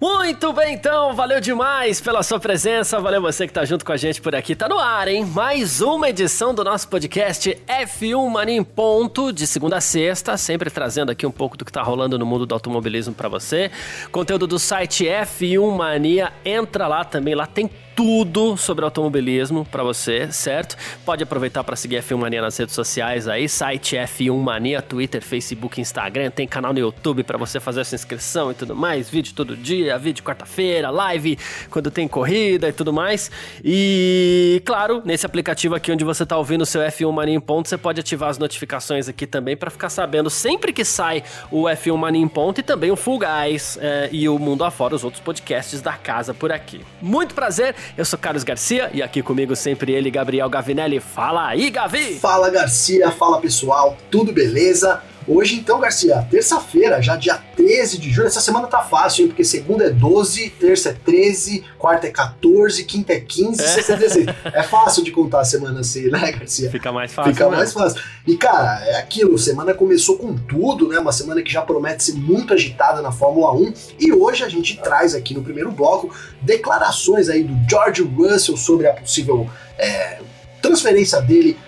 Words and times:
Muito 0.00 0.52
bem, 0.52 0.74
então, 0.74 1.12
valeu 1.12 1.40
demais 1.40 2.00
pela 2.00 2.22
sua 2.22 2.38
presença, 2.38 3.00
valeu 3.00 3.20
você 3.20 3.48
que 3.48 3.52
tá 3.52 3.64
junto 3.64 3.84
com 3.84 3.90
a 3.90 3.96
gente 3.96 4.20
por 4.20 4.32
aqui. 4.32 4.54
Tá 4.54 4.68
no 4.68 4.78
ar, 4.78 5.08
hein? 5.08 5.24
Mais 5.26 5.80
uma 5.80 6.08
edição 6.08 6.54
do 6.54 6.62
nosso 6.62 6.86
podcast 6.86 7.60
F1 7.66 8.30
Mania 8.30 8.54
em 8.54 8.62
Ponto, 8.62 9.32
de 9.32 9.44
segunda 9.44 9.78
a 9.78 9.80
sexta, 9.80 10.36
sempre 10.36 10.70
trazendo 10.70 11.10
aqui 11.10 11.26
um 11.26 11.32
pouco 11.32 11.56
do 11.56 11.64
que 11.64 11.72
tá 11.72 11.82
rolando 11.82 12.16
no 12.16 12.24
mundo 12.24 12.46
do 12.46 12.54
automobilismo 12.54 13.12
para 13.12 13.28
você. 13.28 13.72
Conteúdo 14.12 14.46
do 14.46 14.56
site 14.56 15.04
F1 15.04 15.76
Mania, 15.76 16.32
entra 16.44 16.86
lá 16.86 17.04
também, 17.04 17.34
lá 17.34 17.48
tem 17.48 17.68
tudo 17.98 18.56
sobre 18.56 18.84
automobilismo 18.84 19.64
para 19.64 19.82
você, 19.82 20.30
certo? 20.30 20.76
Pode 21.04 21.24
aproveitar 21.24 21.64
para 21.64 21.74
seguir 21.74 21.96
a 21.96 22.00
F1 22.00 22.16
Mania 22.16 22.40
nas 22.40 22.56
redes 22.56 22.72
sociais 22.72 23.26
aí, 23.26 23.48
site 23.48 23.96
F1 23.96 24.38
Mania, 24.40 24.80
Twitter, 24.80 25.20
Facebook, 25.20 25.80
Instagram, 25.80 26.30
tem 26.30 26.46
canal 26.46 26.72
no 26.72 26.78
YouTube 26.78 27.24
para 27.24 27.36
você 27.36 27.58
fazer 27.58 27.80
essa 27.80 27.96
inscrição 27.96 28.52
e 28.52 28.54
tudo 28.54 28.76
mais, 28.76 29.10
vídeo 29.10 29.34
todo 29.34 29.56
dia, 29.56 29.98
vídeo 29.98 30.22
quarta-feira, 30.22 30.90
live 30.90 31.36
quando 31.70 31.90
tem 31.90 32.06
corrida 32.06 32.68
e 32.68 32.72
tudo 32.72 32.92
mais. 32.92 33.32
E 33.64 34.62
claro, 34.64 35.02
nesse 35.04 35.26
aplicativo 35.26 35.74
aqui 35.74 35.90
onde 35.90 36.04
você 36.04 36.24
tá 36.24 36.38
ouvindo 36.38 36.62
o 36.62 36.66
seu 36.66 36.80
F1 36.82 37.10
Mania 37.10 37.34
em 37.34 37.40
ponto, 37.40 37.68
você 37.68 37.76
pode 37.76 37.98
ativar 37.98 38.28
as 38.28 38.38
notificações 38.38 39.08
aqui 39.08 39.26
também 39.26 39.56
para 39.56 39.70
ficar 39.70 39.88
sabendo 39.88 40.30
sempre 40.30 40.72
que 40.72 40.84
sai 40.84 41.24
o 41.50 41.64
F1 41.64 41.96
Mania 41.96 42.22
em 42.22 42.28
ponto 42.28 42.60
e 42.60 42.62
também 42.62 42.92
o 42.92 42.96
Full 42.96 43.18
Guys 43.18 43.76
é, 43.82 44.08
e 44.12 44.28
o 44.28 44.38
Mundo 44.38 44.62
Afora, 44.62 44.94
os 44.94 45.02
outros 45.02 45.20
podcasts 45.20 45.82
da 45.82 45.94
casa 45.94 46.32
por 46.32 46.52
aqui. 46.52 46.80
Muito 47.02 47.34
prazer, 47.34 47.74
eu 47.96 48.04
sou 48.04 48.18
Carlos 48.18 48.44
Garcia 48.44 48.90
e 48.92 49.02
aqui 49.02 49.22
comigo 49.22 49.54
sempre 49.56 49.92
ele, 49.92 50.10
Gabriel 50.10 50.48
Gavinelli. 50.48 51.00
Fala 51.00 51.48
aí, 51.48 51.70
Gavi! 51.70 52.18
Fala 52.18 52.50
Garcia, 52.50 53.10
fala 53.10 53.40
pessoal, 53.40 53.96
tudo 54.10 54.32
beleza? 54.32 55.02
Hoje 55.28 55.56
então, 55.56 55.78
Garcia, 55.78 56.26
terça-feira, 56.30 57.02
já 57.02 57.14
dia 57.14 57.38
13 57.54 57.98
de 57.98 58.10
julho. 58.10 58.28
Essa 58.28 58.40
semana 58.40 58.66
tá 58.66 58.80
fácil, 58.80 59.22
hein? 59.22 59.28
Porque 59.28 59.44
segunda 59.44 59.84
é 59.84 59.90
12, 59.90 60.48
terça 60.58 60.88
é 60.88 60.92
13, 60.94 61.64
quarta 61.76 62.06
é 62.06 62.10
14, 62.10 62.82
quinta 62.84 63.12
é 63.12 63.20
15, 63.20 63.62
é. 63.62 63.66
sexta 63.66 63.92
é 63.92 63.96
16. 63.96 64.26
É 64.44 64.62
fácil 64.62 65.04
de 65.04 65.10
contar 65.10 65.40
a 65.40 65.44
semana 65.44 65.80
assim, 65.80 66.08
né, 66.08 66.32
Garcia? 66.32 66.70
Fica 66.70 66.90
mais 66.90 67.12
fácil. 67.12 67.34
Fica 67.34 67.50
mais 67.50 67.72
fácil. 67.74 68.00
E, 68.26 68.38
cara, 68.38 68.82
é 68.86 68.96
aquilo, 68.96 69.36
semana 69.36 69.74
começou 69.74 70.16
com 70.16 70.34
tudo, 70.34 70.88
né? 70.88 70.98
Uma 70.98 71.12
semana 71.12 71.42
que 71.42 71.52
já 71.52 71.60
promete 71.60 72.04
ser 72.04 72.14
muito 72.14 72.54
agitada 72.54 73.02
na 73.02 73.12
Fórmula 73.12 73.52
1. 73.52 73.74
E 74.00 74.10
hoje 74.10 74.44
a 74.44 74.48
gente 74.48 74.78
traz 74.78 75.14
aqui 75.14 75.34
no 75.34 75.42
primeiro 75.42 75.70
bloco 75.70 76.10
declarações 76.40 77.28
aí 77.28 77.44
do 77.44 77.54
George 77.68 78.02
Russell 78.02 78.56
sobre 78.56 78.86
a 78.86 78.94
possível 78.94 79.46
é, 79.76 80.20
transferência 80.62 81.20
dele 81.20 81.58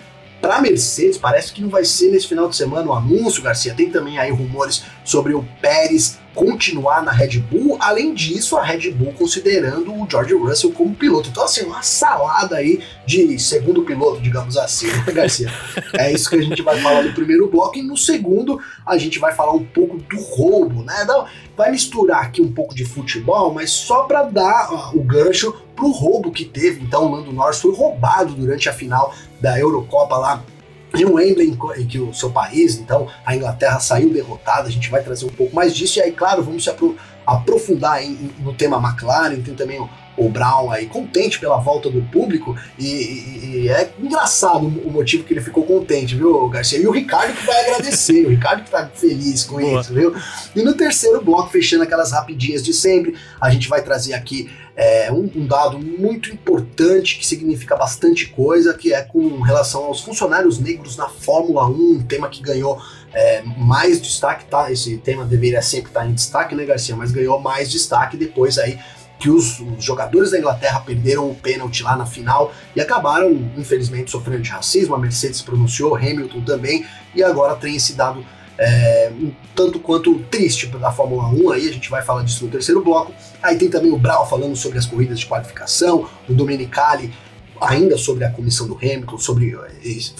para 0.41 0.61
Mercedes, 0.61 1.17
parece 1.17 1.53
que 1.53 1.61
não 1.61 1.69
vai 1.69 1.85
ser 1.85 2.09
nesse 2.09 2.27
final 2.27 2.49
de 2.49 2.55
semana 2.55 2.89
o 2.89 2.93
anúncio, 2.93 3.43
Garcia. 3.43 3.75
Tem 3.75 3.89
também 3.89 4.17
aí 4.17 4.31
rumores 4.31 4.83
sobre 5.03 5.33
o 5.33 5.45
Pérez 5.61 6.19
continuar 6.33 7.03
na 7.03 7.11
Red 7.11 7.39
Bull. 7.39 7.77
Além 7.79 8.13
disso, 8.13 8.57
a 8.57 8.63
Red 8.63 8.91
Bull 8.91 9.13
considerando 9.13 9.93
o 9.93 10.07
George 10.09 10.33
Russell 10.33 10.71
como 10.71 10.95
piloto. 10.95 11.29
Então, 11.29 11.43
assim, 11.43 11.63
uma 11.63 11.81
salada 11.81 12.57
aí 12.57 12.81
de 13.05 13.37
segundo 13.39 13.83
piloto, 13.83 14.21
digamos 14.21 14.57
assim, 14.57 14.87
né, 14.87 15.05
Garcia? 15.11 15.51
é 15.93 16.11
isso 16.11 16.29
que 16.29 16.35
a 16.35 16.41
gente 16.41 16.61
vai 16.61 16.79
falar 16.79 17.03
no 17.03 17.13
primeiro 17.13 17.49
bloco. 17.49 17.77
E 17.77 17.81
no 17.81 17.97
segundo, 17.97 18.59
a 18.85 18.97
gente 18.97 19.19
vai 19.19 19.33
falar 19.33 19.53
um 19.53 19.65
pouco 19.65 19.97
do 19.97 20.21
roubo, 20.21 20.83
né? 20.83 21.03
Não, 21.05 21.25
vai 21.55 21.71
misturar 21.71 22.23
aqui 22.23 22.41
um 22.41 22.51
pouco 22.51 22.73
de 22.73 22.85
futebol, 22.85 23.53
mas 23.53 23.71
só 23.71 24.03
para 24.03 24.23
dar 24.23 24.69
ó, 24.71 24.91
o 24.93 25.03
gancho 25.03 25.53
pro 25.75 25.91
roubo 25.91 26.31
que 26.31 26.45
teve. 26.45 26.81
Então, 26.81 27.05
o 27.05 27.11
Lando 27.15 27.31
Norris 27.31 27.59
foi 27.59 27.73
roubado 27.73 28.33
durante 28.33 28.69
a 28.69 28.73
final 28.73 29.13
da 29.39 29.59
Eurocopa 29.59 30.17
lá 30.17 30.43
em 30.93 31.05
Wembley, 31.05 31.57
que 31.87 31.99
o 31.99 32.13
seu 32.13 32.29
país, 32.29 32.77
então 32.77 33.07
a 33.25 33.35
Inglaterra 33.35 33.79
saiu 33.79 34.09
derrotada, 34.09 34.67
a 34.67 34.71
gente 34.71 34.89
vai 34.89 35.01
trazer 35.01 35.25
um 35.25 35.29
pouco 35.29 35.55
mais 35.55 35.75
disso, 35.75 35.99
e 35.99 36.01
aí, 36.01 36.11
claro, 36.11 36.43
vamos 36.43 36.63
se 36.63 36.69
aprofundar 37.33 38.03
em, 38.03 38.31
no 38.39 38.53
tema 38.53 38.77
McLaren, 38.77 39.41
tem 39.41 39.55
também 39.55 39.79
o, 39.79 39.89
o 40.17 40.29
Brown 40.29 40.71
aí 40.71 40.87
contente 40.87 41.39
pela 41.39 41.57
volta 41.57 41.89
do 41.89 42.01
público, 42.03 42.55
e, 42.77 42.85
e, 42.85 43.51
e, 43.63 43.69
é 43.69 43.91
engraçado 43.99 44.65
o 44.65 44.91
motivo 44.91 45.23
que 45.23 45.33
ele 45.33 45.41
ficou 45.41 45.63
contente, 45.63 46.15
viu, 46.15 46.47
Garcia? 46.49 46.79
E 46.79 46.87
o 46.87 46.91
Ricardo 46.91 47.33
que 47.33 47.45
vai 47.45 47.65
agradecer, 47.65 48.25
o 48.25 48.29
Ricardo 48.29 48.63
que 48.63 48.71
tá 48.71 48.89
feliz 48.93 49.43
com 49.43 49.59
Boa. 49.59 49.81
isso, 49.81 49.93
viu? 49.93 50.15
E 50.55 50.61
no 50.61 50.73
terceiro 50.73 51.21
bloco, 51.23 51.49
fechando 51.49 51.83
aquelas 51.83 52.11
rapidinhas 52.11 52.63
de 52.63 52.73
sempre, 52.73 53.15
a 53.39 53.49
gente 53.49 53.67
vai 53.67 53.81
trazer 53.81 54.13
aqui 54.13 54.49
é, 54.75 55.11
um, 55.11 55.29
um, 55.35 55.45
dado 55.45 55.77
muito 55.77 56.31
importante 56.31 57.19
que 57.19 57.27
significa 57.27 57.75
bastante 57.75 58.27
coisa, 58.27 58.73
que 58.73 58.93
é 58.93 59.01
com 59.01 59.41
relação 59.41 59.83
aos 59.83 60.01
funcionários 60.01 60.59
negros 60.59 60.95
na 60.95 61.07
Fórmula 61.07 61.67
1, 61.67 61.71
um 61.71 62.03
tema 62.03 62.29
que 62.29 62.41
ganhou 62.41 62.81
é, 63.13 63.41
mais 63.57 64.01
destaque, 64.01 64.45
tá? 64.45 64.71
Esse 64.71 64.97
tema 64.97 65.25
deveria 65.25 65.61
sempre 65.61 65.89
estar 65.89 66.05
em 66.05 66.13
destaque, 66.13 66.55
né, 66.55 66.65
Garcia? 66.65 66.95
Mas 66.95 67.11
ganhou 67.11 67.39
mais 67.39 67.69
destaque 67.69 68.15
depois 68.15 68.57
aí 68.57 68.79
que 69.19 69.29
os, 69.29 69.59
os, 69.59 69.83
jogadores 69.83 70.31
da 70.31 70.39
Inglaterra 70.39 70.79
perderam 70.79 71.29
o 71.29 71.35
pênalti 71.35 71.83
lá 71.83 71.95
na 71.95 72.07
final 72.07 72.51
e 72.75 72.81
acabaram, 72.81 73.31
infelizmente, 73.55 74.09
sofrendo 74.09 74.41
de 74.41 74.49
racismo. 74.49 74.95
A 74.95 74.97
Mercedes 74.97 75.41
pronunciou, 75.41 75.95
Hamilton 75.95 76.41
também, 76.41 76.85
e 77.13 77.21
agora 77.21 77.55
tem 77.55 77.75
esse 77.75 77.93
dado 77.93 78.25
é, 78.57 79.11
um 79.13 79.31
tanto 79.55 79.79
quanto 79.79 80.19
triste 80.23 80.67
da 80.67 80.91
Fórmula 80.91 81.27
1, 81.27 81.51
aí 81.51 81.69
a 81.69 81.73
gente 81.73 81.89
vai 81.89 82.01
falar 82.01 82.23
disso 82.23 82.45
no 82.45 82.51
terceiro 82.51 82.83
bloco. 82.83 83.13
Aí 83.41 83.57
tem 83.57 83.69
também 83.69 83.91
o 83.91 83.97
Brau 83.97 84.27
falando 84.27 84.55
sobre 84.55 84.79
as 84.79 84.85
corridas 84.85 85.19
de 85.19 85.25
qualificação, 85.25 86.07
o 86.27 86.33
Domenicali 86.33 87.13
ainda 87.61 87.97
sobre 87.97 88.25
a 88.25 88.31
comissão 88.31 88.67
do 88.67 88.75
Hamilton, 88.75 89.17
sobre 89.17 89.55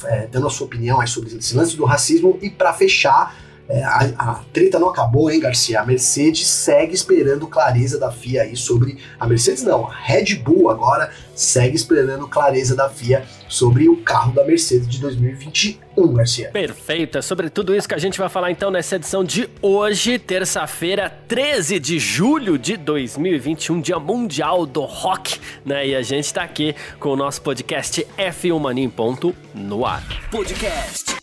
é, 0.06 0.28
dando 0.28 0.48
a 0.48 0.50
sua 0.50 0.68
opinião 0.68 1.02
sobre 1.08 1.36
esse 1.36 1.56
lance 1.56 1.76
do 1.76 1.84
racismo, 1.84 2.38
e 2.42 2.50
para 2.50 2.72
fechar 2.74 3.36
é, 3.72 3.84
a, 3.84 4.12
a, 4.18 4.34
treta 4.52 4.78
não 4.78 4.90
acabou, 4.90 5.32
hein, 5.32 5.40
Garcia? 5.40 5.80
A 5.80 5.86
Mercedes 5.86 6.46
segue 6.46 6.94
esperando 6.94 7.48
clareza 7.48 7.98
da 7.98 8.12
FIA 8.12 8.42
aí 8.42 8.56
sobre. 8.56 8.98
A 9.18 9.26
Mercedes 9.26 9.64
não, 9.64 9.86
a 9.86 9.94
Red 9.94 10.36
Bull 10.36 10.70
agora 10.70 11.10
segue 11.34 11.78
esperando 11.78 12.28
clareza 12.28 12.76
da 12.76 12.90
FIA 12.90 13.26
sobre 13.48 13.88
o 13.88 13.96
carro 13.96 14.34
da 14.34 14.44
Mercedes 14.44 14.90
de 14.90 15.00
2021, 15.00 16.14
Garcia. 16.14 16.50
Perfeito, 16.50 17.18
é 17.18 17.22
sobre 17.22 17.50
tudo 17.50 17.74
isso 17.74 17.88
que 17.88 17.96
a 17.96 17.98
gente 17.98 18.20
vai 18.20 18.28
falar 18.28 18.52
então 18.52 18.70
nessa 18.70 18.98
edição 18.98 19.24
de 19.24 19.50
hoje, 19.62 20.20
terça-feira, 20.20 21.10
13 21.30 21.80
de 21.80 21.98
julho 21.98 22.58
de 22.58 22.76
2021, 22.76 23.80
Dia 23.80 24.00
Mundial 24.00 24.66
do 24.66 24.82
Rock, 24.82 25.40
né? 25.66 25.88
E 25.88 25.96
a 25.96 26.02
gente 26.02 26.34
tá 26.34 26.44
aqui 26.44 26.76
com 27.00 27.10
o 27.10 27.16
nosso 27.16 27.42
podcast 27.42 28.06
F1 28.18 28.60
Mania 28.60 28.84
em 28.84 28.90
ponto 28.90 29.34
no 29.56 29.86
ar. 29.86 30.04
Podcast 30.30 31.21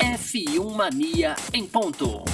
F1 0.00 0.74
Mania 0.74 1.34
em 1.52 1.66
ponto. 1.66 2.24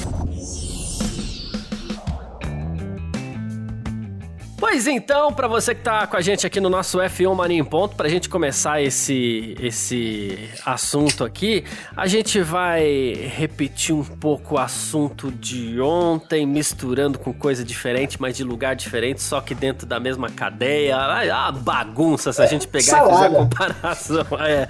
Pois 4.66 4.86
então, 4.86 5.30
para 5.30 5.46
você 5.46 5.74
que 5.74 5.82
tá 5.82 6.06
com 6.06 6.16
a 6.16 6.22
gente 6.22 6.46
aqui 6.46 6.58
no 6.58 6.70
nosso 6.70 6.96
F1 6.98 7.34
Mania 7.34 7.58
em 7.58 7.62
Ponto, 7.64 7.94
pra 7.94 8.08
gente 8.08 8.30
começar 8.30 8.80
esse, 8.80 9.54
esse 9.60 10.48
assunto 10.64 11.22
aqui, 11.22 11.64
a 11.94 12.06
gente 12.06 12.40
vai 12.40 13.12
repetir 13.12 13.94
um 13.94 14.02
pouco 14.02 14.54
o 14.54 14.58
assunto 14.58 15.30
de 15.30 15.78
ontem, 15.82 16.46
misturando 16.46 17.18
com 17.18 17.30
coisa 17.30 17.62
diferente, 17.62 18.18
mas 18.18 18.38
de 18.38 18.42
lugar 18.42 18.74
diferente, 18.74 19.20
só 19.20 19.38
que 19.42 19.54
dentro 19.54 19.86
da 19.86 20.00
mesma 20.00 20.30
cadeia. 20.30 20.96
Ah, 20.96 21.52
bagunça 21.52 22.32
se 22.32 22.40
a 22.40 22.46
gente 22.46 22.66
pegar 22.66 23.06
e 23.06 23.12
fizer 23.12 23.26
a 23.26 23.30
comparação. 23.30 24.24
É. 24.44 24.66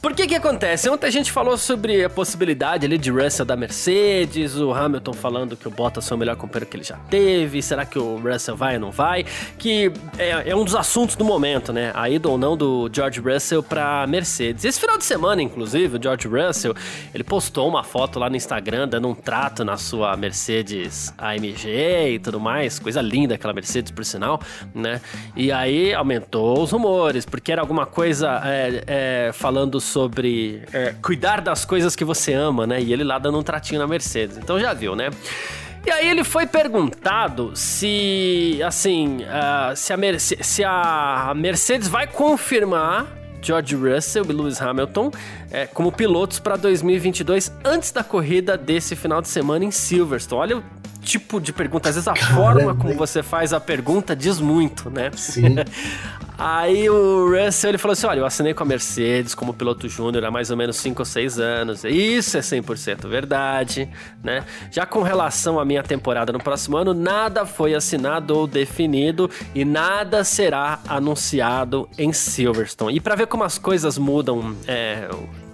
Por 0.00 0.14
que 0.14 0.26
que 0.26 0.34
acontece? 0.34 0.88
Ontem 0.88 1.06
a 1.06 1.10
gente 1.10 1.32
falou 1.32 1.56
sobre 1.56 2.04
a 2.04 2.10
possibilidade 2.10 2.84
ali 2.84 2.98
de 2.98 3.10
Russell 3.10 3.46
da 3.46 3.56
Mercedes, 3.56 4.56
o 4.56 4.72
Hamilton 4.72 5.12
falando 5.12 5.56
que 5.56 5.66
o 5.66 5.70
Bottas 5.70 6.06
foi 6.06 6.16
o 6.16 6.20
melhor 6.20 6.36
companheiro 6.36 6.66
que 6.70 6.76
ele 6.76 6.84
já 6.84 6.96
teve, 7.10 7.62
será 7.62 7.84
que 7.84 7.98
o 7.98 8.16
Russell 8.16 8.56
vai 8.56 8.74
ou 8.74 8.80
não 8.80 8.90
vai? 8.90 9.24
Que 9.58 9.92
é, 10.18 10.50
é, 10.50 10.56
um 10.56 10.64
dos 10.64 10.74
assuntos 10.74 11.16
do 11.16 11.24
momento, 11.24 11.72
né? 11.72 11.90
A 11.94 12.08
ida 12.08 12.28
ou 12.28 12.38
não 12.38 12.56
do 12.56 12.88
George 12.92 13.20
Russell 13.20 13.62
para 13.62 14.06
Mercedes. 14.06 14.64
Esse 14.64 14.80
final 14.80 14.96
de 14.96 15.04
semana, 15.04 15.42
inclusive, 15.42 15.96
o 15.96 16.02
George 16.02 16.28
Russell, 16.28 16.74
ele 17.14 17.24
postou 17.24 17.68
uma 17.68 17.82
foto 17.82 18.18
lá 18.18 18.30
no 18.30 18.36
Instagram 18.36 18.88
dando 18.88 19.08
um 19.08 19.14
trato 19.14 19.64
na 19.64 19.76
sua 19.76 20.16
Mercedes 20.16 21.12
AMG 21.18 22.14
e 22.14 22.18
tudo 22.18 22.38
mais, 22.38 22.78
coisa 22.78 23.00
linda 23.00 23.34
aquela 23.34 23.52
Mercedes, 23.52 23.90
por 23.90 24.04
sinal, 24.04 24.40
né? 24.74 25.00
E 25.36 25.50
aí 25.50 25.92
aumentou 25.94 26.62
os 26.62 26.70
rumores, 26.70 27.24
porque 27.24 27.52
era 27.52 27.60
alguma 27.60 27.86
coisa 27.86 28.40
é, 28.44 28.84
é, 28.86 29.32
falando 29.32 29.80
sobre 29.80 30.62
é, 30.72 30.94
cuidar 31.02 31.40
das 31.40 31.64
coisas 31.64 31.94
que 31.96 32.04
você 32.04 32.32
ama, 32.32 32.66
né? 32.66 32.80
E 32.80 32.92
ele 32.92 33.04
lá 33.04 33.18
dando 33.18 33.38
um 33.38 33.42
tratinho 33.42 33.80
na 33.80 33.86
Mercedes. 33.86 34.36
Então 34.36 34.58
já 34.58 34.72
viu, 34.72 34.94
né? 34.94 35.10
E 35.88 35.90
aí 35.90 36.10
ele 36.10 36.22
foi 36.22 36.46
perguntado 36.46 37.52
se, 37.56 38.60
assim, 38.62 39.22
uh, 39.22 39.74
se, 39.74 39.90
a 39.94 40.18
se, 40.18 40.62
a 40.62 41.32
Mercedes 41.34 41.88
vai 41.88 42.06
confirmar 42.06 43.06
George 43.40 43.74
Russell 43.74 44.26
e 44.28 44.32
Lewis 44.34 44.60
Hamilton 44.60 45.10
é, 45.50 45.66
como 45.66 45.90
pilotos 45.90 46.40
para 46.40 46.56
2022 46.56 47.50
antes 47.64 47.90
da 47.90 48.04
corrida 48.04 48.54
desse 48.54 48.94
final 48.94 49.22
de 49.22 49.28
semana 49.28 49.64
em 49.64 49.70
Silverstone. 49.70 50.38
Olha 50.42 50.56
o 50.58 50.64
tipo 51.00 51.40
de 51.40 51.54
pergunta, 51.54 51.88
às 51.88 51.94
vezes 51.94 52.06
a 52.06 52.12
Caramba. 52.12 52.34
forma 52.34 52.74
como 52.74 52.92
você 52.92 53.22
faz 53.22 53.54
a 53.54 53.58
pergunta 53.58 54.14
diz 54.14 54.38
muito, 54.38 54.90
né? 54.90 55.10
Sim. 55.16 55.56
Aí 56.38 56.88
o 56.88 57.28
Russell 57.28 57.70
ele 57.70 57.78
falou 57.78 57.94
assim: 57.94 58.06
olha, 58.06 58.20
eu 58.20 58.26
assinei 58.26 58.54
com 58.54 58.62
a 58.62 58.66
Mercedes 58.66 59.34
como 59.34 59.52
piloto 59.52 59.88
júnior 59.88 60.24
há 60.24 60.30
mais 60.30 60.52
ou 60.52 60.56
menos 60.56 60.76
5 60.76 61.02
ou 61.02 61.04
6 61.04 61.40
anos. 61.40 61.84
Isso 61.84 62.36
é 62.36 62.40
100% 62.40 63.08
verdade, 63.08 63.90
né? 64.22 64.44
Já 64.70 64.86
com 64.86 65.02
relação 65.02 65.58
à 65.58 65.64
minha 65.64 65.82
temporada 65.82 66.32
no 66.32 66.38
próximo 66.38 66.76
ano, 66.76 66.94
nada 66.94 67.44
foi 67.44 67.74
assinado 67.74 68.36
ou 68.36 68.46
definido 68.46 69.28
e 69.52 69.64
nada 69.64 70.22
será 70.22 70.78
anunciado 70.86 71.88
em 71.98 72.12
Silverstone. 72.12 72.94
E 72.94 73.00
para 73.00 73.16
ver 73.16 73.26
como 73.26 73.42
as 73.42 73.58
coisas 73.58 73.98
mudam, 73.98 74.54
é, 74.68 75.08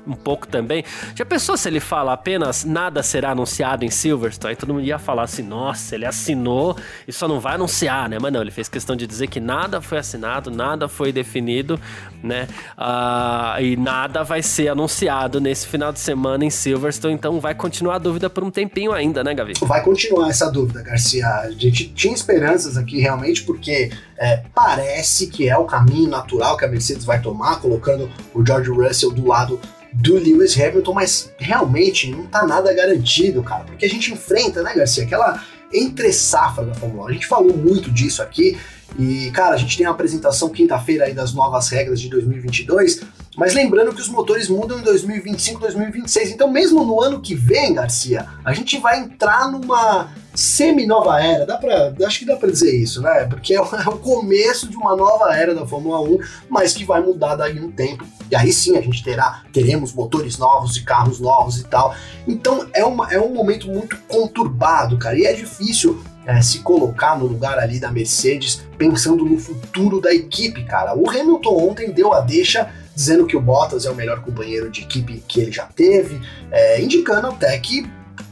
um 0.06 0.14
pouco 0.14 0.46
também. 0.46 0.84
Já 1.14 1.24
pensou 1.24 1.56
se 1.56 1.68
ele 1.68 1.80
fala 1.80 2.12
apenas 2.12 2.64
nada 2.64 3.02
será 3.02 3.30
anunciado 3.30 3.84
em 3.84 3.90
Silverstone? 3.90 4.50
Aí 4.50 4.56
todo 4.56 4.74
mundo 4.74 4.84
ia 4.84 4.98
falar 4.98 5.22
assim, 5.22 5.42
nossa, 5.42 5.94
ele 5.94 6.06
assinou 6.06 6.76
e 7.06 7.12
só 7.12 7.26
não 7.26 7.40
vai 7.40 7.54
anunciar, 7.54 8.08
né? 8.08 8.18
Mas 8.20 8.32
não, 8.32 8.40
ele 8.40 8.50
fez 8.50 8.68
questão 8.68 8.94
de 8.94 9.06
dizer 9.06 9.28
que 9.28 9.40
nada 9.40 9.80
foi 9.80 9.98
assinado, 9.98 10.50
nada 10.50 10.88
foi 10.88 11.12
definido, 11.12 11.80
né? 12.22 12.46
Uh, 12.76 13.60
e 13.60 13.76
nada 13.76 14.22
vai 14.22 14.42
ser 14.42 14.68
anunciado 14.68 15.40
nesse 15.40 15.66
final 15.66 15.92
de 15.92 16.00
semana 16.00 16.44
em 16.44 16.50
Silverstone, 16.50 17.14
então 17.14 17.40
vai 17.40 17.54
continuar 17.54 17.96
a 17.96 17.98
dúvida 17.98 18.28
por 18.28 18.44
um 18.44 18.50
tempinho 18.50 18.92
ainda, 18.92 19.24
né, 19.24 19.34
Gavi? 19.34 19.54
Vai 19.62 19.82
continuar 19.82 20.28
essa 20.28 20.50
dúvida, 20.50 20.82
Garcia. 20.82 21.26
A 21.26 21.50
gente 21.50 21.88
tinha 21.88 22.14
esperanças 22.14 22.76
aqui 22.76 23.00
realmente, 23.00 23.42
porque 23.42 23.90
é, 24.18 24.42
parece 24.54 25.26
que 25.28 25.48
é 25.48 25.56
o 25.56 25.64
caminho 25.64 26.08
natural 26.08 26.56
que 26.56 26.64
a 26.64 26.68
Mercedes 26.68 27.04
vai 27.04 27.20
tomar, 27.20 27.60
colocando 27.60 28.10
o 28.34 28.44
George 28.44 28.70
Russell 28.70 29.10
do 29.10 29.26
lado 29.26 29.60
do 29.94 30.14
Lewis 30.14 30.58
Hamilton, 30.58 30.92
mas 30.92 31.32
realmente 31.38 32.10
não 32.10 32.26
tá 32.26 32.46
nada 32.46 32.72
garantido, 32.74 33.42
cara, 33.42 33.64
porque 33.64 33.86
a 33.86 33.88
gente 33.88 34.12
enfrenta, 34.12 34.62
né, 34.62 34.74
Garcia, 34.74 35.04
aquela 35.04 35.42
entre 35.72 36.12
safra 36.12 36.64
da 36.64 36.74
Fórmula 36.74 37.04
1. 37.04 37.08
A 37.08 37.12
gente 37.12 37.26
falou 37.26 37.56
muito 37.56 37.90
disso 37.90 38.22
aqui 38.22 38.58
e, 38.98 39.30
cara, 39.32 39.54
a 39.54 39.56
gente 39.56 39.76
tem 39.76 39.86
a 39.86 39.90
apresentação 39.90 40.48
quinta-feira 40.48 41.04
aí 41.04 41.14
das 41.14 41.32
novas 41.32 41.68
regras 41.68 42.00
de 42.00 42.08
2022, 42.08 43.02
mas 43.36 43.54
lembrando 43.54 43.94
que 43.94 44.00
os 44.00 44.08
motores 44.08 44.48
mudam 44.48 44.78
em 44.78 44.82
2025, 44.82 45.60
2026. 45.60 46.30
Então, 46.30 46.50
mesmo 46.50 46.84
no 46.84 47.00
ano 47.00 47.20
que 47.20 47.34
vem, 47.34 47.74
Garcia, 47.74 48.26
a 48.44 48.52
gente 48.52 48.78
vai 48.78 49.00
entrar 49.00 49.50
numa 49.50 50.12
semi-nova 50.34 51.22
era, 51.22 51.46
dá 51.46 51.56
pra, 51.56 51.94
acho 52.04 52.18
que 52.18 52.24
dá 52.24 52.36
pra 52.36 52.50
dizer 52.50 52.74
isso, 52.74 53.00
né? 53.00 53.24
Porque 53.24 53.54
é 53.54 53.56
é 53.56 53.88
o, 53.88 53.98
começo 53.98 54.68
de 54.68 54.76
uma 54.76 54.96
nova 54.96 55.34
era 55.34 55.54
da 55.54 55.66
Fórmula 55.66 56.00
1, 56.00 56.18
mas 56.48 56.74
que 56.74 56.84
vai 56.84 57.00
mudar 57.00 57.36
daí 57.36 57.60
um 57.60 57.70
tempo. 57.70 58.04
E 58.30 58.36
aí 58.36 58.52
sim 58.52 58.76
a 58.76 58.80
gente 58.80 59.02
terá, 59.02 59.42
teremos 59.52 59.92
motores 59.92 60.36
novos 60.36 60.76
e 60.76 60.82
carros 60.82 61.20
novos 61.20 61.58
e 61.58 61.64
tal. 61.64 61.94
Então 62.26 62.66
é, 62.72 62.84
uma, 62.84 63.12
é 63.12 63.20
um 63.20 63.32
momento 63.32 63.68
muito 63.68 63.96
conturbado, 64.08 64.98
cara, 64.98 65.16
e 65.16 65.24
é 65.24 65.32
difícil 65.32 66.02
é, 66.26 66.40
se 66.40 66.60
colocar 66.60 67.18
no 67.18 67.26
lugar 67.26 67.58
ali 67.58 67.78
da 67.78 67.90
Mercedes, 67.90 68.64
pensando 68.76 69.24
no 69.24 69.38
futuro 69.38 70.00
da 70.00 70.12
equipe, 70.12 70.64
cara. 70.64 70.96
O 70.96 71.08
Hamilton 71.08 71.68
ontem 71.68 71.92
deu 71.92 72.12
a 72.12 72.20
deixa 72.20 72.70
dizendo 72.94 73.26
que 73.26 73.36
o 73.36 73.40
Bottas 73.40 73.84
é 73.84 73.90
o 73.90 73.94
melhor 73.94 74.20
companheiro 74.20 74.70
de 74.70 74.82
equipe 74.82 75.22
que 75.26 75.40
ele 75.40 75.52
já 75.52 75.66
teve, 75.66 76.20
é, 76.50 76.80
indicando 76.80 77.28
até 77.28 77.58
que 77.58 77.86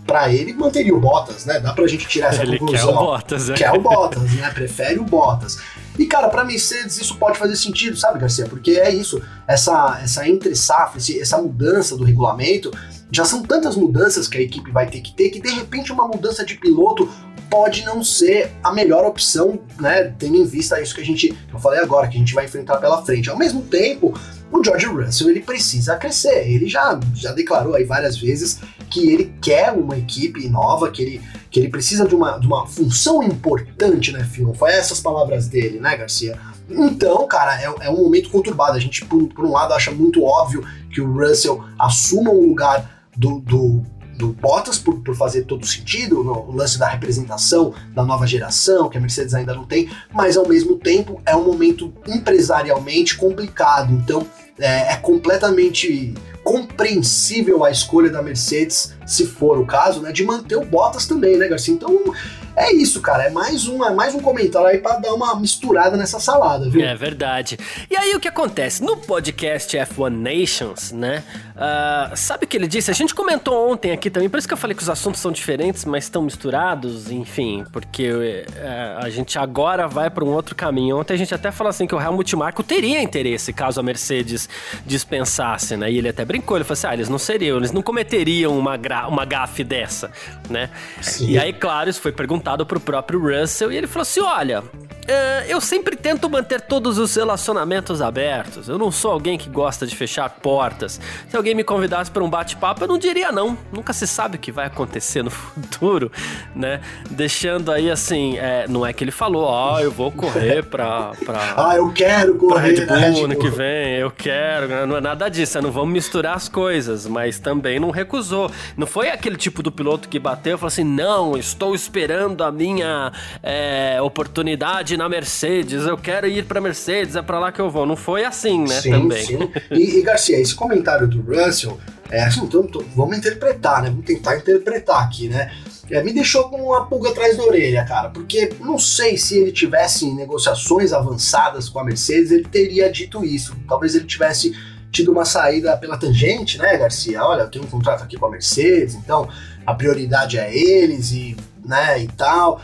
para 0.07 0.33
ele 0.33 0.53
manteria 0.53 0.95
o 0.95 1.01
Bottas, 1.01 1.47
né? 1.47 1.61
Dá 1.61 1.73
pra 1.73 1.87
gente 1.87 2.07
tirar 2.07 2.29
essa 2.29 2.43
ele 2.43 2.59
conclusão. 2.59 2.89
Quer 2.89 2.93
o 2.93 3.01
Bottas, 3.05 3.51
é. 3.51 3.55
Quer 3.55 3.73
o 3.73 3.81
Bottas, 3.81 4.33
né? 4.33 4.51
Prefere 4.51 4.99
o 4.99 5.05
Bottas. 5.05 5.59
E 5.99 6.07
cara, 6.07 6.29
para 6.29 6.45
Mercedes 6.45 7.01
isso 7.01 7.17
pode 7.17 7.39
fazer 7.39 7.57
sentido, 7.57 7.97
sabe, 7.97 8.19
Garcia? 8.19 8.47
Porque 8.47 8.73
é 8.73 8.93
isso, 8.93 9.23
essa 9.47 10.01
essa 10.03 10.29
entre 10.29 10.55
safra, 10.55 11.01
essa 11.21 11.39
mudança 11.39 11.97
do 11.97 12.05
regulamento, 12.05 12.71
já 13.11 13.25
são 13.25 13.43
tantas 13.43 13.77
mudanças 13.77 14.27
que 14.27 14.39
a 14.39 14.41
equipe 14.41 14.71
vai 14.71 14.89
ter 14.89 15.01
que 15.01 15.15
ter 15.15 15.31
que 15.31 15.41
de 15.41 15.51
repente 15.51 15.93
uma 15.93 16.07
mudança 16.09 16.45
de 16.45 16.57
piloto 16.57 17.09
pode 17.51 17.85
não 17.85 18.03
ser 18.03 18.51
a 18.65 18.73
melhor 18.73 19.05
opção, 19.05 19.61
né? 19.79 20.15
Tendo 20.19 20.37
em 20.37 20.45
vista 20.45 20.81
isso 20.81 20.95
que 20.95 21.03
a 21.03 21.05
gente, 21.05 21.29
que 21.29 21.55
eu 21.55 21.59
falei 21.59 21.81
agora, 21.81 22.09
que 22.09 22.17
a 22.17 22.19
gente 22.19 22.33
vai 22.35 22.47
enfrentar 22.47 22.79
pela 22.79 23.03
frente. 23.03 23.29
Ao 23.29 23.37
mesmo 23.37 23.61
tempo, 23.61 24.19
o 24.53 24.63
George 24.63 24.87
Russell 24.87 25.31
ele 25.31 25.41
precisa 25.41 25.97
crescer. 25.97 26.47
Ele 26.49 26.69
já, 26.69 26.99
já 27.15 27.33
declarou 27.33 27.75
aí 27.75 27.85
várias 27.85 28.19
vezes 28.19 28.61
que 28.91 29.11
ele 29.11 29.35
quer 29.41 29.73
uma 29.73 29.97
equipe 29.97 30.47
nova, 30.49 30.91
que 30.91 31.03
ele, 31.03 31.23
que 31.51 31.59
ele 31.59 31.69
precisa 31.69 32.07
de 32.07 32.15
uma, 32.15 32.39
de 32.39 32.47
uma 32.47 32.67
função 32.67 33.23
importante 33.23 34.13
né, 34.13 34.25
filme. 34.25 34.55
Foi 34.55 34.71
essas 34.71 35.01
palavras 35.01 35.49
dele, 35.49 35.81
né, 35.81 35.97
Garcia? 35.97 36.39
Então, 36.69 37.27
cara, 37.27 37.61
é, 37.61 37.65
é 37.87 37.91
um 37.91 38.03
momento 38.03 38.31
conturbado. 38.31 38.77
A 38.77 38.81
gente, 38.81 39.05
por, 39.07 39.27
por 39.29 39.45
um 39.45 39.53
lado, 39.53 39.73
acha 39.73 39.91
muito 39.91 40.23
óbvio 40.23 40.65
que 40.93 41.01
o 41.01 41.11
Russell 41.11 41.65
assuma 41.79 42.31
o 42.31 42.49
lugar 42.49 43.07
do, 43.17 43.41
do 43.41 43.83
do 44.23 44.29
Bottas 44.29 44.79
por, 44.79 45.01
por 45.01 45.17
fazer 45.17 45.43
todo 45.43 45.67
sentido, 45.67 46.23
no, 46.23 46.49
o 46.49 46.55
lance 46.55 46.79
da 46.79 46.87
representação 46.87 47.75
da 47.93 48.05
nova 48.05 48.25
geração, 48.25 48.89
que 48.89 48.97
a 48.97 49.01
Mercedes 49.01 49.35
ainda 49.35 49.53
não 49.53 49.65
tem, 49.65 49.91
mas 50.13 50.37
ao 50.37 50.47
mesmo 50.47 50.77
tempo 50.77 51.21
é 51.27 51.35
um 51.35 51.45
momento 51.45 51.93
empresarialmente 52.07 53.17
complicado. 53.17 53.93
Então 53.93 54.25
é, 54.59 54.93
é 54.93 54.97
completamente 54.97 56.15
compreensível 56.45 57.65
a 57.65 57.71
escolha 57.71 58.11
da 58.11 58.23
Mercedes, 58.23 58.95
se 59.07 59.27
for 59.27 59.59
o 59.59 59.67
caso, 59.67 60.01
né, 60.01 60.13
de 60.13 60.25
manter 60.25 60.57
o 60.57 60.65
Bottas 60.65 61.07
também, 61.07 61.37
né, 61.37 61.49
Garcia? 61.49 61.75
Então 61.75 62.15
é 62.57 62.73
isso, 62.73 63.01
cara. 63.01 63.25
É 63.25 63.31
mais 63.31 63.67
um, 63.67 63.85
é 63.85 63.93
mais 63.95 64.15
um 64.15 64.21
comentário 64.21 64.69
aí 64.69 64.79
para 64.79 64.99
dar 64.99 65.15
uma 65.15 65.35
misturada 65.39 65.97
nessa 65.97 66.21
salada, 66.21 66.69
viu? 66.69 66.83
É 66.85 66.95
verdade. 66.95 67.59
E 67.91 67.97
aí 67.97 68.15
o 68.15 68.21
que 68.21 68.29
acontece? 68.29 68.83
No 68.83 68.97
podcast 68.97 69.77
F1 69.77 70.11
Nations, 70.11 70.93
né? 70.93 71.25
Uh, 71.55 72.17
sabe 72.17 72.45
o 72.45 72.49
que 72.49 72.57
ele 72.57 72.67
disse? 72.67 72.91
A 72.91 72.95
gente 72.95 73.15
comentou 73.15 73.71
ontem 73.71 73.93
aqui 73.93 74.11
também, 74.11 74.29
por 74.29 74.39
isso 74.39 74.49
que 74.49 74.55
eu 74.55 74.59
falei 74.59 74.75
que 74.75 74.83
os 74.83 74.89
assuntos 74.89 75.21
são 75.21 75.31
diferentes, 75.31 75.85
mas 75.85 76.05
estão 76.05 76.23
misturados, 76.23 77.11
enfim, 77.11 77.65
porque 77.71 78.11
uh, 78.11 78.99
a 78.99 79.11
gente 79.11 79.39
agora 79.39 79.87
vai 79.87 80.09
para 80.09 80.25
um 80.25 80.29
outro 80.29 80.55
caminho. 80.55 80.99
Ontem 80.99 81.15
a 81.15 81.17
gente 81.17 81.35
até 81.35 81.51
falou 81.51 81.69
assim 81.69 81.87
que 81.87 81.95
o 81.95 82.01
Helmut 82.01 82.35
Marko 82.37 82.63
teria 82.63 83.03
interesse 83.03 83.53
caso 83.53 83.81
a 83.81 83.83
Mercedes 83.83 84.49
dispensasse, 84.87 85.77
né? 85.77 85.91
E 85.91 85.99
ele 85.99 86.09
até 86.09 86.25
brincou, 86.25 86.57
ele 86.57 86.65
falou 86.65 86.75
assim: 86.75 86.87
ah, 86.87 86.95
eles 86.95 87.09
não 87.09 87.19
seriam, 87.19 87.59
eles 87.59 87.73
não 87.73 87.83
cometeriam 87.83 88.59
uma, 88.59 88.79
uma 89.09 89.25
gafe 89.25 89.63
dessa, 89.63 90.11
né? 90.49 90.71
Sim. 91.01 91.31
E 91.31 91.39
aí, 91.39 91.53
claro, 91.53 91.91
isso 91.91 92.01
foi 92.01 92.13
perguntado 92.13 92.65
pro 92.65 92.81
próprio 92.81 93.21
Russell 93.21 93.71
e 93.71 93.77
ele 93.77 93.87
falou 93.87 94.03
assim: 94.03 94.21
olha, 94.21 94.63
é, 95.07 95.47
eu 95.49 95.61
sempre 95.61 95.97
tento 95.97 96.29
manter 96.31 96.61
todos 96.61 96.99
os 96.99 97.15
relacionamentos 97.15 98.01
abertos. 98.01 98.69
Eu 98.69 98.79
não 98.79 98.93
sou 98.93 99.11
alguém 99.11 99.37
que 99.37 99.49
gosta 99.49 99.87
de 99.87 99.97
fechar 99.97 100.29
portas. 100.31 101.01
Se 101.29 101.37
alguém 101.37 101.52
me 101.55 101.65
convidasse 101.65 102.11
para 102.11 102.23
um 102.23 102.31
bate-papo, 102.31 102.85
eu 102.85 102.89
não 102.89 102.99
diria 102.99 103.33
não. 103.33 103.57
Nunca 103.73 103.93
se 103.93 104.07
sabe 104.07 104.37
o 104.37 104.39
que 104.39 104.53
vai 104.53 104.67
acontecer 104.67 105.23
no 105.25 105.31
futuro, 105.31 106.11
né? 106.55 106.81
Deixando 107.11 107.71
aí 107.71 107.91
assim, 107.91 108.39
é, 108.39 108.67
não 108.69 108.87
é 108.87 108.93
que 108.93 109.05
ele 109.05 109.11
falou, 109.11 109.45
ó, 109.45 109.75
oh, 109.75 109.81
eu 109.81 109.91
vou 109.91 110.11
correr 110.11 110.65
pra, 110.65 111.13
pra. 111.25 111.55
ah, 111.71 111.77
eu 111.77 111.93
quero 111.93 112.35
correr. 112.37 112.87
Pra 112.87 112.97
Red 112.97 113.13
Bull 113.13 113.25
ano 113.25 113.37
que 113.37 113.49
vem, 113.49 113.97
eu 113.97 114.11
quero. 114.11 114.69
Né? 114.69 114.87
Não 114.87 114.97
é 114.97 115.01
nada 115.01 115.29
disso, 115.29 115.61
não 115.61 115.71
vamos 115.71 115.93
misturar 115.93 116.37
as 116.37 116.49
coisas, 116.49 117.07
mas 117.07 117.39
também 117.39 117.79
não 117.79 117.91
recusou. 117.91 118.51
Não 118.77 118.87
foi 118.87 119.11
aquele 119.11 119.37
tipo 119.37 119.63
do 119.63 119.71
piloto 119.71 120.09
que 120.09 120.19
bateu 120.19 120.57
e 120.57 120.59
falou 120.59 120.69
assim: 120.69 120.85
não, 120.85 121.37
estou 121.37 121.75
esperando 121.75 122.43
a 122.45 122.53
minha 122.53 123.13
é, 123.43 124.01
oportunidade 124.01 124.97
na 124.97 125.09
Mercedes, 125.09 125.87
eu 125.87 125.97
quero 125.97 126.27
ir 126.27 126.45
para 126.45 126.61
Mercedes, 126.61 127.17
é 127.17 127.23
para 127.23 127.39
lá 127.39 127.53
que 127.53 127.61
eu 127.61 127.71
vou. 127.71 127.87
Não 127.87 127.97
foi 127.97 128.25
assim, 128.25 128.61
né? 128.61 128.81
Sim, 128.81 128.91
também. 128.91 129.25
Sim. 129.25 129.53
E, 129.71 129.99
e 129.99 130.03
Garcia, 130.03 130.39
esse 130.39 130.55
comentário 130.55 131.07
do 131.09 131.23
Russell, 131.33 131.79
é 132.11 132.23
assim, 132.25 132.45
então, 132.45 132.69
vamos 132.95 133.17
interpretar, 133.17 133.83
né? 133.83 133.89
Vamos 133.89 134.05
tentar 134.05 134.37
interpretar 134.37 135.03
aqui, 135.03 135.29
né? 135.29 135.51
É, 135.91 136.03
me 136.03 136.13
deixou 136.13 136.49
com 136.49 136.57
uma 136.57 136.87
pulga 136.87 137.11
atrás 137.11 137.37
da 137.37 137.43
orelha, 137.43 137.85
cara, 137.85 138.11
porque 138.11 138.51
não 138.61 138.79
sei 138.79 139.17
se 139.17 139.39
ele 139.39 139.53
tivesse 139.53 140.11
negociações 140.15 140.93
avançadas 140.93 141.69
com 141.69 141.79
a 141.79 141.85
Mercedes, 141.85 142.31
ele 142.31 142.45
teria 142.45 142.91
dito 142.91 143.25
isso. 143.25 143.57
Talvez 143.69 143.95
ele 143.95 144.05
tivesse 144.05 144.55
tido 144.91 145.11
uma 145.11 145.25
saída 145.25 145.77
pela 145.77 145.99
tangente, 145.99 146.59
né, 146.59 146.77
Garcia? 146.77 147.25
Olha, 147.25 147.43
eu 147.43 147.51
tenho 147.51 147.65
um 147.65 147.69
contrato 147.69 148.03
aqui 148.05 148.17
com 148.17 148.27
a 148.27 148.31
Mercedes, 148.31 148.95
então 148.95 149.29
a 149.67 149.75
prioridade 149.75 150.39
é 150.39 150.55
eles 150.55 151.13
e 151.13 151.37
né, 151.65 152.03
e 152.03 152.09
tal. 152.09 152.61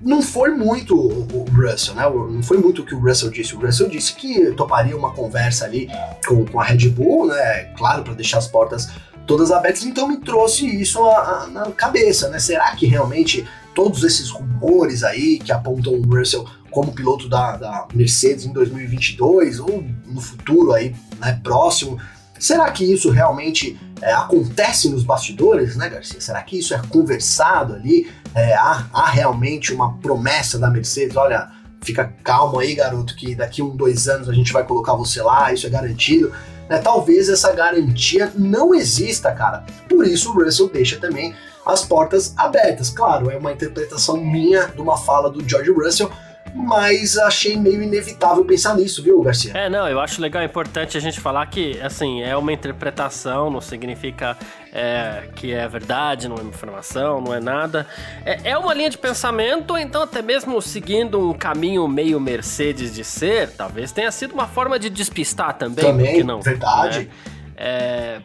Não 0.00 0.22
foi 0.22 0.50
muito 0.50 0.96
o, 0.96 1.44
Russell, 1.50 1.94
né? 1.94 2.02
Não 2.04 2.42
foi 2.42 2.58
muito 2.58 2.82
o 2.82 2.86
que 2.86 2.94
o 2.94 3.00
Russell 3.00 3.30
disse. 3.30 3.54
O 3.54 3.60
Russell 3.60 3.88
disse 3.88 4.14
que 4.14 4.52
toparia 4.52 4.96
uma 4.96 5.12
conversa 5.12 5.64
ali 5.64 5.88
com, 6.26 6.44
com 6.46 6.60
a 6.60 6.64
Red 6.64 6.88
Bull, 6.88 7.26
né? 7.26 7.64
Claro, 7.76 8.02
para 8.02 8.14
deixar 8.14 8.38
as 8.38 8.46
portas 8.46 8.88
todas 9.26 9.50
abertas. 9.50 9.84
Então 9.84 10.08
me 10.08 10.16
trouxe 10.18 10.66
isso 10.66 11.04
a, 11.04 11.42
a, 11.42 11.46
na 11.46 11.72
cabeça, 11.72 12.28
né? 12.28 12.38
Será 12.38 12.74
que 12.74 12.86
realmente 12.86 13.46
todos 13.74 14.02
esses 14.02 14.30
rumores 14.30 15.04
aí 15.04 15.38
que 15.38 15.52
apontam 15.52 15.94
o 15.94 16.02
Russell 16.02 16.46
como 16.70 16.92
piloto 16.92 17.28
da, 17.28 17.56
da 17.56 17.86
Mercedes 17.94 18.44
em 18.44 18.52
2022 18.52 19.60
ou 19.60 19.84
no 20.06 20.20
futuro 20.20 20.72
aí, 20.72 20.94
né, 21.18 21.38
próximo, 21.42 21.98
será 22.40 22.70
que 22.70 22.84
isso 22.84 23.10
realmente 23.10 23.78
é, 24.00 24.12
acontece 24.12 24.88
nos 24.88 25.04
bastidores, 25.04 25.76
né, 25.76 25.88
Garcia? 25.88 26.20
Será 26.20 26.42
que 26.42 26.58
isso 26.58 26.74
é 26.74 26.80
conversado 26.88 27.74
ali? 27.74 28.10
É, 28.34 28.54
há, 28.54 28.86
há, 28.92 29.10
realmente 29.10 29.72
uma 29.72 29.92
promessa 29.98 30.58
da 30.58 30.70
Mercedes? 30.70 31.16
Olha, 31.16 31.50
fica 31.82 32.12
calmo 32.24 32.58
aí, 32.58 32.74
garoto, 32.74 33.14
que 33.14 33.34
daqui 33.34 33.62
um, 33.62 33.76
dois 33.76 34.08
anos 34.08 34.28
a 34.28 34.32
gente 34.32 34.52
vai 34.52 34.64
colocar 34.64 34.94
você 34.94 35.20
lá, 35.22 35.52
isso 35.52 35.66
é 35.66 35.70
garantido. 35.70 36.32
Né? 36.68 36.78
Talvez 36.78 37.28
essa 37.28 37.52
garantia 37.52 38.32
não 38.34 38.74
exista, 38.74 39.32
cara. 39.32 39.64
Por 39.88 40.06
isso 40.06 40.30
o 40.30 40.44
Russell 40.44 40.68
deixa 40.68 40.98
também 40.98 41.34
as 41.66 41.84
portas 41.84 42.32
abertas. 42.36 42.88
Claro, 42.90 43.30
é 43.30 43.36
uma 43.36 43.52
interpretação 43.52 44.16
minha 44.16 44.66
de 44.68 44.80
uma 44.80 44.96
fala 44.96 45.30
do 45.30 45.46
George 45.46 45.70
Russell, 45.70 46.10
mas 46.54 47.16
achei 47.18 47.56
meio 47.56 47.82
inevitável 47.82 48.44
pensar 48.44 48.74
nisso, 48.74 49.02
viu, 49.02 49.22
Garcia? 49.22 49.52
É, 49.54 49.68
não, 49.68 49.88
eu 49.88 50.00
acho 50.00 50.20
legal, 50.20 50.42
é 50.42 50.46
importante 50.46 50.96
a 50.96 51.00
gente 51.00 51.20
falar 51.20 51.46
que, 51.46 51.80
assim, 51.80 52.22
é 52.22 52.36
uma 52.36 52.52
interpretação, 52.52 53.50
não 53.50 53.60
significa 53.60 54.36
é, 54.72 55.28
que 55.34 55.52
é 55.52 55.66
verdade, 55.68 56.28
não 56.28 56.36
é 56.36 56.42
informação, 56.42 57.20
não 57.20 57.34
é 57.34 57.40
nada. 57.40 57.86
É, 58.24 58.50
é 58.50 58.58
uma 58.58 58.72
linha 58.74 58.90
de 58.90 58.98
pensamento, 58.98 59.76
então 59.76 60.02
até 60.02 60.22
mesmo 60.22 60.60
seguindo 60.60 61.30
um 61.30 61.32
caminho 61.32 61.86
meio 61.88 62.20
Mercedes 62.20 62.94
de 62.94 63.04
ser, 63.04 63.50
talvez 63.50 63.92
tenha 63.92 64.10
sido 64.10 64.32
uma 64.32 64.46
forma 64.46 64.78
de 64.78 64.90
despistar 64.90 65.54
também, 65.56 65.84
também 65.84 66.22
não? 66.22 66.40
Verdade. 66.40 67.00
Né? 67.00 67.08
É, 67.56 68.20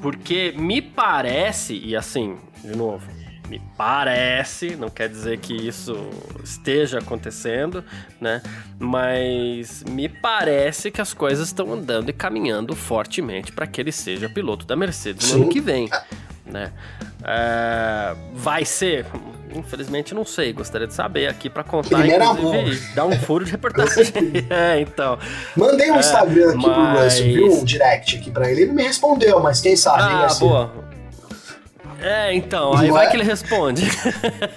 porque 0.00 0.54
me 0.56 0.80
parece, 0.80 1.76
e 1.76 1.96
assim, 1.96 2.36
de 2.62 2.76
novo, 2.76 3.17
me 3.48 3.60
parece, 3.76 4.76
não 4.76 4.90
quer 4.90 5.08
dizer 5.08 5.38
que 5.38 5.54
isso 5.54 5.94
esteja 6.44 6.98
acontecendo, 6.98 7.82
né? 8.20 8.42
Mas 8.78 9.82
me 9.84 10.08
parece 10.08 10.90
que 10.90 11.00
as 11.00 11.14
coisas 11.14 11.48
estão 11.48 11.72
andando 11.72 12.10
e 12.10 12.12
caminhando 12.12 12.76
fortemente 12.76 13.50
para 13.50 13.66
que 13.66 13.80
ele 13.80 13.92
seja 13.92 14.28
piloto 14.28 14.66
da 14.66 14.76
Mercedes 14.76 15.32
no 15.32 15.42
ano 15.42 15.48
que 15.50 15.60
vem, 15.60 15.88
né? 16.44 16.72
É, 17.24 18.14
vai 18.34 18.64
ser, 18.64 19.06
infelizmente 19.54 20.14
não 20.14 20.24
sei, 20.24 20.52
gostaria 20.52 20.86
de 20.86 20.94
saber 20.94 21.26
aqui 21.26 21.48
para 21.48 21.64
contar, 21.64 21.98
Primeira 21.98 22.26
inclusive, 22.26 22.94
dar 22.94 23.06
um 23.06 23.18
furo 23.18 23.44
de 23.44 23.50
reportagem. 23.50 24.04
é, 24.50 24.80
então. 24.80 25.18
Mandei 25.56 25.90
um 25.90 25.96
é, 25.96 26.00
Instagram 26.00 26.50
aqui 26.50 26.66
mas... 26.66 26.74
pro 26.74 27.04
Russell, 27.04 27.26
viu? 27.26 27.52
Um 27.54 27.64
direct 27.64 28.16
aqui 28.18 28.30
para 28.30 28.50
ele, 28.50 28.62
ele 28.62 28.72
me 28.72 28.82
respondeu, 28.82 29.40
mas 29.40 29.60
quem 29.60 29.74
sabe, 29.74 30.02
ah, 30.02 30.28
hein, 30.30 30.36
boa. 30.38 30.87
É, 32.00 32.32
então, 32.34 32.76
aí 32.76 32.90
vai 32.90 33.06
é? 33.06 33.10
que 33.10 33.16
ele 33.16 33.24
responde. 33.24 33.82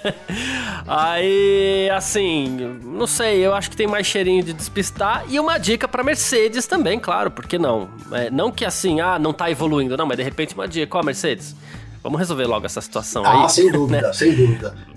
aí, 0.86 1.90
assim, 1.90 2.78
não 2.84 3.06
sei, 3.06 3.44
eu 3.44 3.52
acho 3.52 3.68
que 3.68 3.76
tem 3.76 3.86
mais 3.86 4.06
cheirinho 4.06 4.44
de 4.44 4.52
despistar. 4.52 5.24
E 5.28 5.40
uma 5.40 5.58
dica 5.58 5.88
pra 5.88 6.04
Mercedes 6.04 6.66
também, 6.66 7.00
claro, 7.00 7.30
porque 7.30 7.58
não? 7.58 7.88
É, 8.12 8.30
não 8.30 8.52
que 8.52 8.64
assim, 8.64 9.00
ah, 9.00 9.18
não 9.18 9.32
tá 9.32 9.50
evoluindo, 9.50 9.96
não, 9.96 10.06
mas 10.06 10.16
de 10.16 10.22
repente 10.22 10.54
uma 10.54 10.68
dica, 10.68 10.96
ó, 10.96 11.02
Mercedes, 11.02 11.56
vamos 12.02 12.18
resolver 12.18 12.46
logo 12.46 12.64
essa 12.64 12.80
situação 12.80 13.24
ah, 13.24 13.32
aí. 13.32 13.44
Ah, 13.44 13.48
sem 13.48 13.70
dúvida, 13.72 14.02
né? 14.02 14.12
sem 14.12 14.32
dúvida. 14.34 14.91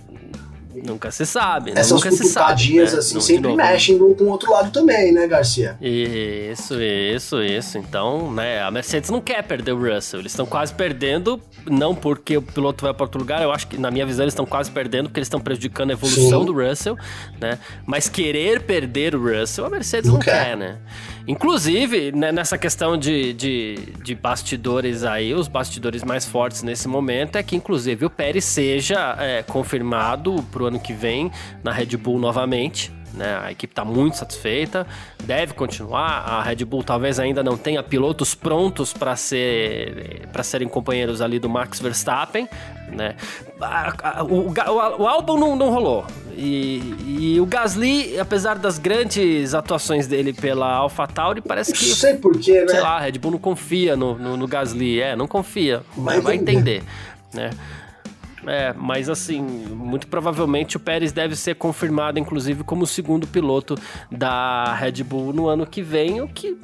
Nunca 0.85 1.11
se 1.11 1.25
sabe, 1.25 1.73
né? 1.73 1.81
Essas 1.81 1.91
nunca 1.91 2.11
se 2.11 2.25
sabe. 2.25 2.75
Né? 2.75 2.83
assim, 2.83 3.19
sempre 3.19 3.55
mexem 3.55 3.97
com 3.97 4.23
o 4.23 4.27
outro 4.27 4.51
lado 4.51 4.71
também, 4.71 5.11
né, 5.11 5.27
Garcia? 5.27 5.77
Isso, 5.81 6.75
isso, 6.81 7.41
isso. 7.41 7.77
Então, 7.77 8.31
né, 8.31 8.61
a 8.61 8.71
Mercedes 8.71 9.09
não 9.09 9.21
quer 9.21 9.43
perder 9.43 9.73
o 9.73 9.93
Russell. 9.93 10.19
Eles 10.19 10.31
estão 10.31 10.45
quase 10.45 10.73
perdendo, 10.73 11.41
não 11.65 11.95
porque 11.95 12.37
o 12.37 12.41
piloto 12.41 12.83
vai 12.83 12.93
para 12.93 13.03
outro 13.03 13.19
lugar, 13.19 13.41
eu 13.41 13.51
acho 13.51 13.67
que, 13.67 13.77
na 13.77 13.89
minha 13.89 14.05
visão, 14.05 14.23
eles 14.23 14.33
estão 14.33 14.45
quase 14.45 14.71
perdendo 14.71 15.09
porque 15.09 15.19
eles 15.19 15.27
estão 15.27 15.39
prejudicando 15.39 15.91
a 15.91 15.93
evolução 15.93 16.41
Sim. 16.41 16.45
do 16.45 16.53
Russell, 16.53 16.97
né? 17.39 17.59
Mas 17.85 18.07
querer 18.09 18.61
perder 18.61 19.15
o 19.15 19.21
Russell, 19.21 19.65
a 19.65 19.69
Mercedes 19.69 20.07
não, 20.07 20.15
não 20.15 20.21
quer. 20.21 20.45
quer, 20.45 20.57
né? 20.57 20.77
Inclusive, 21.27 22.11
né, 22.11 22.31
nessa 22.31 22.55
questão 22.55 22.95
de, 22.95 23.33
de, 23.33 23.79
de, 24.03 24.13
bastidores 24.13 25.03
aí, 25.03 25.33
os 25.33 25.47
bastidores 25.47 26.03
mais 26.03 26.23
fortes 26.23 26.61
nesse 26.61 26.87
momento 26.87 27.35
é 27.35 27.41
que, 27.41 27.55
inclusive, 27.55 28.05
o 28.05 28.09
Pérez 28.11 28.45
seja 28.45 29.15
é, 29.19 29.41
confirmado 29.41 30.35
pro 30.51 30.67
ano 30.67 30.74
que 30.79 30.93
vem 30.93 31.31
na 31.63 31.71
Red 31.71 31.97
Bull 31.97 32.19
novamente. 32.19 32.91
Né? 33.15 33.39
A 33.41 33.51
equipe 33.51 33.71
está 33.71 33.85
muito 33.85 34.17
satisfeita, 34.17 34.85
deve 35.23 35.53
continuar. 35.53 36.23
A 36.27 36.41
Red 36.41 36.65
Bull 36.65 36.83
talvez 36.83 37.19
ainda 37.19 37.41
não 37.41 37.57
tenha 37.57 37.81
pilotos 37.81 38.35
prontos 38.35 38.91
para 38.93 39.15
ser, 39.15 40.27
para 40.33 40.43
serem 40.43 40.67
companheiros 40.67 41.21
ali 41.21 41.39
do 41.39 41.49
Max 41.49 41.79
Verstappen. 41.79 42.47
Né? 42.91 43.15
o, 44.29 44.35
o, 44.35 44.53
o, 45.01 45.07
álbum 45.07 45.37
não, 45.37 45.55
não 45.55 45.69
rolou. 45.69 46.05
E, 46.37 46.95
e, 47.05 47.39
o 47.39 47.45
Gasly, 47.45 48.19
apesar 48.19 48.59
das 48.59 48.77
grandes 48.77 49.53
atuações 49.53 50.05
dele 50.05 50.33
pela 50.33 50.67
AlphaTauri, 50.67 51.41
parece 51.41 51.73
que. 51.73 51.87
Não 51.87 51.95
sei 51.95 52.15
porquê, 52.15 52.61
né? 52.61 52.67
Sei 52.67 52.81
lá, 52.81 52.97
a 52.97 52.99
Red 52.99 53.13
Bull 53.13 53.31
não 53.31 53.39
confia 53.39 53.95
no, 53.95 54.17
no, 54.17 54.37
no 54.37 54.47
Gasly. 54.47 55.01
É, 55.01 55.15
não 55.15 55.27
confia. 55.27 55.81
Mas 55.95 56.21
vai 56.21 56.35
entender. 56.35 56.83
Né? 57.33 57.49
É, 58.47 58.73
mas 58.73 59.09
assim, 59.09 59.41
muito 59.41 60.07
provavelmente 60.07 60.77
o 60.77 60.79
Pérez 60.79 61.11
deve 61.11 61.35
ser 61.35 61.55
confirmado, 61.55 62.19
inclusive, 62.19 62.63
como 62.63 62.85
segundo 62.85 63.25
piloto 63.25 63.75
da 64.11 64.73
Red 64.73 65.03
Bull 65.03 65.33
no 65.33 65.47
ano 65.47 65.65
que 65.65 65.81
vem, 65.81 66.21
o 66.21 66.27
que 66.27 66.57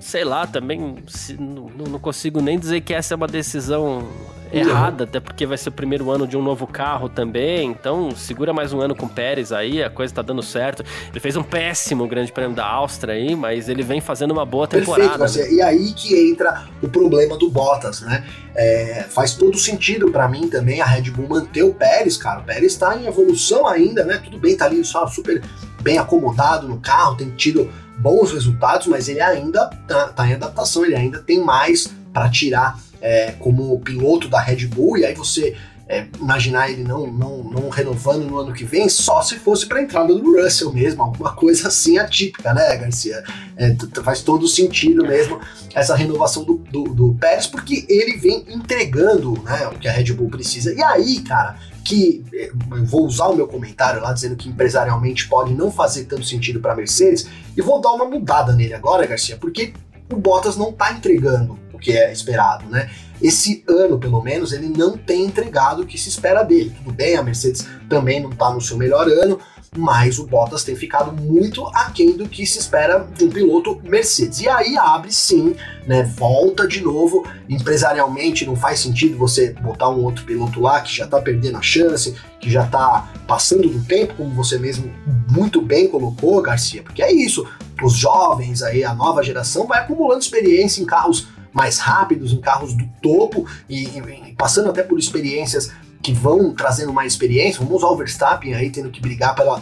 sei 0.00 0.24
lá, 0.24 0.46
também 0.46 0.96
se, 1.06 1.34
não, 1.40 1.68
não, 1.88 1.98
consigo 1.98 2.40
nem 2.40 2.58
dizer 2.58 2.80
que 2.80 2.92
essa 2.92 3.14
é 3.14 3.16
uma 3.16 3.26
decisão 3.26 4.06
errada, 4.52 5.04
até 5.04 5.18
porque 5.18 5.44
vai 5.44 5.58
ser 5.58 5.70
o 5.70 5.72
primeiro 5.72 6.10
ano 6.10 6.26
de 6.26 6.36
um 6.36 6.42
novo 6.42 6.66
carro 6.66 7.08
também. 7.08 7.70
Então, 7.70 8.10
segura 8.14 8.52
mais 8.52 8.72
um 8.72 8.80
ano 8.80 8.94
com 8.94 9.06
o 9.06 9.08
Pérez 9.08 9.52
aí, 9.52 9.82
a 9.82 9.90
coisa 9.90 10.14
tá 10.14 10.22
dando 10.22 10.42
certo. 10.42 10.84
Ele 11.10 11.20
fez 11.20 11.36
um 11.36 11.42
péssimo 11.42 12.06
Grande 12.06 12.30
Prêmio 12.32 12.54
da 12.54 12.66
Áustria 12.66 13.14
aí, 13.14 13.34
mas 13.34 13.68
ele 13.68 13.82
vem 13.82 14.00
fazendo 14.00 14.30
uma 14.30 14.44
boa 14.44 14.68
temporada. 14.68 15.18
Perfeito, 15.18 15.50
né? 15.50 15.56
E 15.56 15.62
aí 15.62 15.92
que 15.92 16.30
entra 16.30 16.66
o 16.82 16.88
problema 16.88 17.36
do 17.36 17.50
Bottas, 17.50 18.00
né? 18.02 18.24
É, 18.54 19.04
faz 19.10 19.34
todo 19.34 19.58
sentido 19.58 20.10
para 20.10 20.28
mim 20.28 20.48
também 20.48 20.80
a 20.80 20.86
Red 20.86 21.10
Bull 21.10 21.28
manter 21.28 21.62
o 21.62 21.74
Pérez, 21.74 22.16
cara. 22.16 22.40
O 22.40 22.44
Pérez 22.44 22.76
tá 22.76 22.96
em 22.96 23.06
evolução 23.06 23.66
ainda, 23.66 24.04
né? 24.04 24.20
Tudo 24.22 24.38
bem, 24.38 24.56
tá 24.56 24.66
ali 24.66 24.82
só 24.84 25.06
super 25.06 25.42
bem 25.82 25.98
acomodado 25.98 26.66
no 26.66 26.78
carro, 26.78 27.16
tem 27.16 27.30
tido 27.30 27.70
bons 27.98 28.32
resultados, 28.32 28.86
mas 28.86 29.08
ele 29.08 29.20
ainda 29.20 29.66
tá, 29.88 30.08
tá 30.08 30.28
em 30.28 30.34
adaptação, 30.34 30.84
ele 30.84 30.94
ainda 30.94 31.18
tem 31.18 31.42
mais 31.42 31.88
para 32.12 32.28
tirar 32.28 32.78
é, 33.00 33.32
como 33.32 33.78
piloto 33.80 34.28
da 34.28 34.40
Red 34.40 34.66
Bull, 34.66 34.98
e 34.98 35.04
aí 35.04 35.14
você 35.14 35.56
é, 35.88 36.06
imaginar 36.20 36.68
ele 36.68 36.82
não, 36.82 37.06
não, 37.06 37.44
não 37.44 37.68
renovando 37.68 38.24
no 38.24 38.38
ano 38.38 38.52
que 38.52 38.64
vem, 38.64 38.88
só 38.88 39.22
se 39.22 39.36
fosse 39.36 39.66
para 39.66 39.78
a 39.78 39.82
entrada 39.82 40.12
do 40.14 40.42
Russell 40.42 40.72
mesmo, 40.72 41.02
alguma 41.02 41.32
coisa 41.36 41.68
assim 41.68 41.96
atípica, 41.96 42.52
né, 42.52 42.76
Garcia? 42.76 43.22
É, 43.56 43.74
faz 44.02 44.22
todo 44.22 44.48
sentido 44.48 45.06
mesmo 45.06 45.40
essa 45.74 45.94
renovação 45.94 46.42
do, 46.42 46.56
do, 46.56 46.84
do 46.84 47.14
Pérez, 47.14 47.46
porque 47.46 47.86
ele 47.88 48.18
vem 48.18 48.44
entregando 48.48 49.40
né, 49.44 49.68
o 49.68 49.78
que 49.78 49.86
a 49.86 49.92
Red 49.92 50.12
Bull 50.12 50.28
precisa. 50.28 50.74
E 50.74 50.82
aí, 50.82 51.20
cara, 51.20 51.56
que 51.86 52.24
eu 52.32 52.84
vou 52.84 53.06
usar 53.06 53.28
o 53.28 53.36
meu 53.36 53.46
comentário 53.46 54.02
lá 54.02 54.12
dizendo 54.12 54.34
que 54.34 54.48
empresarialmente 54.48 55.28
pode 55.28 55.54
não 55.54 55.70
fazer 55.70 56.04
tanto 56.04 56.24
sentido 56.24 56.58
para 56.58 56.72
a 56.72 56.76
Mercedes 56.76 57.28
e 57.56 57.62
vou 57.62 57.80
dar 57.80 57.92
uma 57.92 58.04
mudada 58.04 58.52
nele 58.52 58.74
agora, 58.74 59.06
Garcia, 59.06 59.36
porque 59.36 59.72
o 60.12 60.16
Bottas 60.16 60.56
não 60.56 60.70
está 60.70 60.92
entregando 60.92 61.56
o 61.72 61.78
que 61.78 61.92
é 61.92 62.12
esperado, 62.12 62.66
né? 62.66 62.90
Esse 63.22 63.64
ano, 63.68 63.98
pelo 63.98 64.20
menos, 64.20 64.52
ele 64.52 64.68
não 64.68 64.96
tem 64.96 65.24
entregado 65.24 65.82
o 65.82 65.86
que 65.86 65.96
se 65.96 66.08
espera 66.08 66.42
dele. 66.42 66.74
Tudo 66.76 66.92
bem, 66.92 67.16
a 67.16 67.22
Mercedes 67.22 67.66
também 67.88 68.20
não 68.20 68.30
está 68.30 68.50
no 68.50 68.60
seu 68.60 68.76
melhor 68.76 69.08
ano, 69.08 69.38
mas 69.76 70.18
o 70.18 70.26
Bottas 70.26 70.64
tem 70.64 70.74
ficado 70.74 71.12
muito 71.12 71.66
aquém 71.68 72.16
do 72.16 72.28
que 72.28 72.46
se 72.46 72.58
espera 72.58 73.06
de 73.16 73.24
um 73.24 73.30
piloto 73.30 73.80
Mercedes. 73.84 74.40
E 74.40 74.48
aí 74.48 74.76
abre 74.76 75.12
sim, 75.12 75.54
né? 75.86 76.02
Volta 76.02 76.66
de 76.66 76.80
novo. 76.80 77.24
Empresarialmente 77.48 78.46
não 78.46 78.56
faz 78.56 78.80
sentido 78.80 79.16
você 79.16 79.52
botar 79.52 79.88
um 79.88 80.02
outro 80.02 80.24
piloto 80.24 80.60
lá 80.60 80.80
que 80.80 80.94
já 80.94 81.04
está 81.04 81.20
perdendo 81.20 81.58
a 81.58 81.62
chance, 81.62 82.14
que 82.40 82.50
já 82.50 82.64
está 82.64 83.12
passando 83.26 83.68
do 83.68 83.84
tempo, 83.84 84.14
como 84.14 84.30
você 84.30 84.58
mesmo 84.58 84.92
muito 85.30 85.60
bem 85.60 85.88
colocou, 85.88 86.40
Garcia, 86.40 86.82
porque 86.82 87.02
é 87.02 87.12
isso. 87.12 87.46
Os 87.82 87.94
jovens 87.94 88.62
aí, 88.62 88.84
a 88.84 88.94
nova 88.94 89.22
geração, 89.22 89.66
vai 89.66 89.80
acumulando 89.80 90.20
experiência 90.20 90.80
em 90.82 90.86
carros 90.86 91.28
mais 91.52 91.78
rápidos, 91.78 92.32
em 92.32 92.40
carros 92.40 92.74
do 92.74 92.86
topo 93.00 93.46
e, 93.68 93.84
e, 93.84 94.34
passando 94.36 94.68
até 94.68 94.82
por 94.82 94.98
experiências 94.98 95.72
que 96.06 96.12
vão 96.12 96.54
trazendo 96.54 96.92
mais 96.92 97.12
experiência. 97.12 97.58
Vamos 97.58 97.82
usar 97.82 97.88
o 97.88 97.96
Verstappen 97.96 98.54
aí 98.54 98.70
tendo 98.70 98.90
que 98.90 99.00
brigar 99.00 99.34
pela. 99.34 99.60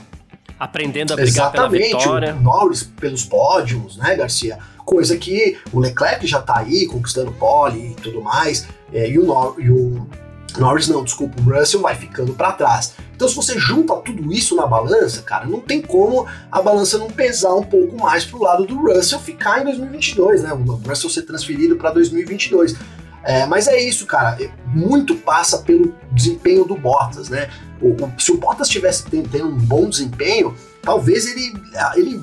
Aprendendo 0.59 1.15
a 1.15 1.17
brigar 1.17 1.49
Exatamente, 1.49 1.89
pela 1.89 2.01
vitória. 2.01 2.35
O 2.35 2.43
Norris 2.43 2.83
pelos 2.83 3.25
pódios, 3.25 3.97
né, 3.97 4.15
Garcia? 4.15 4.59
Coisa 4.85 5.17
que 5.17 5.57
o 5.73 5.81
Leclerc 5.81 6.27
já 6.27 6.43
tá 6.43 6.59
aí 6.59 6.87
conquistando 6.87 7.33
pole 7.33 7.93
e 7.93 7.95
tudo 7.95 8.21
mais. 8.21 8.69
É, 8.93 9.09
e, 9.09 9.19
o 9.19 9.25
Nor 9.25 9.57
e 9.59 9.71
o 9.71 10.07
Norris, 10.59 10.87
não, 10.87 11.03
desculpa, 11.03 11.35
o 11.41 11.59
Russell 11.59 11.81
vai 11.81 11.95
ficando 11.95 12.35
para 12.35 12.53
trás. 12.53 12.95
Então, 13.17 13.27
se 13.27 13.35
você 13.35 13.59
junta 13.59 13.97
tudo 13.97 14.31
isso 14.31 14.55
na 14.55 14.67
balança, 14.67 15.23
cara, 15.23 15.47
não 15.47 15.61
tem 15.61 15.81
como 15.81 16.27
a 16.53 16.61
balança 16.61 16.99
não 16.99 17.09
pesar 17.09 17.55
um 17.55 17.65
pouco 17.65 17.97
mais 17.97 18.25
pro 18.25 18.43
lado 18.43 18.67
do 18.67 18.77
Russell 18.77 19.19
ficar 19.19 19.63
em 19.63 19.65
2022, 19.65 20.43
né? 20.43 20.53
O 20.53 20.63
Russell 20.63 21.09
ser 21.09 21.23
transferido 21.23 21.77
para 21.77 21.91
2022. 21.91 22.77
É, 23.25 23.47
mas 23.47 23.66
é 23.66 23.81
isso, 23.81 24.07
cara. 24.07 24.37
É, 24.43 24.50
muito 24.66 25.16
passa 25.16 25.59
pelo 25.59 25.95
desempenho 26.12 26.64
do 26.64 26.76
Bottas, 26.76 27.28
né? 27.28 27.50
O, 27.81 27.93
o, 27.93 28.12
se 28.21 28.33
o 28.33 28.37
Bottas 28.37 28.69
tivesse 28.69 29.04
tendo 29.04 29.49
um 29.49 29.57
bom 29.57 29.88
desempenho, 29.88 30.54
talvez 30.83 31.26
ele, 31.26 31.54
ele 31.97 32.23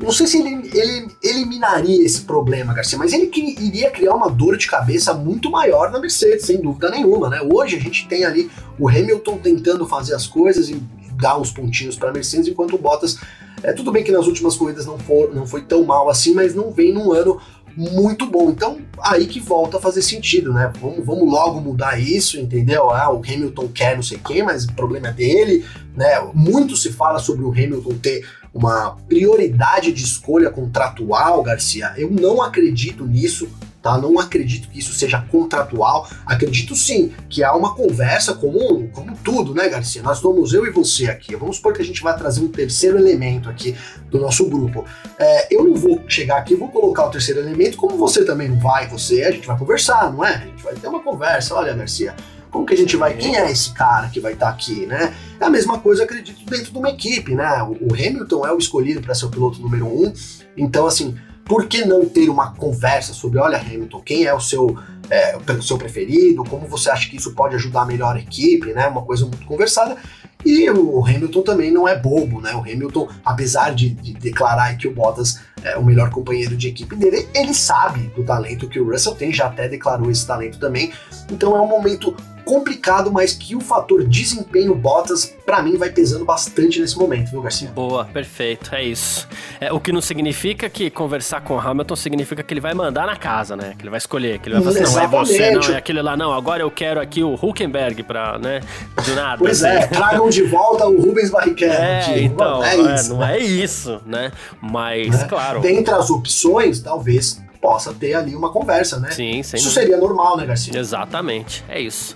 não 0.00 0.12
sei 0.12 0.26
se 0.26 0.38
ele, 0.38 0.68
ele 0.74 1.16
eliminaria 1.22 2.04
esse 2.04 2.22
problema, 2.22 2.74
Garcia, 2.74 2.98
mas 2.98 3.12
ele 3.12 3.30
iria 3.34 3.90
criar 3.90 4.14
uma 4.14 4.28
dor 4.28 4.58
de 4.58 4.66
cabeça 4.66 5.14
muito 5.14 5.50
maior 5.50 5.90
na 5.90 5.98
Mercedes, 5.98 6.44
sem 6.44 6.60
dúvida 6.60 6.90
nenhuma, 6.90 7.30
né? 7.30 7.40
Hoje 7.50 7.76
a 7.76 7.80
gente 7.80 8.06
tem 8.06 8.24
ali 8.24 8.50
o 8.78 8.88
Hamilton 8.88 9.38
tentando 9.38 9.86
fazer 9.86 10.14
as 10.14 10.26
coisas 10.26 10.68
e 10.68 10.74
dar 11.18 11.38
uns 11.38 11.50
pontinhos 11.50 11.96
para 11.96 12.10
a 12.10 12.12
Mercedes, 12.12 12.48
enquanto 12.48 12.74
o 12.74 12.78
Bottas, 12.78 13.18
é, 13.62 13.72
tudo 13.72 13.90
bem 13.90 14.04
que 14.04 14.12
nas 14.12 14.26
últimas 14.26 14.54
corridas 14.54 14.84
não, 14.84 14.98
for, 14.98 15.34
não 15.34 15.46
foi 15.46 15.62
tão 15.62 15.82
mal 15.82 16.10
assim, 16.10 16.34
mas 16.34 16.54
não 16.54 16.70
vem 16.70 16.92
num 16.92 17.12
ano 17.12 17.40
muito 17.76 18.26
bom. 18.26 18.50
Então, 18.50 18.78
aí 19.00 19.26
que 19.26 19.38
volta 19.38 19.76
a 19.76 19.80
fazer 19.80 20.02
sentido, 20.02 20.52
né? 20.52 20.72
Vamos, 20.80 21.04
vamos 21.04 21.30
logo 21.30 21.60
mudar 21.60 22.00
isso, 22.00 22.38
entendeu? 22.40 22.90
Ah, 22.90 23.12
o 23.12 23.18
Hamilton 23.18 23.68
quer 23.68 23.96
não 23.96 24.02
sei 24.02 24.18
quem, 24.18 24.42
mas 24.42 24.64
o 24.64 24.72
problema 24.72 25.08
é 25.08 25.12
dele, 25.12 25.64
né? 25.94 26.20
Muito 26.32 26.76
se 26.76 26.90
fala 26.92 27.18
sobre 27.18 27.44
o 27.44 27.50
Hamilton 27.50 27.94
ter 27.98 28.26
uma 28.52 28.96
prioridade 29.06 29.92
de 29.92 30.02
escolha 30.02 30.50
contratual, 30.50 31.42
Garcia. 31.42 31.92
Eu 31.96 32.10
não 32.10 32.40
acredito 32.40 33.04
nisso 33.04 33.48
tá? 33.86 33.96
Não 33.98 34.18
acredito 34.18 34.68
que 34.68 34.80
isso 34.80 34.92
seja 34.92 35.20
contratual. 35.30 36.08
Acredito 36.26 36.74
sim 36.74 37.12
que 37.28 37.44
há 37.44 37.54
uma 37.54 37.74
conversa 37.74 38.34
como, 38.34 38.88
como 38.88 39.16
tudo, 39.18 39.54
né, 39.54 39.68
Garcia? 39.68 40.02
Nós 40.02 40.18
somos 40.18 40.52
eu 40.52 40.66
e 40.66 40.70
você 40.70 41.06
aqui. 41.08 41.36
Vamos 41.36 41.56
supor 41.56 41.72
que 41.72 41.82
a 41.82 41.84
gente 41.84 42.02
vai 42.02 42.16
trazer 42.16 42.40
um 42.40 42.48
terceiro 42.48 42.98
elemento 42.98 43.48
aqui 43.48 43.76
do 44.10 44.18
nosso 44.18 44.48
grupo. 44.48 44.84
É, 45.16 45.54
eu 45.54 45.62
não 45.62 45.74
vou 45.74 46.02
chegar 46.08 46.38
aqui 46.38 46.56
vou 46.56 46.68
colocar 46.68 47.06
o 47.06 47.10
terceiro 47.10 47.40
elemento, 47.40 47.76
como 47.76 47.96
você 47.96 48.24
também 48.24 48.48
não 48.48 48.58
vai, 48.58 48.88
você, 48.88 49.22
a 49.22 49.30
gente 49.30 49.46
vai 49.46 49.56
conversar, 49.56 50.12
não 50.12 50.24
é? 50.24 50.34
A 50.34 50.38
gente 50.38 50.62
vai 50.62 50.74
ter 50.74 50.88
uma 50.88 51.00
conversa. 51.00 51.54
Olha, 51.54 51.74
Garcia, 51.74 52.14
como 52.50 52.66
que 52.66 52.74
a 52.74 52.76
gente 52.76 52.96
vai. 52.96 53.14
Quem 53.14 53.36
é 53.36 53.50
esse 53.50 53.72
cara 53.72 54.08
que 54.08 54.18
vai 54.18 54.32
estar 54.32 54.46
tá 54.46 54.52
aqui, 54.52 54.86
né? 54.86 55.14
É 55.38 55.44
a 55.44 55.50
mesma 55.50 55.78
coisa, 55.78 56.04
acredito, 56.04 56.44
dentro 56.46 56.72
de 56.72 56.78
uma 56.78 56.90
equipe, 56.90 57.34
né? 57.34 57.62
O, 57.62 57.92
Hamilton 57.92 58.46
é 58.46 58.52
o 58.52 58.58
escolhido 58.58 59.00
para 59.00 59.14
ser 59.14 59.26
o 59.26 59.30
piloto 59.30 59.60
número 59.60 59.86
um, 59.86 60.12
então, 60.56 60.86
assim, 60.86 61.14
por 61.46 61.66
que 61.66 61.84
não 61.84 62.04
ter 62.06 62.28
uma 62.28 62.52
conversa 62.52 63.14
sobre, 63.14 63.38
olha, 63.38 63.56
Hamilton, 63.56 64.00
quem 64.00 64.24
é 64.24 64.34
o 64.34 64.40
seu, 64.40 64.76
é, 65.08 65.36
o 65.36 65.62
seu 65.62 65.78
preferido, 65.78 66.44
como 66.44 66.66
você 66.66 66.90
acha 66.90 67.08
que 67.08 67.16
isso 67.16 67.32
pode 67.34 67.54
ajudar 67.54 67.82
a 67.82 67.86
melhor 67.86 68.16
equipe, 68.16 68.72
né? 68.72 68.88
Uma 68.88 69.02
coisa 69.02 69.24
muito 69.24 69.46
conversada. 69.46 69.96
E 70.44 70.68
o 70.68 71.04
Hamilton 71.04 71.42
também 71.42 71.70
não 71.70 71.86
é 71.86 71.96
bobo, 71.96 72.40
né? 72.40 72.52
O 72.54 72.60
Hamilton, 72.60 73.08
apesar 73.24 73.72
de, 73.72 73.90
de 73.90 74.12
declarar 74.14 74.76
que 74.76 74.88
o 74.88 74.92
Bottas 74.92 75.40
é 75.62 75.76
o 75.76 75.84
melhor 75.84 76.10
companheiro 76.10 76.56
de 76.56 76.68
equipe 76.68 76.96
dele, 76.96 77.28
ele 77.32 77.54
sabe 77.54 78.08
do 78.14 78.24
talento 78.24 78.68
que 78.68 78.80
o 78.80 78.90
Russell 78.90 79.14
tem, 79.14 79.32
já 79.32 79.46
até 79.46 79.68
declarou 79.68 80.10
esse 80.10 80.26
talento 80.26 80.58
também. 80.58 80.92
Então 81.30 81.56
é 81.56 81.60
um 81.60 81.68
momento 81.68 82.14
complicado, 82.46 83.12
mas 83.12 83.34
que 83.34 83.56
o 83.56 83.60
fator 83.60 84.04
desempenho 84.04 84.72
Bottas, 84.72 85.34
para 85.44 85.60
mim, 85.62 85.76
vai 85.76 85.90
pesando 85.90 86.24
bastante 86.24 86.80
nesse 86.80 86.96
momento, 86.96 87.30
viu, 87.32 87.42
Garcia? 87.42 87.70
Boa, 87.70 88.04
perfeito, 88.04 88.72
é 88.72 88.84
isso. 88.84 89.26
É, 89.60 89.72
o 89.72 89.80
que 89.80 89.90
não 89.90 90.00
significa 90.00 90.70
que 90.70 90.88
conversar 90.88 91.40
com 91.40 91.56
o 91.56 91.58
Hamilton 91.60 91.96
significa 91.96 92.44
que 92.44 92.54
ele 92.54 92.60
vai 92.60 92.72
mandar 92.72 93.04
na 93.04 93.16
casa, 93.16 93.56
né? 93.56 93.74
Que 93.76 93.82
ele 93.82 93.90
vai 93.90 93.98
escolher, 93.98 94.38
que 94.38 94.48
ele 94.48 94.60
vai 94.60 94.72
falar 94.72 94.84
assim, 94.84 94.94
não, 94.94 95.02
é 95.02 95.08
você, 95.08 95.50
não, 95.50 95.74
é 95.74 95.76
aquele 95.76 96.00
lá, 96.00 96.16
não, 96.16 96.32
agora 96.32 96.62
eu 96.62 96.70
quero 96.70 97.00
aqui 97.00 97.22
o 97.22 97.34
Huckenberg 97.34 98.04
pra, 98.04 98.38
né, 98.38 98.60
do 99.04 99.14
nada. 99.16 99.38
Pois 99.38 99.64
assim. 99.64 99.76
é, 99.76 99.86
tragam 99.88 100.30
de 100.30 100.42
volta 100.44 100.86
o 100.86 101.00
Rubens 101.00 101.30
Barrichello. 101.30 101.74
É, 101.74 102.22
então, 102.22 102.64
é, 102.64 102.76
é 102.76 102.94
isso, 102.94 103.10
não 103.10 103.18
né? 103.18 103.36
é 103.36 103.40
isso, 103.40 104.00
né? 104.06 104.32
Mas, 104.60 105.22
é. 105.22 105.24
claro... 105.26 105.60
Dentre 105.60 105.92
as 105.92 106.10
opções, 106.10 106.78
talvez 106.78 107.44
possa 107.66 107.92
ter 107.92 108.14
ali 108.14 108.36
uma 108.36 108.50
conversa, 108.50 109.00
né? 109.00 109.10
Sim, 109.10 109.42
sim. 109.42 109.56
Isso 109.56 109.72
seria 109.72 109.96
normal, 109.96 110.36
né, 110.36 110.46
Garcia? 110.46 110.78
Exatamente, 110.78 111.64
é 111.68 111.80
isso. 111.80 112.14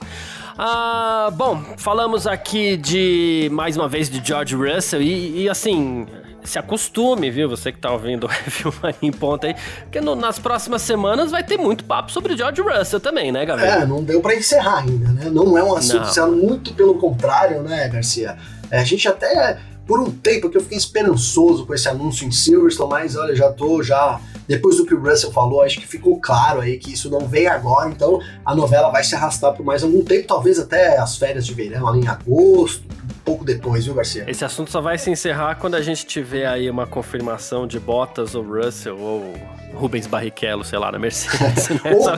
Ah, 0.56 1.28
bom, 1.32 1.60
falamos 1.76 2.24
aqui 2.24 2.76
de 2.76 3.48
mais 3.50 3.76
uma 3.76 3.88
vez 3.88 4.08
de 4.08 4.24
George 4.24 4.54
Russell 4.54 5.02
e, 5.02 5.42
e 5.42 5.48
assim, 5.48 6.06
se 6.44 6.56
acostume, 6.56 7.32
viu? 7.32 7.48
Você 7.48 7.72
que 7.72 7.80
tá 7.80 7.90
ouvindo 7.90 8.24
o 8.28 8.28
review 8.28 8.72
em 9.02 9.10
ponta 9.10 9.48
aí, 9.48 9.56
porque 9.82 10.00
no, 10.00 10.14
nas 10.14 10.38
próximas 10.38 10.82
semanas 10.82 11.32
vai 11.32 11.42
ter 11.42 11.58
muito 11.58 11.82
papo 11.82 12.12
sobre 12.12 12.36
George 12.36 12.62
Russell 12.62 13.00
também, 13.00 13.32
né, 13.32 13.44
Gabriel? 13.44 13.80
É, 13.80 13.86
não 13.86 14.04
deu 14.04 14.20
para 14.20 14.36
encerrar 14.36 14.84
ainda, 14.84 15.08
né? 15.08 15.30
Não 15.32 15.58
é 15.58 15.64
um 15.64 15.74
assunto, 15.74 16.06
muito 16.28 16.74
pelo 16.74 16.94
contrário, 16.94 17.60
né, 17.64 17.88
Garcia? 17.88 18.36
É, 18.70 18.78
a 18.78 18.84
gente 18.84 19.08
até 19.08 19.58
por 19.90 19.98
um 19.98 20.08
tempo 20.08 20.48
que 20.48 20.56
eu 20.56 20.60
fiquei 20.60 20.78
esperançoso 20.78 21.66
com 21.66 21.74
esse 21.74 21.88
anúncio 21.88 22.24
em 22.24 22.30
Silverstone, 22.30 22.88
mas 22.88 23.16
olha, 23.16 23.34
já 23.34 23.50
tô 23.50 23.82
já 23.82 24.20
depois 24.46 24.76
do 24.76 24.86
que 24.86 24.94
o 24.94 25.00
Russell 25.02 25.32
falou, 25.32 25.62
acho 25.62 25.80
que 25.80 25.86
ficou 25.86 26.20
claro 26.20 26.60
aí 26.60 26.78
que 26.78 26.92
isso 26.92 27.10
não 27.10 27.26
vem 27.26 27.48
agora, 27.48 27.90
então 27.90 28.20
a 28.44 28.54
novela 28.54 28.88
vai 28.90 29.02
se 29.02 29.16
arrastar 29.16 29.52
por 29.52 29.66
mais 29.66 29.82
algum 29.82 30.04
tempo, 30.04 30.28
talvez 30.28 30.60
até 30.60 30.96
as 30.96 31.16
férias 31.16 31.44
de 31.44 31.54
verão 31.54 31.88
ali 31.88 32.02
em 32.02 32.06
agosto, 32.06 32.84
pouco 33.24 33.44
depois, 33.44 33.84
viu, 33.84 33.94
Garcia? 33.94 34.24
Esse 34.26 34.44
assunto 34.44 34.70
só 34.70 34.80
vai 34.80 34.98
se 34.98 35.10
encerrar 35.10 35.56
quando 35.56 35.74
a 35.74 35.82
gente 35.82 36.04
tiver 36.06 36.46
aí 36.46 36.68
uma 36.70 36.86
confirmação 36.86 37.66
de 37.66 37.78
Bottas 37.78 38.34
ou 38.34 38.42
Russell 38.42 38.98
ou 38.98 39.34
Rubens 39.74 40.06
Barrichello, 40.06 40.64
sei 40.64 40.78
lá, 40.78 40.90
na 40.92 40.98
Mercedes. 40.98 41.68
Né? 41.70 41.92
ou, 41.94 42.08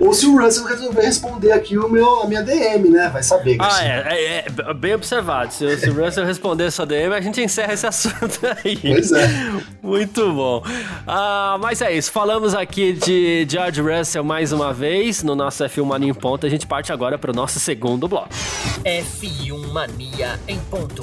ou, 0.00 0.08
ou, 0.08 0.14
se 0.14 0.26
o 0.26 0.36
Russell 0.36 0.64
resolver 0.64 1.02
responder 1.02 1.52
aqui 1.52 1.78
o 1.78 1.88
meu, 1.88 2.22
a 2.22 2.26
minha 2.26 2.42
DM, 2.42 2.90
né? 2.90 3.08
Vai 3.08 3.22
saber. 3.22 3.56
Ah, 3.60 3.84
é, 3.84 3.88
é, 3.88 4.44
é, 4.46 4.74
bem 4.74 4.94
observado. 4.94 5.52
Se, 5.52 5.76
se, 5.76 5.88
o 5.88 6.04
Russell 6.04 6.24
responder 6.24 6.70
sua 6.70 6.84
DM, 6.84 7.14
a 7.14 7.20
gente 7.20 7.40
encerra 7.40 7.72
esse 7.72 7.86
assunto 7.86 8.40
aí. 8.64 8.76
Pois 8.76 9.12
é. 9.12 9.28
Muito 9.82 10.32
bom. 10.32 10.62
Ah, 11.06 11.56
mas 11.60 11.80
é 11.80 11.92
isso. 11.92 12.10
Falamos 12.10 12.54
aqui 12.54 12.92
de 12.92 13.46
George 13.48 13.80
Russell 13.80 14.24
mais 14.24 14.52
uma 14.52 14.72
vez 14.72 15.22
no 15.22 15.34
nosso 15.34 15.62
F1 15.64 15.84
Mania 15.84 16.10
em 16.10 16.14
Ponto. 16.14 16.44
A 16.46 16.50
gente 16.50 16.66
parte 16.66 16.92
agora 16.92 17.16
para 17.16 17.30
o 17.30 17.34
nosso 17.34 17.60
segundo 17.60 18.08
bloco. 18.08 18.30
F1 18.84 19.72
Mania 19.72 20.37
em 20.46 20.58
Ponto. 20.70 21.02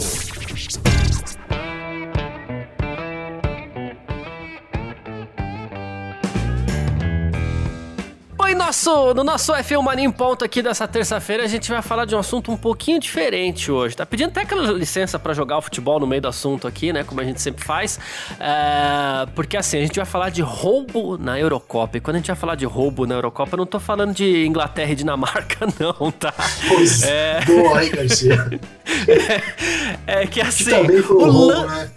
Nosso, 8.53 9.13
no 9.13 9.23
nosso 9.23 9.53
F1 9.53 9.81
Mania 9.81 10.05
em 10.05 10.11
Ponto 10.11 10.43
aqui 10.43 10.61
dessa 10.61 10.87
terça-feira, 10.87 11.43
a 11.43 11.47
gente 11.47 11.69
vai 11.69 11.81
falar 11.81 12.05
de 12.05 12.15
um 12.15 12.19
assunto 12.19 12.51
um 12.51 12.57
pouquinho 12.57 12.99
diferente 12.99 13.71
hoje. 13.71 13.95
Tá 13.95 14.05
pedindo 14.05 14.29
até 14.29 14.41
aquela 14.41 14.71
licença 14.73 15.17
para 15.17 15.33
jogar 15.33 15.57
o 15.57 15.61
futebol 15.61 15.99
no 15.99 16.05
meio 16.05 16.21
do 16.21 16.27
assunto 16.27 16.67
aqui, 16.67 16.91
né? 16.91 17.03
Como 17.03 17.21
a 17.21 17.23
gente 17.23 17.41
sempre 17.41 17.63
faz. 17.63 17.99
É, 18.39 19.25
porque 19.33 19.57
assim, 19.57 19.77
a 19.77 19.81
gente 19.81 19.95
vai 19.95 20.05
falar 20.05 20.29
de 20.29 20.41
roubo 20.41 21.17
na 21.17 21.39
Eurocopa. 21.39 21.97
E 21.97 22.01
quando 22.01 22.17
a 22.17 22.19
gente 22.19 22.27
vai 22.27 22.35
falar 22.35 22.55
de 22.55 22.65
roubo 22.65 23.05
na 23.05 23.15
Eurocopa, 23.15 23.55
eu 23.55 23.57
não 23.57 23.65
tô 23.65 23.79
falando 23.79 24.13
de 24.13 24.45
Inglaterra 24.45 24.91
e 24.91 24.95
Dinamarca, 24.95 25.67
não, 25.79 26.11
tá? 26.11 26.33
Pois 26.67 27.03
é. 27.03 27.39
Boa, 27.45 27.83
hein, 27.83 27.91
Garcia? 27.91 28.59
é, 30.05 30.23
é 30.23 30.27
que 30.27 30.41
assim. 30.41 30.65
Que 30.65 30.69
também 30.71 31.01
foi 31.01 31.23
um 31.23 31.31
roubo, 31.31 31.67
né? 31.67 31.89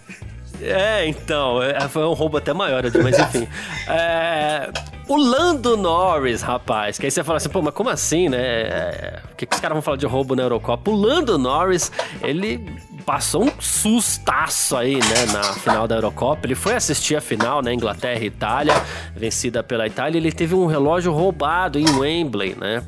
É, 0.61 1.07
então, 1.07 1.61
é, 1.61 1.87
foi 1.87 2.05
um 2.05 2.13
roubo 2.13 2.37
até 2.37 2.53
maior, 2.53 2.83
mas 3.03 3.17
enfim. 3.17 3.47
É, 3.91 4.69
o 5.07 5.17
Lando 5.17 5.75
Norris, 5.75 6.43
rapaz, 6.43 6.99
que 6.99 7.05
aí 7.07 7.11
você 7.11 7.23
fala 7.23 7.37
assim, 7.37 7.49
pô, 7.49 7.61
mas 7.61 7.73
como 7.73 7.89
assim, 7.89 8.29
né? 8.29 8.37
É, 8.39 9.19
o 9.31 9.35
que, 9.35 9.47
que 9.47 9.55
os 9.55 9.59
caras 9.59 9.73
vão 9.73 9.81
falar 9.81 9.97
de 9.97 10.05
roubo 10.05 10.35
na 10.35 10.43
Eurocopa? 10.43 10.91
O 10.91 10.95
Lando 10.95 11.35
Norris, 11.39 11.91
ele 12.21 12.63
passou 13.09 13.45
um 13.45 13.51
sustaço 13.59 14.77
aí, 14.77 14.95
né, 14.95 15.25
na 15.33 15.41
final 15.53 15.87
da 15.87 15.95
Eurocopa. 15.95 16.45
Ele 16.45 16.53
foi 16.53 16.75
assistir 16.75 17.15
a 17.15 17.21
final, 17.21 17.63
né, 17.63 17.73
Inglaterra 17.73 18.19
e 18.19 18.27
Itália, 18.27 18.75
vencida 19.15 19.63
pela 19.63 19.87
Itália. 19.87 20.19
Ele 20.19 20.31
teve 20.31 20.53
um 20.53 20.67
relógio 20.67 21.11
roubado 21.11 21.79
em 21.79 21.89
Wembley, 21.89 22.55
né? 22.55 22.83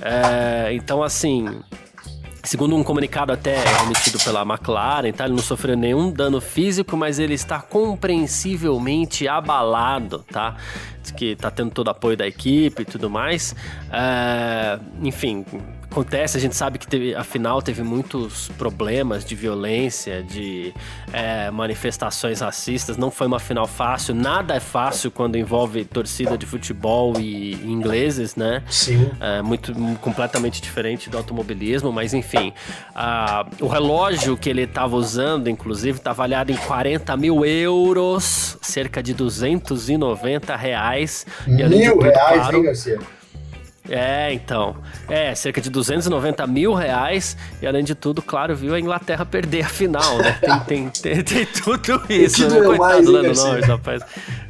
É, 0.00 0.72
então, 0.72 1.02
assim, 1.02 1.60
Segundo 2.46 2.76
um 2.76 2.84
comunicado 2.84 3.32
até 3.32 3.56
emitido 3.82 4.20
pela 4.20 4.42
McLaren, 4.42 5.10
tá? 5.10 5.24
ele 5.24 5.34
não 5.34 5.42
sofreu 5.42 5.76
nenhum 5.76 6.12
dano 6.12 6.40
físico, 6.40 6.96
mas 6.96 7.18
ele 7.18 7.34
está 7.34 7.60
compreensivelmente 7.60 9.26
abalado, 9.26 10.20
tá? 10.30 10.54
Diz 11.02 11.10
que 11.10 11.32
está 11.32 11.50
tendo 11.50 11.72
todo 11.72 11.88
o 11.88 11.90
apoio 11.90 12.16
da 12.16 12.24
equipe 12.24 12.82
e 12.82 12.84
tudo 12.84 13.10
mais. 13.10 13.52
É, 13.90 14.78
enfim, 15.02 15.44
acontece, 15.96 16.36
a 16.36 16.40
gente 16.40 16.54
sabe 16.54 16.78
que 16.78 16.86
teve, 16.86 17.14
afinal 17.14 17.62
teve 17.62 17.82
muitos 17.82 18.48
problemas 18.58 19.24
de 19.24 19.34
violência, 19.34 20.22
de 20.22 20.74
é, 21.10 21.50
manifestações 21.50 22.40
racistas. 22.40 22.98
Não 22.98 23.10
foi 23.10 23.26
uma 23.26 23.40
final 23.40 23.66
fácil, 23.66 24.14
nada 24.14 24.54
é 24.54 24.60
fácil 24.60 25.10
quando 25.10 25.38
envolve 25.38 25.86
torcida 25.86 26.36
de 26.36 26.44
futebol 26.44 27.18
e, 27.18 27.54
ingleses, 27.64 28.36
né? 28.36 28.62
Sim. 28.68 29.10
É, 29.18 29.40
muito 29.40 29.74
completamente 30.00 30.60
diferente 30.60 31.08
do 31.08 31.16
automobilismo, 31.16 31.90
mas 31.90 32.12
enfim, 32.12 32.52
a, 32.94 33.46
o 33.60 33.66
relógio 33.66 34.36
que 34.36 34.50
ele 34.50 34.62
estava 34.62 34.96
usando, 34.96 35.48
inclusive, 35.48 35.96
está 35.96 36.10
avaliado 36.10 36.52
em 36.52 36.56
40 36.56 37.16
mil 37.16 37.44
euros, 37.44 38.58
cerca 38.60 39.02
de 39.02 39.14
290 39.14 40.54
reais. 40.56 41.26
Mil 41.46 41.98
reais, 41.98 42.38
claro, 42.38 42.56
hein, 42.58 42.62
Garcia? 42.64 43.15
É, 43.88 44.32
então. 44.32 44.76
É, 45.08 45.34
cerca 45.34 45.60
de 45.60 45.70
290 45.70 46.46
mil 46.46 46.74
reais. 46.74 47.36
E 47.60 47.66
além 47.66 47.84
de 47.84 47.94
tudo, 47.94 48.20
claro, 48.22 48.54
viu 48.54 48.74
a 48.74 48.80
Inglaterra 48.80 49.24
perder 49.24 49.64
a 49.64 49.68
final, 49.68 50.18
né? 50.18 50.38
Tem, 50.66 50.90
tem, 50.90 50.90
tem, 50.90 51.22
tem 51.22 51.46
tudo 51.46 52.02
isso, 52.08 52.48
né? 52.48 52.60
Coitado 52.60 53.02
do 53.02 53.12
Lando 53.12 53.34
Norris, 53.34 53.66
rapaz. 53.66 54.02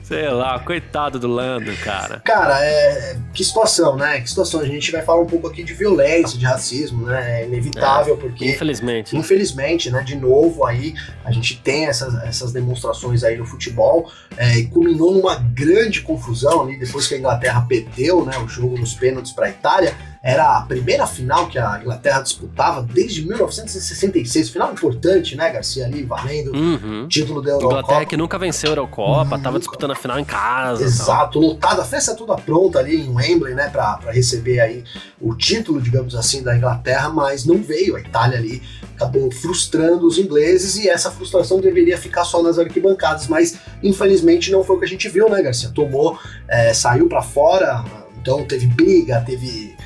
Sei 0.06 0.28
lá, 0.28 0.56
coitado 0.60 1.18
do 1.18 1.26
Lando, 1.26 1.74
cara. 1.78 2.20
Cara, 2.20 2.64
é, 2.64 3.18
que 3.34 3.42
situação, 3.42 3.96
né? 3.96 4.20
Que 4.20 4.28
situação. 4.28 4.60
A 4.60 4.64
gente 4.64 4.92
vai 4.92 5.02
falar 5.02 5.20
um 5.20 5.26
pouco 5.26 5.48
aqui 5.48 5.64
de 5.64 5.74
violência, 5.74 6.38
de 6.38 6.44
racismo, 6.44 7.06
né? 7.06 7.40
É 7.42 7.46
inevitável, 7.46 8.14
é, 8.14 8.16
porque. 8.16 8.52
Infelizmente. 8.52 9.16
Infelizmente, 9.16 9.90
né? 9.90 10.04
De 10.04 10.14
novo, 10.14 10.64
aí 10.64 10.94
a 11.24 11.32
gente 11.32 11.60
tem 11.60 11.86
essas, 11.86 12.14
essas 12.22 12.52
demonstrações 12.52 13.24
aí 13.24 13.36
no 13.36 13.44
futebol. 13.44 14.08
É, 14.36 14.56
e 14.56 14.68
culminou 14.68 15.12
numa 15.12 15.34
grande 15.34 16.02
confusão 16.02 16.62
ali 16.62 16.78
depois 16.78 17.08
que 17.08 17.16
a 17.16 17.18
Inglaterra 17.18 17.66
perdeu 17.68 18.24
né, 18.24 18.38
o 18.38 18.46
jogo 18.46 18.78
nos 18.78 18.94
pênaltis 18.94 19.32
para 19.32 19.46
a 19.46 19.50
Itália 19.50 19.96
era 20.28 20.58
a 20.58 20.62
primeira 20.62 21.06
final 21.06 21.46
que 21.46 21.56
a 21.56 21.78
Inglaterra 21.80 22.20
disputava 22.20 22.82
desde 22.82 23.24
1966. 23.24 24.48
Final 24.50 24.72
importante, 24.72 25.36
né, 25.36 25.48
Garcia? 25.50 25.84
Ali 25.86 26.02
valendo 26.02 26.52
Uhum. 26.52 27.04
o 27.04 27.08
título 27.08 27.40
da 27.40 27.50
Eurocopa. 27.52 27.78
Inglaterra 27.78 28.04
que 28.06 28.16
nunca 28.16 28.36
venceu 28.36 28.70
a 28.70 28.72
Eurocopa, 28.72 29.30
tava 29.30 29.42
Nunca. 29.50 29.58
disputando 29.60 29.92
a 29.92 29.94
final 29.94 30.18
em 30.18 30.24
casa. 30.24 30.78
tal. 30.80 30.86
Exato, 30.88 31.38
lotada, 31.38 31.82
a 31.82 31.84
festa 31.84 32.14
toda 32.16 32.34
pronta 32.36 32.80
ali 32.80 32.96
em 33.00 33.08
Wembley, 33.14 33.54
né, 33.54 33.68
pra, 33.68 33.98
pra 33.98 34.10
receber 34.10 34.58
aí 34.58 34.82
o 35.20 35.32
título, 35.34 35.80
digamos 35.80 36.16
assim, 36.16 36.42
da 36.42 36.56
Inglaterra, 36.56 37.08
mas 37.08 37.44
não 37.44 37.58
veio. 37.62 37.94
A 37.94 38.00
Itália 38.00 38.36
ali 38.38 38.60
acabou 38.96 39.30
frustrando 39.30 40.06
os 40.08 40.18
ingleses 40.18 40.74
e 40.76 40.88
essa 40.88 41.10
frustração 41.10 41.60
deveria 41.60 41.96
ficar 41.98 42.24
só 42.24 42.42
nas 42.42 42.58
arquibancadas, 42.58 43.28
mas 43.28 43.58
infelizmente 43.82 44.50
não 44.50 44.64
foi 44.64 44.74
o 44.76 44.78
que 44.80 44.86
a 44.86 44.88
gente 44.88 45.08
viu, 45.08 45.28
né, 45.30 45.40
Garcia? 45.42 45.68
Tomou, 45.68 46.18
é, 46.48 46.74
saiu 46.74 47.08
pra 47.08 47.22
fora, 47.22 47.84
então 48.20 48.44
teve 48.44 48.66
briga, 48.66 49.20
teve 49.24 49.76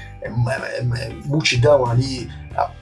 multidão 1.25 1.87
ali 1.87 2.29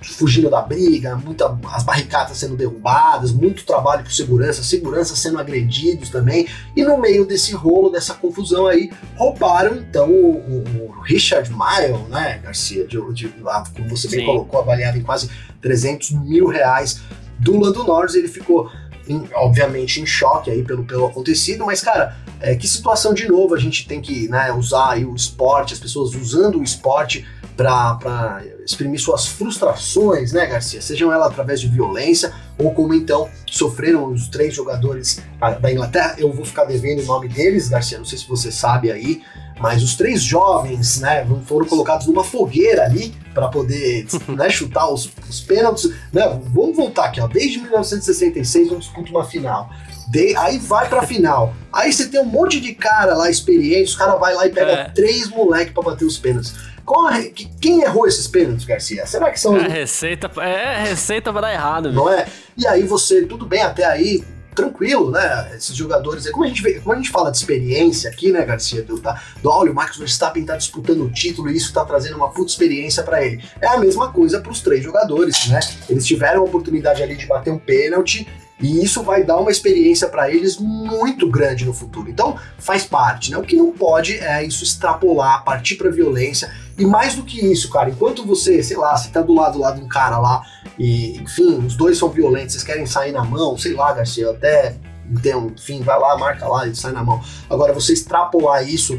fugindo 0.03 0.51
da 0.51 0.63
briga, 0.63 1.17
muita, 1.17 1.59
as 1.73 1.83
barricadas 1.83 2.37
sendo 2.37 2.57
derrubadas, 2.57 3.33
muito 3.33 3.65
trabalho 3.65 4.03
por 4.03 4.13
segurança, 4.13 4.63
segurança 4.63 5.15
sendo 5.15 5.39
agredidos 5.39 6.09
também, 6.09 6.49
e 6.75 6.83
no 6.83 6.99
meio 6.99 7.27
desse 7.27 7.53
rolo, 7.55 7.91
dessa 7.91 8.15
confusão 8.15 8.67
aí, 8.67 8.91
roubaram 9.17 9.77
então 9.77 10.11
o, 10.11 10.65
o 10.81 11.01
Richard 11.03 11.51
Mile, 11.51 11.99
né, 12.09 12.41
Garcia, 12.43 12.87
de, 12.87 12.99
de, 13.13 13.29
como 13.29 13.89
você 13.89 14.09
bem 14.09 14.21
Sim. 14.21 14.27
colocou, 14.27 14.61
avaliado 14.61 14.99
em 14.99 15.03
quase 15.03 15.31
300 15.61 16.11
mil 16.13 16.47
reais 16.49 17.01
do 17.39 17.59
Lando 17.59 17.85
Norris, 17.85 18.15
ele 18.15 18.29
ficou 18.29 18.71
em- 19.09 19.29
obviamente 19.35 20.01
em 20.01 20.07
choque 20.07 20.51
aí 20.51 20.63
pelo, 20.63 20.85
pelo 20.85 21.07
acontecido, 21.07 21.65
mas 21.67 21.81
cara, 21.81 22.17
é, 22.41 22.55
que 22.55 22.69
situação 22.69 23.13
de 23.15 23.27
novo 23.29 23.55
a 23.55 23.59
gente 23.59 23.87
tem 23.87 24.01
que 24.01 24.29
né, 24.29 24.53
usar 24.53 24.91
aí 24.93 25.05
o 25.05 25.15
esporte, 25.15 25.75
as 25.75 25.81
pessoas 25.81 26.15
usando 26.15 26.59
o 26.61 26.63
esporte 26.63 27.27
para 27.57 28.43
exprimir 28.65 29.01
suas 29.01 29.27
frustrações, 29.27 30.33
né, 30.33 30.47
Garcia? 30.47 30.81
Sejam 30.81 31.13
elas 31.13 31.27
através 31.29 31.61
de 31.61 31.67
violência 31.67 32.33
ou 32.57 32.73
como 32.73 32.95
então 32.95 33.29
sofreram 33.47 34.13
os 34.13 34.29
três 34.29 34.55
jogadores 34.55 35.21
da 35.61 35.73
Inglaterra. 35.73 36.15
Eu 36.19 36.33
vou 36.33 36.45
ficar 36.45 36.65
devendo 36.65 37.03
o 37.03 37.07
nome 37.07 37.29
deles, 37.29 37.69
Garcia, 37.69 37.99
não 37.99 38.05
sei 38.05 38.19
se 38.19 38.29
você 38.29 38.53
sabe 38.53 38.93
aí, 38.93 39.23
mas 39.61 39.83
os 39.83 39.95
três 39.97 40.23
jovens, 40.23 41.01
né, 41.01 41.27
foram 41.47 41.67
colocados 41.67 42.07
numa 42.07 42.23
fogueira 42.25 42.85
ali 42.85 43.15
para 43.35 43.49
poder 43.49 44.07
né, 44.29 44.49
chutar 44.51 44.89
os, 44.89 45.11
os 45.29 45.41
pênaltis. 45.41 45.91
Né, 46.13 46.41
vamos 46.53 46.77
voltar 46.77 47.07
aqui, 47.07 47.21
ó, 47.21 47.27
desde 47.27 47.59
1966 47.59 48.71
não 48.71 48.79
disputa 48.79 49.11
uma 49.11 49.25
final. 49.25 49.69
De- 50.11 50.35
aí 50.37 50.59
vai 50.59 50.89
pra 50.89 51.03
final. 51.03 51.53
Aí 51.73 51.93
você 51.93 52.07
tem 52.09 52.21
um 52.21 52.25
monte 52.25 52.61
de 52.61 52.75
cara 52.75 53.15
lá 53.15 53.29
experiente, 53.29 53.91
os 53.91 53.97
caras 53.97 54.19
vai 54.19 54.35
lá 54.35 54.47
e 54.47 54.51
pega 54.51 54.71
É. 54.73 54.85
três 54.91 55.29
moleques 55.29 55.73
pra 55.75 55.83
bater 55.83 56.05
os 56.05 56.17
pênaltis. 56.19 56.55
A 56.89 57.21
quem 57.61 57.83
errou 57.83 58.07
esses 58.07 58.27
pênaltis, 58.27 58.65
Garcia? 58.65 59.05
Será 59.07 59.31
que 59.31 59.39
são 59.39 59.55
os 59.55 59.63
É 59.63 59.69
receita, 59.69 60.31
é 60.41 60.85
receita 60.89 61.31
pra 61.31 61.43
dar 61.43 61.53
errado, 61.53 61.91
viu? 61.93 62.01
não 62.01 62.11
é? 62.11 62.27
E 62.57 62.67
aí 62.67 62.85
você, 62.85 63.27
tudo 63.27 63.45
bem 63.45 63.61
até 63.61 63.85
aí, 63.85 64.25
tranquilo, 64.59 65.11
né? 65.11 65.53
Esses 65.57 65.75
jogadores, 65.77 66.29
como 66.31 66.45
a 66.45 66.49
gente 66.49 66.63
vê, 66.63 66.81
como 66.81 66.93
a 66.93 66.97
gente 66.97 67.11
fala 67.11 67.31
de 67.31 67.37
experiência 67.37 68.11
aqui, 68.11 68.33
né, 68.33 68.45
Garcia, 68.45 68.83
do, 68.83 68.99
tá, 68.99 69.23
do 69.41 69.49
olha, 69.49 69.71
o 69.71 69.75
Max 69.75 69.97
Verstappen 69.97 70.45
tá 70.45 70.57
disputando 70.57 71.03
o 71.03 71.11
título 71.11 71.49
e 71.49 71.57
isso 71.57 71.73
tá 71.73 71.85
trazendo 71.85 72.17
uma 72.17 72.31
puta 72.31 72.51
experiência 72.51 73.03
pra 73.05 73.25
ele. 73.25 73.43
É 73.61 73.69
a 73.69 73.79
mesma 73.79 74.13
coisa 74.13 74.41
pros 74.41 74.61
três 74.61 74.83
jogadores, 74.83 75.47
né? 75.49 75.61
Eles 75.89 76.05
tiveram 76.05 76.41
a 76.41 76.45
oportunidade 76.45 77.03
ali 77.03 77.17
de 77.17 77.27
bater 77.27 77.53
um 77.53 77.59
pênalti 77.59 78.27
e 78.61 78.83
isso 78.83 79.03
vai 79.05 79.23
dar 79.23 79.37
uma 79.37 79.53
experiência 79.53 80.09
pra 80.09 80.29
eles 80.29 80.59
muito 80.59 81.31
grande 81.31 81.65
no 81.65 81.73
futuro. 81.73 82.11
Então, 82.11 82.37
faz 82.59 82.85
parte, 82.85 83.31
né? 83.31 83.39
O 83.39 83.43
que 83.43 83.55
não 83.55 83.71
pode 83.71 84.19
é 84.19 84.45
isso 84.45 84.65
extrapolar, 84.65 85.45
partir 85.45 85.77
pra 85.77 85.91
violência. 85.91 86.53
E 86.79 86.87
mais 86.87 87.15
do 87.17 87.23
que 87.25 87.41
isso, 87.45 87.69
cara, 87.71 87.91
enquanto 87.91 88.25
você, 88.25 88.63
sei 88.63 88.77
lá, 88.77 88.97
você 88.97 89.09
tá 89.11 89.21
do 89.21 89.35
lado 89.35 89.59
lá 89.59 89.73
de 89.73 89.81
um 89.81 89.89
cara 89.89 90.19
lá 90.19 90.43
e, 90.79 91.17
enfim, 91.19 91.59
os 91.67 91.75
dois 91.77 91.99
são 91.99 92.09
violentos, 92.09 92.53
vocês 92.53 92.65
querem 92.65 92.87
sair 92.87 93.11
na 93.13 93.25
mão, 93.25 93.59
sei 93.59 93.75
lá, 93.75 93.93
Garcia, 93.93 94.31
até 94.31 94.77
entendo, 95.11 95.53
enfim, 95.59 95.81
vai 95.83 95.99
lá, 95.99 96.17
marca 96.17 96.47
lá 96.47 96.67
e 96.69 96.75
sai 96.77 96.93
na 96.93 97.03
mão. 97.03 97.21
Agora, 97.51 97.73
você 97.73 97.93
extrapolar 97.93 98.63
isso 98.69 98.99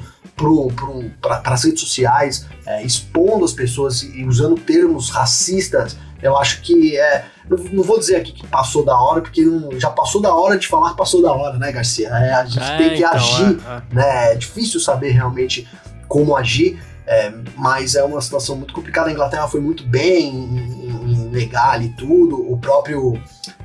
para 1.22 1.54
as 1.54 1.64
redes 1.64 1.82
sociais, 1.82 2.46
é, 2.66 2.84
expondo 2.84 3.46
as 3.46 3.54
pessoas 3.54 4.04
e 4.04 4.26
usando 4.26 4.56
termos 4.60 5.10
racistas, 5.10 5.98
eu 6.22 6.36
acho 6.38 6.62
que 6.62 6.98
é. 6.98 7.26
Não, 7.50 7.58
não 7.58 7.84
vou 7.84 7.98
dizer 8.00 8.18
aqui 8.18 8.32
que 8.32 8.46
passou 8.48 8.84
da 8.84 9.00
hora, 9.00 9.22
porque 9.22 9.42
não- 9.42 9.80
já 9.80 9.90
passou 9.90 10.22
da 10.22 10.34
hora 10.34 10.58
de 10.58 10.68
falar 10.68 10.92
que 10.92 10.98
passou 10.98 11.22
da 11.22 11.32
hora, 11.32 11.58
né, 11.58 11.72
Garcia? 11.72 12.10
É, 12.10 12.34
a 12.34 12.46
gente 12.46 12.60
É, 12.64 12.78
tem 12.78 12.90
que 12.90 12.98
então, 13.00 13.12
agir 13.14 13.60
é, 13.66 13.72
é. 13.72 13.82
né? 13.96 14.34
É 14.34 14.36
difícil 14.36 14.80
saber 14.80 15.12
realmente 15.12 15.68
como 16.08 16.36
agir, 16.36 16.82
é, 17.10 17.34
mas 17.56 17.96
é 17.96 18.04
uma 18.04 18.22
situação 18.22 18.56
muito 18.56 18.74
complicada. 18.74 19.10
A 19.10 19.12
Inglaterra 19.12 19.48
foi 19.48 19.60
muito 19.60 19.84
bem 19.84 20.30
em, 20.30 20.90
em- 21.12 21.30
negar 21.32 21.72
ali 21.72 21.90
tudo. 21.98 22.36
O 22.52 22.58
próprio. 22.58 23.20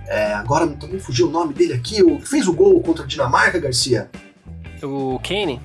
é, 0.07 0.33
agora 0.35 0.67
também 0.67 0.99
fugiu 0.99 1.29
o 1.29 1.31
nome 1.31 1.53
dele 1.55 1.75
aqui, 1.75 2.03
o 2.03 2.19
que 2.19 2.27
fez 2.29 2.47
o 2.49 2.53
gol 2.53 2.81
contra 2.81 3.05
a 3.05 3.07
Dinamarca, 3.07 3.59
Garcia? 3.59 4.09
O 4.83 5.19
Kane? 5.23 5.61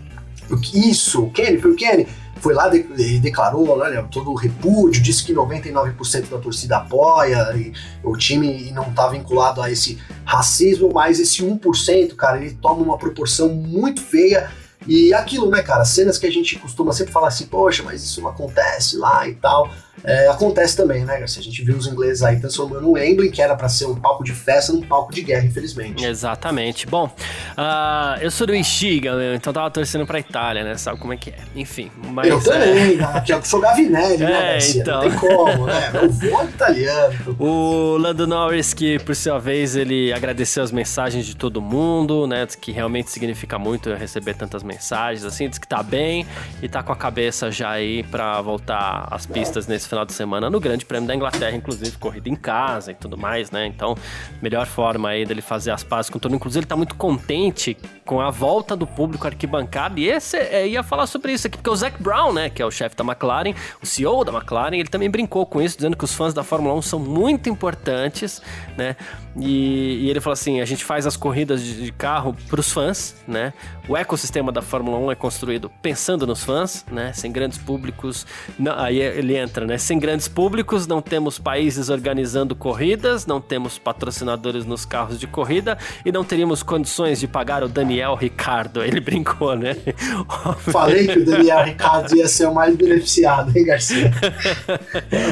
Isso, 0.74 1.24
o 1.24 1.32
Kenny, 1.32 1.60
foi 1.60 1.72
o 1.72 1.76
Kenny. 1.76 2.08
Foi 2.42 2.54
lá 2.54 2.70
de- 2.70 2.86
e 2.98 3.20
declarou 3.20 3.68
olha, 3.70 4.02
todo 4.04 4.32
o 4.32 4.34
repúdio, 4.36 5.02
disse 5.02 5.24
que 5.26 5.34
99% 5.34 6.30
da 6.30 6.38
torcida 6.38 6.78
apoia, 6.78 7.54
e 7.56 7.74
o 8.02 8.16
time 8.16 8.72
não 8.72 8.84
está 8.90 9.10
vinculado 9.10 9.62
a 9.62 9.70
esse 9.70 10.00
racismo, 10.24 10.90
mas 10.94 11.20
esse 11.20 11.44
1%, 11.44 12.16
cara, 12.16 12.38
ele 12.38 12.58
toma 12.62 12.82
uma 12.82 12.98
proporção 12.98 13.50
muito 13.50 14.02
feia. 14.02 14.50
E 14.88 15.14
aquilo, 15.14 15.50
né, 15.50 15.62
cara, 15.62 15.84
cenas 15.86 16.18
que 16.18 16.26
a 16.26 16.32
gente 16.32 16.58
costuma 16.58 16.94
sempre 16.94 17.12
falar 17.12 17.28
assim, 17.28 17.46
poxa, 17.46 17.84
mas 17.84 18.04
isso 18.04 18.22
não 18.22 18.30
acontece 18.30 18.98
lá 18.98 19.28
e 19.28 19.36
tal. 19.36 19.70
É, 20.04 20.28
acontece 20.28 20.76
também, 20.76 21.04
né, 21.04 21.20
Garcia? 21.20 21.42
A 21.42 21.44
gente 21.44 21.64
viu 21.64 21.76
os 21.76 21.88
ingleses 21.88 22.24
aí 22.24 22.40
transformando 22.40 22.88
o 22.88 22.92
Wembley, 22.94 23.32
que 23.32 23.42
era 23.42 23.56
para 23.56 23.70
ser 23.70 23.86
um 23.86 23.96
palco 23.96 24.24
de 24.24 24.34
festa, 24.34 24.72
num 24.72 24.82
palco 24.82 25.14
de 25.14 25.22
guerra, 25.22 25.46
infelizmente. 25.46 26.04
Exatamente. 26.06 26.88
Bom, 26.88 27.10
ah, 27.58 28.18
eu 28.22 28.32
sou 28.32 28.48
do 28.48 28.56
Ixiga, 28.56 29.16
meu, 29.16 29.36
então 29.36 29.52
tava 29.52 29.70
torcendo 29.72 30.06
pra 30.06 30.20
Itália, 30.20 30.64
né? 30.64 30.76
Sabe 30.78 31.00
como 31.00 31.14
é 31.14 31.18
que 31.18 31.32
é? 31.32 31.38
Enfim, 31.56 31.92
mas. 32.12 32.28
eu 32.28 32.38
é, 32.38 32.42
também, 32.42 32.98
né? 32.98 33.24
que 33.26 33.34
eu 33.34 33.44
sou 33.44 33.60
Gavinelli, 33.60 34.18
né, 34.18 34.30
É, 34.50 34.54
Garcia? 34.54 34.82
então. 34.82 35.04
Não 35.04 35.10
tem 35.10 35.20
como, 35.20 35.66
né? 35.66 35.92
Eu 35.94 36.10
vou 36.10 36.44
italiano. 36.46 37.36
O 37.38 37.98
Lando 37.98 38.26
Norris, 38.28 38.74
que 38.74 39.00
por 39.00 39.16
sua 39.16 39.40
vez 39.40 39.76
ele 39.76 40.14
agradeceu 40.14 40.64
as 40.64 40.72
mensagens 40.72 41.26
de 41.26 41.36
todo 41.36 41.62
mundo, 41.62 42.26
né? 42.28 42.46
Diz 42.46 42.56
que 42.56 42.72
realmente 42.72 43.12
significa 43.12 43.60
muito 43.60 43.94
receber 43.94 44.36
tantas 44.36 44.64
mensagens, 44.64 45.26
assim, 45.26 45.50
diz 45.50 45.58
que 45.58 45.68
tá 45.68 45.84
bem 45.84 46.26
e 46.62 46.70
tá 46.70 46.82
com 46.82 46.92
a 46.92 46.96
cabeça 46.96 47.52
já 47.52 47.72
aí 47.72 48.04
pra 48.04 48.42
voltar 48.42 49.08
às 49.12 49.26
pistas 49.26 49.68
nesse 49.68 49.89
final 49.90 50.06
de 50.06 50.14
semana 50.14 50.50
no 50.50 50.60
Grande 50.60 50.86
Prêmio 50.86 51.08
da 51.08 51.16
Inglaterra, 51.16 51.56
inclusive 51.56 51.98
corrida 51.98 52.30
em 52.30 52.36
casa 52.36 52.92
e 52.92 52.96
tudo 52.96 53.18
mais, 53.18 53.52
né? 53.52 53.66
Então, 53.66 53.96
melhor 54.42 54.66
forma 54.68 55.10
aí 55.10 55.26
dele 55.26 55.42
fazer 55.42 55.72
as 55.72 55.84
pazes 55.84 56.10
com 56.10 56.20
todo. 56.20 56.34
Inclusive, 56.36 56.60
ele 56.60 56.68
tá 56.68 56.76
muito 56.76 56.96
contente 56.96 57.76
com 58.06 58.22
a 58.22 58.30
volta 58.30 58.76
do 58.76 58.86
público 58.88 59.26
arquibancada. 59.28 60.00
E 60.00 60.08
esse 60.08 60.38
é, 60.38 60.68
ia 60.68 60.84
falar 60.84 61.08
sobre 61.08 61.34
isso 61.34 61.48
aqui, 61.48 61.58
porque 61.58 61.70
o 61.70 61.76
Zac 61.76 62.02
Brown, 62.02 62.32
né, 62.34 62.50
que 62.50 62.62
é 62.62 62.66
o 62.66 62.72
chefe 62.72 62.96
da 62.96 63.04
McLaren, 63.04 63.54
o 63.82 63.86
CEO 63.86 64.24
da 64.24 64.32
McLaren, 64.32 64.76
ele 64.78 64.90
também 64.90 65.10
brincou 65.10 65.46
com 65.46 65.62
isso, 65.62 65.76
dizendo 65.76 65.98
que 65.98 66.04
os 66.06 66.14
fãs 66.14 66.34
da 66.34 66.44
Fórmula 66.44 66.74
1 66.76 66.82
são 66.82 67.00
muito 67.00 67.50
importantes, 67.50 68.42
né? 68.78 68.96
E, 69.40 70.06
e 70.06 70.10
ele 70.10 70.20
falou 70.20 70.34
assim: 70.34 70.60
a 70.60 70.66
gente 70.66 70.84
faz 70.84 71.06
as 71.06 71.16
corridas 71.16 71.64
de, 71.64 71.84
de 71.86 71.92
carro 71.92 72.36
para 72.50 72.60
os 72.60 72.72
fãs, 72.72 73.16
né? 73.28 73.54
O 73.88 73.96
ecossistema 73.96 74.52
da 74.52 74.62
Fórmula 74.62 74.98
1 74.98 75.12
é 75.12 75.16
construído 75.16 75.70
pensando 75.82 76.26
nos 76.28 76.44
fãs, 76.44 76.86
né? 76.92 77.14
Sem 77.14 77.32
grandes 77.32 77.58
públicos. 77.58 78.26
não- 78.58 78.78
aí 78.78 79.00
ele 79.00 79.38
entra, 79.38 79.66
né? 79.70 79.78
Sem 79.78 80.00
grandes 80.00 80.28
públicos, 80.28 80.88
não 80.88 81.02
temos 81.02 81.38
países 81.38 81.90
organizando 81.90 82.56
corridas, 82.56 83.26
não 83.26 83.40
temos 83.40 83.78
patrocinadores 83.78 84.66
nos 84.66 84.84
carros 84.84 85.20
de 85.20 85.28
corrida 85.28 85.78
e 86.04 86.12
não 86.12 86.24
teríamos 86.24 86.64
condições 86.64 87.20
de 87.20 87.28
pagar 87.28 87.64
o 87.64 87.70
Daniel 87.70 88.16
Ricardo. 88.16 88.84
Ele 88.84 89.00
brincou, 89.00 89.56
né? 89.56 89.78
Falei 90.72 91.08
que 91.08 91.20
o 91.20 91.26
Daniel 91.26 91.64
Ricardo 91.64 92.16
ia 92.16 92.28
ser 92.28 92.48
o 92.48 92.54
mais 92.54 92.76
beneficiado, 92.76 93.56
hein, 93.56 93.64
Garcia? 93.64 94.12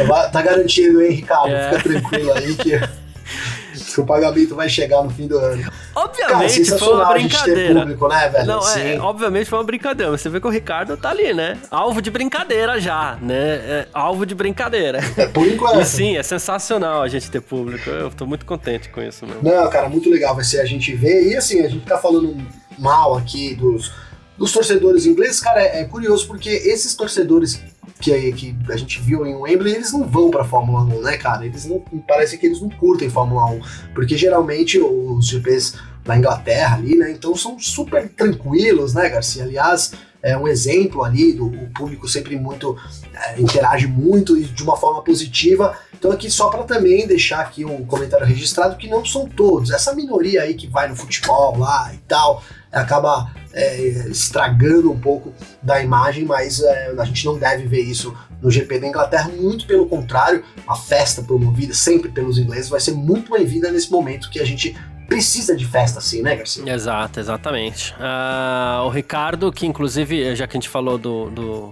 Vai- 0.07 0.29
tá 0.31 0.41
garantido, 0.41 1.01
hein, 1.01 1.11
Ricardo? 1.11 1.49
É. 1.49 1.71
Fica 1.71 1.89
tranquilo 1.89 2.33
aí 2.33 2.55
que, 2.55 2.79
que 3.97 4.01
o 4.01 4.05
pagamento 4.05 4.55
vai 4.55 4.69
chegar 4.69 5.01
no 5.01 5.09
fim 5.09 5.27
do 5.27 5.39
ano. 5.39 5.63
Cara, 5.63 5.73
Obviamente 5.95 6.55
foi 6.55 6.65
sensacional 6.65 6.95
uma 7.05 7.13
a 7.13 7.17
gente 7.17 7.31
ter 7.35 7.43
brincadeira. 7.43 7.79
público, 7.79 8.07
né, 8.07 8.29
velho? 8.29 8.45
Não, 8.45 8.61
Sim. 8.61 8.79
é, 8.79 8.99
obviamente 8.99 9.49
foi 9.49 9.57
uma 9.57 9.65
brincadeira. 9.65 10.11
Você 10.15 10.29
vê 10.29 10.39
que 10.39 10.45
o 10.47 10.49
Ricardo 10.51 10.95
tá 10.95 11.09
ali, 11.09 11.33
né? 11.33 11.57
Alvo 11.71 11.99
de 12.01 12.11
brincadeira 12.11 12.79
já, 12.79 13.17
né? 13.21 13.35
É, 13.35 13.87
alvo 13.91 14.25
de 14.25 14.35
brincadeira. 14.35 14.99
É, 15.17 15.25
por 15.25 15.47
enquanto. 15.47 15.79
E 15.79 15.85
sim, 15.85 16.15
é 16.15 16.21
sensacional 16.21 17.01
a 17.01 17.07
gente 17.07 17.31
ter 17.31 17.41
público. 17.41 17.89
Eu 17.89 18.11
tô 18.11 18.25
muito 18.27 18.45
contente 18.45 18.89
com 18.89 19.01
isso 19.01 19.25
mesmo. 19.25 19.41
Não, 19.41 19.67
cara, 19.69 19.89
muito 19.89 20.09
legal 20.09 20.35
vai 20.35 20.43
ser 20.43 20.59
a 20.59 20.65
gente 20.65 20.93
ver. 20.93 21.31
E 21.31 21.35
assim, 21.35 21.65
a 21.65 21.67
gente 21.67 21.85
tá 21.85 21.97
falando 21.97 22.37
mal 22.77 23.15
aqui 23.17 23.55
dos, 23.55 23.91
dos 24.37 24.51
torcedores 24.51 25.07
ingleses, 25.07 25.39
cara, 25.39 25.59
é, 25.61 25.81
é 25.81 25.85
curioso 25.85 26.27
porque 26.27 26.49
esses 26.49 26.93
torcedores 26.95 27.59
que, 27.99 28.31
que 28.33 28.55
a 28.69 28.77
gente 28.77 29.01
viu 29.01 29.25
em 29.25 29.35
Wembley, 29.35 29.75
eles 29.75 29.91
não 29.91 30.07
vão 30.07 30.29
pra 30.29 30.43
Fórmula 30.43 30.83
1, 30.83 31.01
né, 31.01 31.17
cara? 31.17 31.45
Eles 31.45 31.65
não. 31.65 31.79
Parece 32.07 32.37
que 32.37 32.45
eles 32.45 32.61
não 32.61 32.69
curtem 32.69 33.09
Fórmula 33.09 33.45
1. 33.45 33.61
Porque 33.93 34.17
geralmente 34.17 34.79
os 34.79 35.27
GPs 35.27 35.75
da 36.03 36.17
Inglaterra 36.17 36.77
ali, 36.77 36.95
né? 36.95 37.11
Então 37.11 37.35
são 37.35 37.59
super 37.59 38.07
tranquilos, 38.09 38.93
né, 38.93 39.09
Garcia? 39.09 39.43
Aliás, 39.43 39.91
é 40.21 40.37
um 40.37 40.47
exemplo 40.47 41.03
ali, 41.03 41.33
do, 41.33 41.49
público 41.75 42.07
sempre 42.07 42.35
muito 42.35 42.77
é, 43.13 43.39
interage 43.39 43.87
muito 43.87 44.37
e 44.37 44.45
de 44.45 44.63
uma 44.63 44.75
forma 44.75 45.01
positiva. 45.01 45.77
Então 45.93 46.11
aqui 46.11 46.29
só 46.29 46.49
para 46.49 46.63
também 46.63 47.05
deixar 47.07 47.41
aqui 47.41 47.65
um 47.65 47.85
comentário 47.85 48.25
registrado 48.25 48.77
que 48.77 48.87
não 48.87 49.05
são 49.05 49.27
todos. 49.27 49.71
Essa 49.71 49.93
minoria 49.93 50.43
aí 50.43 50.53
que 50.53 50.67
vai 50.67 50.87
no 50.87 50.95
futebol 50.95 51.57
lá 51.57 51.91
e 51.93 51.97
tal, 51.99 52.43
acaba 52.77 53.31
é, 53.53 54.07
estragando 54.09 54.91
um 54.91 54.99
pouco 54.99 55.33
da 55.61 55.81
imagem, 55.81 56.25
mas 56.25 56.61
é, 56.61 56.93
a 56.97 57.05
gente 57.05 57.25
não 57.25 57.37
deve 57.37 57.65
ver 57.67 57.81
isso 57.81 58.15
no 58.41 58.51
GP 58.51 58.79
da 58.79 58.87
Inglaterra, 58.87 59.29
muito 59.29 59.65
pelo 59.65 59.87
contrário, 59.87 60.43
a 60.67 60.75
festa 60.75 61.23
promovida 61.23 61.73
sempre 61.73 62.09
pelos 62.09 62.37
ingleses 62.37 62.69
vai 62.69 62.79
ser 62.79 62.91
muito 62.91 63.31
bem-vinda 63.31 63.71
nesse 63.71 63.91
momento 63.91 64.29
que 64.29 64.39
a 64.39 64.45
gente 64.45 64.77
precisa 65.07 65.55
de 65.55 65.65
festa 65.65 65.99
assim, 65.99 66.21
né, 66.21 66.35
Garcia? 66.35 66.71
Exato, 66.71 67.19
exatamente. 67.19 67.93
Uh, 67.93 68.85
o 68.85 68.89
Ricardo, 68.89 69.51
que 69.51 69.65
inclusive, 69.65 70.35
já 70.35 70.45
que 70.45 70.55
a 70.55 70.59
gente 70.59 70.69
falou 70.69 70.97
do, 70.97 71.29
do, 71.31 71.71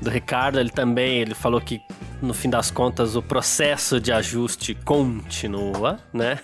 do 0.00 0.10
Ricardo, 0.10 0.60
ele 0.60 0.70
também 0.70 1.18
ele 1.18 1.34
falou 1.34 1.60
que 1.60 1.80
no 2.20 2.32
fim 2.32 2.48
das 2.48 2.70
contas 2.70 3.16
o 3.16 3.22
processo 3.22 4.00
de 4.00 4.12
ajuste 4.12 4.74
continua, 4.84 5.98
né? 6.12 6.38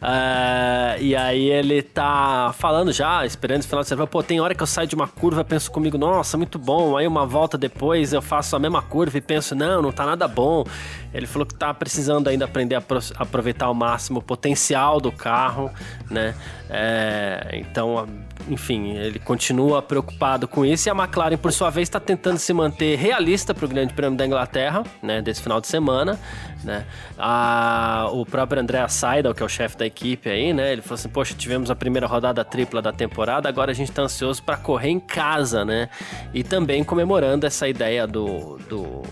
Uh, 0.00 0.98
e 1.02 1.14
aí 1.14 1.50
ele 1.50 1.82
tá 1.82 2.52
falando 2.56 2.92
já, 2.92 3.24
esperando 3.24 3.60
esse 3.60 3.68
final 3.68 3.82
de 3.82 3.88
semana. 3.88 4.06
Pô, 4.06 4.22
tem 4.22 4.40
hora 4.40 4.54
que 4.54 4.62
eu 4.62 4.66
saio 4.66 4.88
de 4.88 4.94
uma 4.94 5.08
curva, 5.08 5.44
penso 5.44 5.70
comigo, 5.70 5.96
nossa, 5.96 6.36
muito 6.36 6.58
bom. 6.58 6.96
Aí 6.96 7.06
uma 7.06 7.26
volta 7.26 7.56
depois 7.56 8.12
eu 8.12 8.22
faço 8.22 8.54
a 8.56 8.58
mesma 8.58 8.82
curva 8.82 9.18
e 9.18 9.20
penso, 9.20 9.54
não, 9.54 9.82
não 9.82 9.92
tá 9.92 10.04
nada 10.04 10.26
bom. 10.26 10.64
Ele 11.12 11.26
falou 11.26 11.46
que 11.46 11.54
tá 11.54 11.72
precisando 11.72 12.28
ainda 12.28 12.44
aprender 12.44 12.74
a 12.74 12.82
aproveitar 13.16 13.66
ao 13.66 13.74
máximo 13.74 14.18
o 14.18 14.22
potencial 14.22 15.00
do 15.00 15.10
carro, 15.10 15.70
né? 16.10 16.34
É, 16.68 17.50
então, 17.54 18.06
enfim, 18.48 18.92
ele 18.96 19.18
continua 19.18 19.82
preocupado 19.82 20.46
com 20.46 20.64
isso 20.64 20.88
e 20.88 20.90
a 20.90 20.94
McLaren, 20.94 21.36
por 21.36 21.52
sua 21.52 21.70
vez, 21.70 21.88
está 21.88 21.98
tentando 21.98 22.38
se 22.38 22.52
manter 22.52 22.96
realista 22.96 23.52
para 23.54 23.64
o 23.64 23.68
Grande 23.68 23.92
Prêmio 23.92 24.16
da 24.16 24.26
Inglaterra, 24.26 24.84
né? 25.02 25.20
Desse 25.20 25.42
final 25.42 25.60
de 25.60 25.66
semana, 25.66 26.18
né? 26.62 26.84
A, 27.18 28.08
o 28.12 28.24
próprio 28.24 28.60
André 28.60 28.86
Seidel, 28.88 29.34
que 29.34 29.42
é 29.42 29.46
o 29.46 29.48
chefe 29.48 29.76
da 29.76 29.86
equipe 29.86 30.28
aí, 30.30 30.52
né? 30.52 30.72
Ele 30.72 30.82
falou 30.82 30.94
assim: 30.94 31.08
Poxa, 31.08 31.34
tivemos 31.34 31.70
a 31.70 31.74
primeira 31.74 32.06
rodada 32.06 32.44
tripla 32.44 32.80
da 32.80 32.92
temporada, 32.92 33.48
agora 33.48 33.70
a 33.70 33.74
gente 33.74 33.90
tá 33.92 34.02
ansioso 34.02 34.42
para 34.42 34.56
correr 34.56 34.90
em 34.90 35.00
casa, 35.00 35.64
né? 35.64 35.88
E 36.32 36.42
também 36.42 36.84
comemorando 36.84 37.46
essa 37.46 37.68
ideia 37.68 38.06
do, 38.06 38.58
do, 38.68 39.02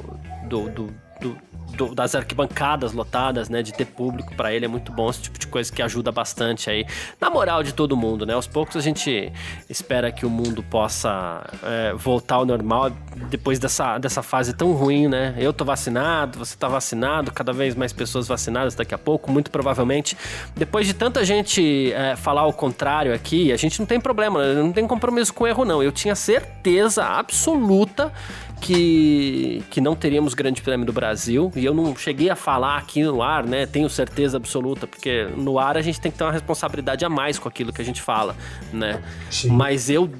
do, 0.48 0.68
do 0.70 1.06
do, 1.20 1.36
do, 1.76 1.94
das 1.94 2.14
arquibancadas 2.14 2.92
lotadas, 2.92 3.48
né? 3.48 3.62
De 3.62 3.72
ter 3.72 3.86
público 3.86 4.34
para 4.34 4.52
ele 4.52 4.64
é 4.64 4.68
muito 4.68 4.92
bom, 4.92 5.08
esse 5.10 5.22
tipo 5.22 5.38
de 5.38 5.46
coisa 5.46 5.72
que 5.72 5.82
ajuda 5.82 6.12
bastante 6.12 6.70
aí. 6.70 6.86
Na 7.20 7.30
moral 7.30 7.62
de 7.62 7.72
todo 7.72 7.96
mundo, 7.96 8.24
né? 8.26 8.34
Aos 8.34 8.46
poucos 8.46 8.76
a 8.76 8.80
gente 8.80 9.32
espera 9.68 10.10
que 10.12 10.24
o 10.24 10.30
mundo 10.30 10.62
possa 10.62 11.44
é, 11.62 11.92
voltar 11.94 12.36
ao 12.36 12.46
normal 12.46 12.90
depois 13.28 13.58
dessa, 13.58 13.98
dessa 13.98 14.22
fase 14.22 14.54
tão 14.54 14.72
ruim, 14.72 15.08
né? 15.08 15.34
Eu 15.38 15.52
tô 15.52 15.64
vacinado, 15.64 16.38
você 16.38 16.56
tá 16.56 16.68
vacinado, 16.68 17.32
cada 17.32 17.52
vez 17.52 17.74
mais 17.74 17.92
pessoas 17.92 18.28
vacinadas 18.28 18.74
daqui 18.74 18.94
a 18.94 18.98
pouco, 18.98 19.30
muito 19.30 19.50
provavelmente. 19.50 20.16
Depois 20.54 20.86
de 20.86 20.94
tanta 20.94 21.24
gente 21.24 21.92
é, 21.92 22.16
falar 22.16 22.46
o 22.46 22.52
contrário 22.52 23.14
aqui, 23.14 23.52
a 23.52 23.56
gente 23.56 23.78
não 23.78 23.86
tem 23.86 24.00
problema, 24.00 24.54
não 24.54 24.72
tem 24.72 24.86
compromisso 24.86 25.32
com 25.32 25.46
erro, 25.46 25.64
não. 25.64 25.82
Eu 25.82 25.92
tinha 25.92 26.14
certeza 26.14 27.04
absoluta 27.04 28.12
que, 28.60 29.62
que 29.70 29.80
não 29.80 29.94
teríamos 29.94 30.34
Grande 30.34 30.62
Prêmio 30.62 30.86
do 30.86 30.92
Brasil. 30.92 31.52
E 31.54 31.64
eu 31.64 31.74
não 31.74 31.94
cheguei 31.96 32.30
a 32.30 32.36
falar 32.36 32.78
aqui 32.78 33.02
no 33.02 33.22
ar, 33.22 33.44
né? 33.44 33.66
Tenho 33.66 33.88
certeza 33.88 34.36
absoluta, 34.36 34.86
porque 34.86 35.28
no 35.36 35.58
ar 35.58 35.76
a 35.76 35.82
gente 35.82 36.00
tem 36.00 36.10
que 36.10 36.18
ter 36.18 36.24
uma 36.24 36.32
responsabilidade 36.32 37.04
a 37.04 37.08
mais 37.08 37.38
com 37.38 37.48
aquilo 37.48 37.72
que 37.72 37.80
a 37.80 37.84
gente 37.84 38.02
fala, 38.02 38.34
né? 38.72 39.02
Sim. 39.30 39.50
Mas 39.50 39.90
eu 39.90 40.10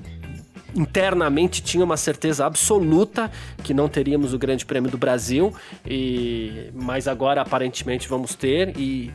internamente 0.75 1.63
tinha 1.63 1.83
uma 1.83 1.97
certeza 1.97 2.45
absoluta 2.45 3.31
que 3.63 3.73
não 3.73 3.89
teríamos 3.89 4.35
o 4.35 4.39
Grande 4.39 4.67
Prêmio 4.67 4.91
do 4.91 4.99
Brasil 4.99 5.55
e 5.87 6.71
mas 6.75 7.09
agora 7.09 7.41
aparentemente 7.41 8.07
vamos 8.07 8.35
ter 8.35 8.77
e 8.77 9.11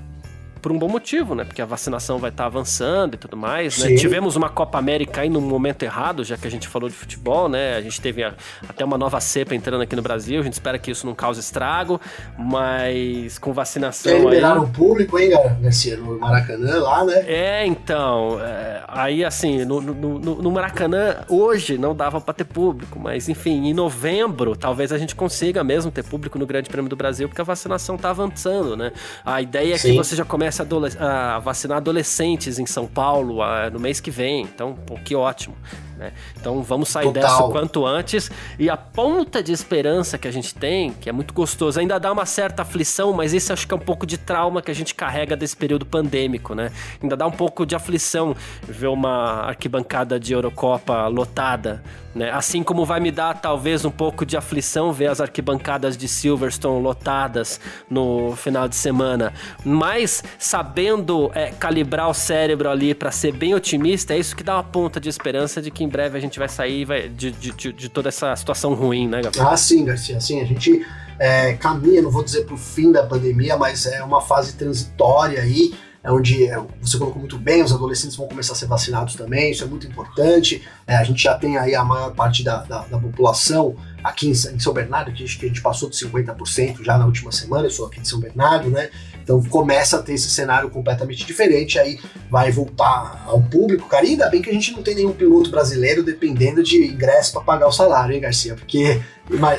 por 0.62 0.72
um 0.72 0.78
bom 0.78 0.88
motivo, 0.88 1.34
né? 1.34 1.44
Porque 1.44 1.62
a 1.62 1.66
vacinação 1.66 2.20
vai 2.20 2.30
estar 2.30 2.44
tá 2.44 2.48
avançando 2.48 3.16
e 3.16 3.18
tudo 3.18 3.36
mais, 3.36 3.80
né? 3.80 3.96
Tivemos 3.96 4.36
uma 4.36 4.50
Copa 4.50 4.78
América 4.78 5.22
aí 5.22 5.30
no 5.30 5.42
momento 5.42 5.84
errado, 5.84 6.24
já 6.24 6.38
que 6.38 6.48
a 6.48 6.52
gente 6.52 6.68
falou 6.68 6.88
de 6.88 6.96
futebol, 6.96 7.50
né? 7.50 7.76
A 7.76 7.82
gente 7.82 8.00
teve 8.00 8.24
a, 8.24 8.34
até 8.68 8.86
uma 8.86 8.98
nova 8.98 9.20
cepa 9.20 9.56
entrando 9.56 9.82
aqui 9.82 9.96
no 9.96 10.02
Brasil, 10.02 10.40
a 10.40 10.44
gente 10.44 10.54
espera 10.54 10.78
que 10.78 10.92
isso 10.92 11.06
não 11.06 11.16
cause 11.16 11.40
estrago, 11.40 12.00
mas 12.38 13.40
com 13.40 13.52
vacinação. 13.54 14.12
Quer 14.12 14.20
liberaram 14.20 14.64
o 14.64 14.70
público, 14.70 15.18
hein, 15.18 15.32
Garcia? 15.62 15.98
No 15.98 16.20
Maracanã 16.20 16.80
lá, 16.80 17.04
né? 17.06 17.24
É, 17.28 17.66
então. 17.66 18.40
É, 18.42 18.84
aí, 18.88 19.26
assim, 19.26 19.66
no, 19.66 19.82
no, 19.82 20.20
no, 20.20 20.52
Maracanã, 20.52 21.24
hoje 21.28 21.78
não 21.78 21.96
dava 21.96 22.22
para 22.22 22.34
ter 22.34 22.44
público, 22.44 23.00
mas 23.00 23.28
enfim, 23.30 23.68
em 23.68 23.74
novembro, 23.74 24.56
talvez 24.56 24.92
a 24.92 24.98
gente 24.98 25.16
consiga 25.16 25.64
mesmo 25.64 25.92
ter 25.92 26.04
público 26.04 26.38
no 26.38 26.46
Grande 26.46 26.70
Prêmio 26.70 26.90
do 26.90 26.96
Brasil, 26.96 27.28
porque 27.28 27.42
a 27.42 27.46
vacinação 27.46 27.98
tá 27.98 28.10
avançando, 28.12 28.78
né? 28.78 28.92
A 29.26 29.42
ideia 29.42 29.74
é 29.74 29.78
Sim. 29.78 29.92
que 29.92 29.98
você 29.98 30.16
já 30.16 30.26
comece 30.26 30.51
começa 30.52 30.68
a, 31.00 31.40
vacinar 31.40 31.78
adolescentes 31.78 32.60
em 32.60 32.66
São 32.66 32.86
Paulo 32.86 33.42
a, 33.42 33.70
no 33.70 33.80
mês 33.80 34.02
que 34.02 34.12
vem. 34.12 34.44
Então, 34.44 34.74
pô, 34.74 34.96
que 34.96 35.16
ótimo. 35.16 35.56
Né? 36.02 36.14
Então 36.36 36.64
vamos 36.64 36.90
sair 36.90 37.06
Total. 37.06 37.22
dessa 37.22 37.44
o 37.44 37.52
quanto 37.52 37.86
antes. 37.86 38.32
E 38.58 38.72
a 38.72 38.76
ponta 38.76 39.44
de 39.44 39.52
esperança 39.52 40.18
que 40.18 40.28
a 40.28 40.32
gente 40.32 40.56
tem, 40.56 40.92
que 40.94 41.08
é 41.08 41.12
muito 41.12 41.32
gostoso, 41.32 41.80
ainda 41.80 42.00
dá 42.00 42.12
uma 42.12 42.26
certa 42.26 42.64
aflição, 42.64 43.14
mas 43.14 43.36
esse 43.36 43.54
acho 43.54 43.68
que 43.68 43.74
é 43.74 43.78
um 43.78 43.80
pouco 43.80 44.08
de 44.08 44.18
trauma 44.18 44.64
que 44.64 44.72
a 44.72 44.74
gente 44.74 44.96
carrega 44.96 45.36
desse 45.36 45.56
período 45.56 45.86
pandêmico, 45.86 46.56
né? 46.56 46.72
Ainda 47.02 47.16
dá 47.16 47.28
um 47.28 47.32
pouco 47.32 47.68
de 47.68 47.76
aflição 47.76 48.36
ver 48.64 48.88
uma 48.88 49.44
arquibancada 49.46 50.20
de 50.20 50.34
Eurocopa 50.34 51.08
lotada, 51.08 51.84
né? 52.16 52.32
Assim 52.32 52.64
como 52.64 52.84
vai 52.84 53.00
me 53.00 53.12
dar 53.12 53.40
talvez 53.40 53.86
um 53.86 53.92
pouco 53.92 54.26
de 54.26 54.36
aflição 54.36 54.92
ver 54.92 55.08
as 55.08 55.22
arquibancadas 55.22 55.96
de 55.96 56.08
Silverstone 56.08 56.82
lotadas 56.82 57.60
no 57.90 58.36
final 58.36 58.68
de 58.68 58.76
semana. 58.76 59.34
Mas 59.64 60.24
sabendo 60.40 61.32
é, 61.36 61.52
calibrar 61.52 62.10
o 62.10 62.14
cérebro 62.14 62.70
ali 62.70 62.96
para 62.96 63.12
ser 63.12 63.32
bem 63.32 63.54
otimista, 63.54 64.14
é 64.14 64.18
isso 64.18 64.36
que 64.36 64.44
dá 64.44 64.56
uma 64.56 64.64
ponta 64.64 65.00
de 65.00 65.10
esperança 65.10 65.62
de 65.62 65.70
que 65.70 65.84
em 65.84 65.91
breve 65.92 66.18
a 66.18 66.22
gente 66.22 66.40
vai 66.40 66.50
sair 66.50 66.86
vai, 66.86 67.10
de, 67.10 67.32
de, 67.32 67.52
de, 67.74 67.90
toda 67.90 68.10
essa 68.10 68.36
situação 68.36 68.74
ruim, 68.74 69.08
né, 69.08 69.22
Gabriel? 69.22 69.50
Ah, 69.50 69.58
sim, 69.58 69.86
Garcia, 69.86 70.20
sim. 70.20 70.42
A 70.42 70.46
gente 70.46 70.86
é, 71.20 71.54
caminha, 71.54 72.02
não 72.02 72.10
vou 72.10 72.24
dizer 72.24 72.46
para 72.46 72.56
o 72.56 72.58
fim 72.58 72.92
da 72.92 73.04
pandemia, 73.04 73.58
mas 73.58 73.86
é 73.86 74.04
uma 74.04 74.22
fase 74.22 74.54
transitória 74.54 75.42
aí 75.42 75.74
é 76.04 76.12
onde 76.12 76.48
é, 76.48 76.60
você 76.82 76.98
colocou 76.98 77.20
muito 77.20 77.38
bem, 77.38 77.62
os 77.62 77.72
adolescentes 77.72 78.16
vão 78.16 78.28
começar 78.28 78.54
a 78.54 78.56
ser 78.56 78.66
vacinados 78.66 79.16
também, 79.16 79.52
isso 79.52 79.64
é 79.64 79.68
muito 79.68 79.86
importante. 79.86 80.68
É, 80.88 80.96
a 80.96 81.04
gente 81.04 81.22
já 81.22 81.36
tem 81.36 81.58
aí 81.58 81.76
a 81.76 81.84
maior 81.84 82.12
parte 82.16 82.44
da, 82.44 82.58
da, 82.64 82.82
da 82.86 82.98
população 82.98 83.76
aqui 84.04 84.28
em, 84.28 84.32
em, 84.32 84.60
São 84.60 84.74
Bernardo, 84.74 85.12
que, 85.14 85.24
que 85.24 85.46
a 85.46 85.48
gente 85.48 85.62
passou 85.62 85.90
de 85.90 85.96
50% 85.96 86.84
já 86.84 86.98
na 86.98 87.06
última 87.06 87.32
semana, 87.32 87.68
eu 87.68 87.72
sou 87.72 87.86
aqui 87.86 88.00
de 88.00 88.08
São 88.08 88.20
Bernardo, 88.20 88.72
né? 88.72 88.90
Então 89.24 89.42
começa 89.44 89.98
a 89.98 90.02
ter 90.02 90.14
esse 90.14 90.30
cenário 90.30 90.70
completamente 90.70 91.26
diferente, 91.26 91.80
aí 91.80 92.00
vai 92.30 92.52
voltar 92.52 93.24
ao 93.28 93.42
público, 93.42 93.88
cara. 93.88 94.06
Ainda 94.06 94.30
bem 94.30 94.42
que 94.42 94.50
a 94.50 94.54
gente 94.54 94.72
não 94.72 94.84
tem 94.84 94.96
nenhum 94.96 95.14
piloto 95.14 95.50
brasileiro 95.50 96.04
dependendo 96.04 96.64
de 96.64 96.86
ingresso 96.86 97.34
para 97.34 97.42
pagar 97.42 97.68
o 97.68 97.72
salário, 97.72 98.14
hein, 98.14 98.22
Garcia? 98.22 98.56
Porque 98.56 99.02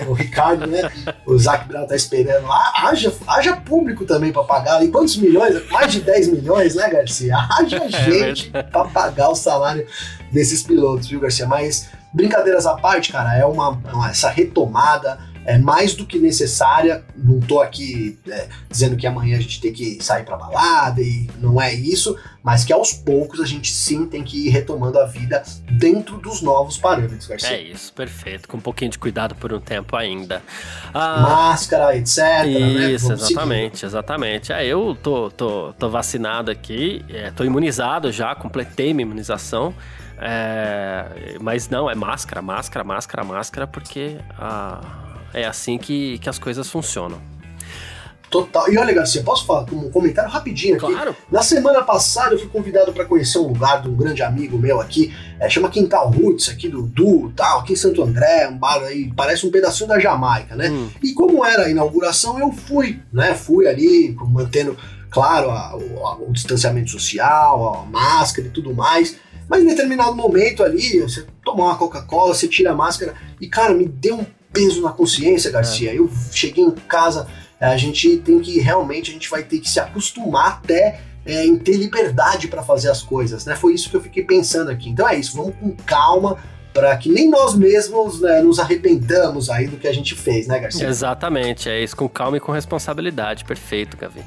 o 0.07 0.13
Ricardo, 0.13 0.67
né? 0.67 0.91
O 1.27 1.39
Zac 1.39 1.67
Brown 1.67 1.87
tá 1.87 1.97
esperando 1.97 2.47
lá. 2.47 2.73
Haja, 2.77 3.13
haja 3.27 3.57
público 3.57 4.05
também 4.05 4.33
para 4.33 4.45
pagar. 4.45 4.85
E 4.85 4.89
quantos 4.89 5.17
milhões? 5.17 5.69
Mais 5.71 5.93
de 5.93 6.01
10 6.01 6.29
milhões, 6.29 6.75
né, 6.75 6.89
Garcia? 6.89 7.37
Haja 7.37 7.85
é 7.85 7.89
gente 7.89 8.51
para 8.51 8.85
pagar 8.85 9.31
o 9.31 9.35
salário 9.35 9.87
desses 10.31 10.63
pilotos, 10.63 11.09
viu, 11.09 11.21
Garcia? 11.21 11.47
Mas 11.47 11.89
brincadeiras 12.13 12.67
à 12.67 12.75
parte, 12.75 13.13
cara, 13.13 13.37
é 13.37 13.45
uma, 13.45 13.71
uma 13.71 14.11
essa 14.11 14.29
retomada 14.29 15.19
é 15.45 15.59
mais 15.59 15.95
do 15.95 16.07
que 16.07 16.19
necessária. 16.19 17.05
Não 17.17 17.41
tô 17.41 17.61
aqui 17.61 18.19
é, 18.29 18.49
dizendo 18.71 18.97
que 18.97 19.07
amanhã 19.07 19.37
a 19.37 19.41
gente 19.41 19.61
tem 19.61 19.73
que 19.73 20.03
sair 20.03 20.25
para 20.25 20.37
balada 20.37 21.01
e 21.01 21.29
não 21.41 21.61
é 21.61 21.73
isso, 21.75 22.17
mas 22.43 22.65
que 22.65 22.73
aos 22.73 22.93
poucos 22.93 23.41
a 23.41 23.45
gente 23.45 23.73
sim 23.73 24.07
tem 24.07 24.23
que 24.23 24.49
ir 24.49 24.51
retomando 24.51 24.99
a 24.99 25.07
vida 25.07 25.43
dentro 25.71 26.19
dos 26.19 26.43
novos 26.43 26.77
parâmetros, 26.77 27.27
Garcia. 27.27 27.57
É 27.57 27.61
isso, 27.61 27.93
perfeito. 27.93 28.49
Com 28.49 28.57
um 28.57 28.61
pouquinho 28.61 28.91
de 28.91 28.99
cuidado 28.99 29.35
por 29.35 29.53
um 29.53 29.61
tempo 29.61 29.97
ainda. 29.97 30.43
Ah, 30.93 31.21
Máscara, 31.21 31.97
etc. 31.97 32.19
Né? 32.19 32.93
Isso, 32.93 33.09
né? 33.09 33.15
exatamente, 33.15 33.79
seguir. 33.79 33.87
exatamente. 33.87 34.53
É, 34.53 34.67
eu 34.67 34.97
tô, 35.01 35.31
tô, 35.31 35.73
tô 35.73 35.91
vacinado 35.91 36.51
aqui, 36.51 37.05
é, 37.09 37.31
tô 37.31 37.45
imunizado 37.45 38.11
já, 38.13 38.35
completei 38.35 38.95
minha 38.95 39.07
imunização. 39.07 39.75
É, 40.25 41.37
mas 41.41 41.69
não, 41.69 41.91
é 41.91 41.97
máscara, 41.97 42.41
máscara, 42.41 42.85
máscara, 42.85 43.25
máscara, 43.25 43.67
porque 43.67 44.19
a 44.39 45.12
é 45.35 45.45
assim 45.45 45.79
que, 45.79 46.19
que 46.19 46.29
as 46.29 46.39
coisas 46.39 46.69
funcionam. 46.69 47.21
Total. 48.33 48.73
E 48.73 48.79
olha, 48.79 48.95
Garcia, 48.95 49.23
posso 49.23 49.45
falar 49.45 49.67
um 49.71 49.91
comentário 49.91 50.31
rapidinho 50.31 50.77
aqui? 50.77 50.87
Claro. 50.87 51.15
Na 51.31 51.43
semana 51.43 51.83
passada 51.83 52.35
eu 52.35 52.39
fui 52.39 52.49
convidado 52.49 52.91
para 52.91 53.05
conhecer 53.05 53.39
um 53.39 53.49
lugar 53.49 53.83
de 53.83 53.91
um 53.91 53.95
grande 53.95 54.23
amigo 54.23 54.57
meu 54.57 54.81
aqui, 54.81 55.15
é, 55.39 55.51
chama 55.51 55.69
Quintal 55.69 56.11
Roots, 56.11 56.49
aqui 56.49 56.67
do 56.67 56.81
Du, 56.81 57.31
tal, 57.37 57.61
aqui 57.61 57.75
em 57.75 57.77
Santo 57.77 58.03
André, 58.03 58.49
um 58.49 58.57
bar 58.57 58.83
aí, 58.85 59.13
parece 59.15 59.47
um 59.47 59.51
pedacinho 59.51 59.87
da 59.87 59.99
Jamaica, 59.99 60.57
né? 60.57 60.71
Hum. 60.71 60.89
E 61.03 61.13
como 61.13 61.45
era 61.45 61.65
a 61.65 61.71
inauguração, 61.71 62.41
eu 62.41 62.51
fui, 62.51 63.03
né? 63.13 63.35
Fui 63.35 63.69
ali, 63.69 64.17
mantendo, 64.19 64.79
claro, 65.11 65.51
a, 65.51 65.77
o, 65.77 66.07
a, 66.07 66.17
o 66.17 66.33
distanciamento 66.33 66.91
social, 66.91 67.83
a 67.83 67.85
máscara 67.85 68.49
e 68.49 68.51
tudo 68.51 68.75
mais. 68.75 69.15
Mas 69.47 69.63
em 69.63 69.67
determinado 69.67 70.17
momento 70.17 70.63
ali, 70.63 71.03
você 71.03 71.27
tomar 71.45 71.65
uma 71.65 71.77
Coca-Cola, 71.77 72.33
você 72.33 72.49
tira 72.49 72.71
a 72.71 72.75
máscara 72.75 73.13
e, 73.39 73.47
cara, 73.47 73.75
me 73.75 73.87
deu 73.87 74.21
um 74.21 74.27
peso 74.53 74.83
na 74.83 74.91
consciência, 74.91 75.51
Garcia. 75.51 75.91
É. 75.91 75.99
Eu 75.99 76.11
cheguei 76.31 76.65
em 76.65 76.71
casa, 76.71 77.27
a 77.61 77.77
gente 77.77 78.19
tem 78.19 78.41
que 78.41 78.61
realmente, 78.61 79.11
a 79.11 79.15
gente 79.15 79.31
vai 79.31 79.43
ter 79.43 79.59
que 79.59 79.69
se 79.69 79.81
acostumar 79.81 80.61
até 80.63 81.01
é, 81.25 81.45
em 81.45 81.57
ter 81.57 81.77
liberdade 81.77 82.49
para 82.49 82.63
fazer 82.63 82.91
as 82.91 83.03
coisas, 83.03 83.45
né? 83.45 83.55
Foi 83.55 83.75
isso 83.75 83.89
que 83.89 83.97
eu 83.97 84.01
fiquei 84.01 84.25
pensando 84.25 84.71
aqui. 84.71 84.91
Então 84.91 85.09
é 85.09 85.17
isso, 85.17 85.37
vamos 85.37 85.55
com 85.57 85.71
calma 85.85 86.37
para 86.73 86.97
que 86.97 87.11
nem 87.11 87.29
nós 87.29 87.55
mesmos 87.55 88.21
né, 88.21 88.41
nos 88.41 88.59
arrependamos 88.59 89.51
aí 89.51 89.67
do 89.67 89.77
que 89.77 89.87
a 89.87 89.93
gente 89.93 90.15
fez, 90.15 90.47
né, 90.47 90.59
Garcia? 90.59 90.89
Exatamente, 90.89 91.69
é 91.69 91.83
isso, 91.83 91.95
com 91.95 92.09
calma 92.09 92.39
e 92.39 92.41
com 92.41 92.51
responsabilidade. 92.51 93.45
Perfeito, 93.45 93.97
Gavi. 93.97 94.21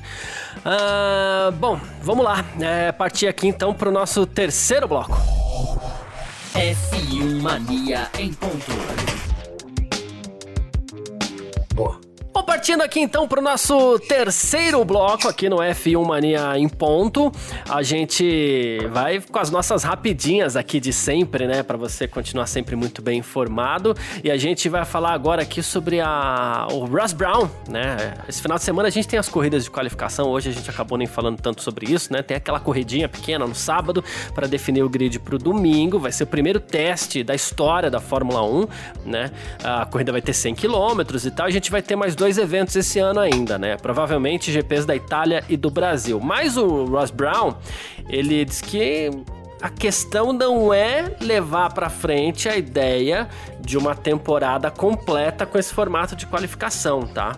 Uh, 0.58 1.52
bom, 1.54 1.80
vamos 2.02 2.24
lá. 2.24 2.46
É, 2.60 2.92
partir 2.92 3.28
aqui 3.28 3.48
então 3.48 3.74
para 3.74 3.90
o 3.90 3.92
nosso 3.92 4.26
terceiro 4.26 4.88
bloco. 4.88 5.20
F1 6.54 7.42
Mania 7.42 8.08
em 8.18 8.32
ponto. 8.32 9.15
Boa. 11.76 12.05
Bom, 12.36 12.44
partindo 12.44 12.82
aqui 12.82 13.00
então 13.00 13.30
para 13.30 13.40
o 13.40 13.42
nosso 13.42 13.98
terceiro 13.98 14.84
bloco 14.84 15.26
aqui 15.26 15.48
no 15.48 15.56
F1 15.56 16.06
Mania 16.06 16.60
em 16.60 16.68
ponto, 16.68 17.32
a 17.70 17.82
gente 17.82 18.78
vai 18.92 19.22
com 19.22 19.40
as 19.40 19.50
nossas 19.50 19.84
rapidinhas 19.84 20.58
aqui 20.58 20.82
de 20.82 20.92
sempre, 20.92 21.48
né, 21.48 21.64
para 21.64 21.78
você 21.78 22.10
continuar 22.10 22.46
sempre 22.48 22.76
muito 22.76 23.02
bem 23.02 23.20
informado. 23.20 23.96
E 24.22 24.30
a 24.30 24.36
gente 24.36 24.68
vai 24.68 24.84
falar 24.84 25.14
agora 25.14 25.44
aqui 25.44 25.64
sobre 25.64 26.02
a 26.02 26.68
o 26.72 26.84
Russ 26.84 27.14
Brown, 27.14 27.50
né? 27.70 28.16
Esse 28.28 28.42
final 28.42 28.58
de 28.58 28.66
semana 28.66 28.90
a 28.90 28.92
gente 28.92 29.08
tem 29.08 29.18
as 29.18 29.30
corridas 29.30 29.64
de 29.64 29.72
qualificação. 29.72 30.28
Hoje 30.28 30.50
a 30.50 30.52
gente 30.52 30.70
acabou 30.70 30.98
nem 30.98 31.08
falando 31.08 31.40
tanto 31.40 31.64
sobre 31.64 31.90
isso, 31.90 32.12
né? 32.12 32.22
Tem 32.22 32.36
aquela 32.36 32.60
corridinha 32.60 33.08
pequena 33.08 33.48
no 33.48 33.56
sábado 33.56 34.04
para 34.34 34.46
definir 34.46 34.84
o 34.84 34.90
grid 34.90 35.20
para 35.20 35.36
o 35.36 35.38
domingo. 35.38 36.00
Vai 36.00 36.12
ser 36.12 36.26
o 36.26 36.28
primeiro 36.28 36.60
teste 36.60 37.24
da 37.24 37.34
história 37.34 37.90
da 37.90 38.02
Fórmula 38.02 38.44
1, 38.44 38.68
né? 39.06 39.32
A 39.64 39.86
corrida 39.86 40.12
vai 40.12 40.22
ter 40.22 40.34
100 40.34 40.56
km 40.56 41.00
e 41.26 41.32
tal. 41.32 41.46
A 41.46 41.50
gente 41.50 41.72
vai 41.72 41.82
ter 41.82 41.96
mais 41.96 42.14
dois 42.14 42.25
dois 42.26 42.40
eventos 42.40 42.76
esse 42.76 42.98
ano 42.98 43.20
ainda, 43.20 43.56
né? 43.60 43.78
Provavelmente 43.78 44.52
GPs 44.52 44.84
da 44.84 44.96
Itália 44.96 45.44
e 45.48 45.56
do 45.56 45.70
Brasil. 45.70 46.20
Mas 46.20 46.58
o 46.58 46.86
Ross 46.86 47.12
Brown, 47.12 47.54
ele 48.10 48.44
diz 48.44 48.62
que 48.62 49.12
a 49.62 49.70
questão 49.70 50.34
não 50.34 50.74
é 50.74 51.16
levar 51.22 51.72
para 51.72 51.88
frente 51.88 52.50
a 52.50 52.58
ideia 52.58 53.30
de 53.62 53.78
uma 53.78 53.94
temporada 53.94 54.72
completa 54.72 55.46
com 55.46 55.60
esse 55.60 55.72
formato 55.72 56.16
de 56.16 56.26
qualificação, 56.26 57.06
tá? 57.06 57.36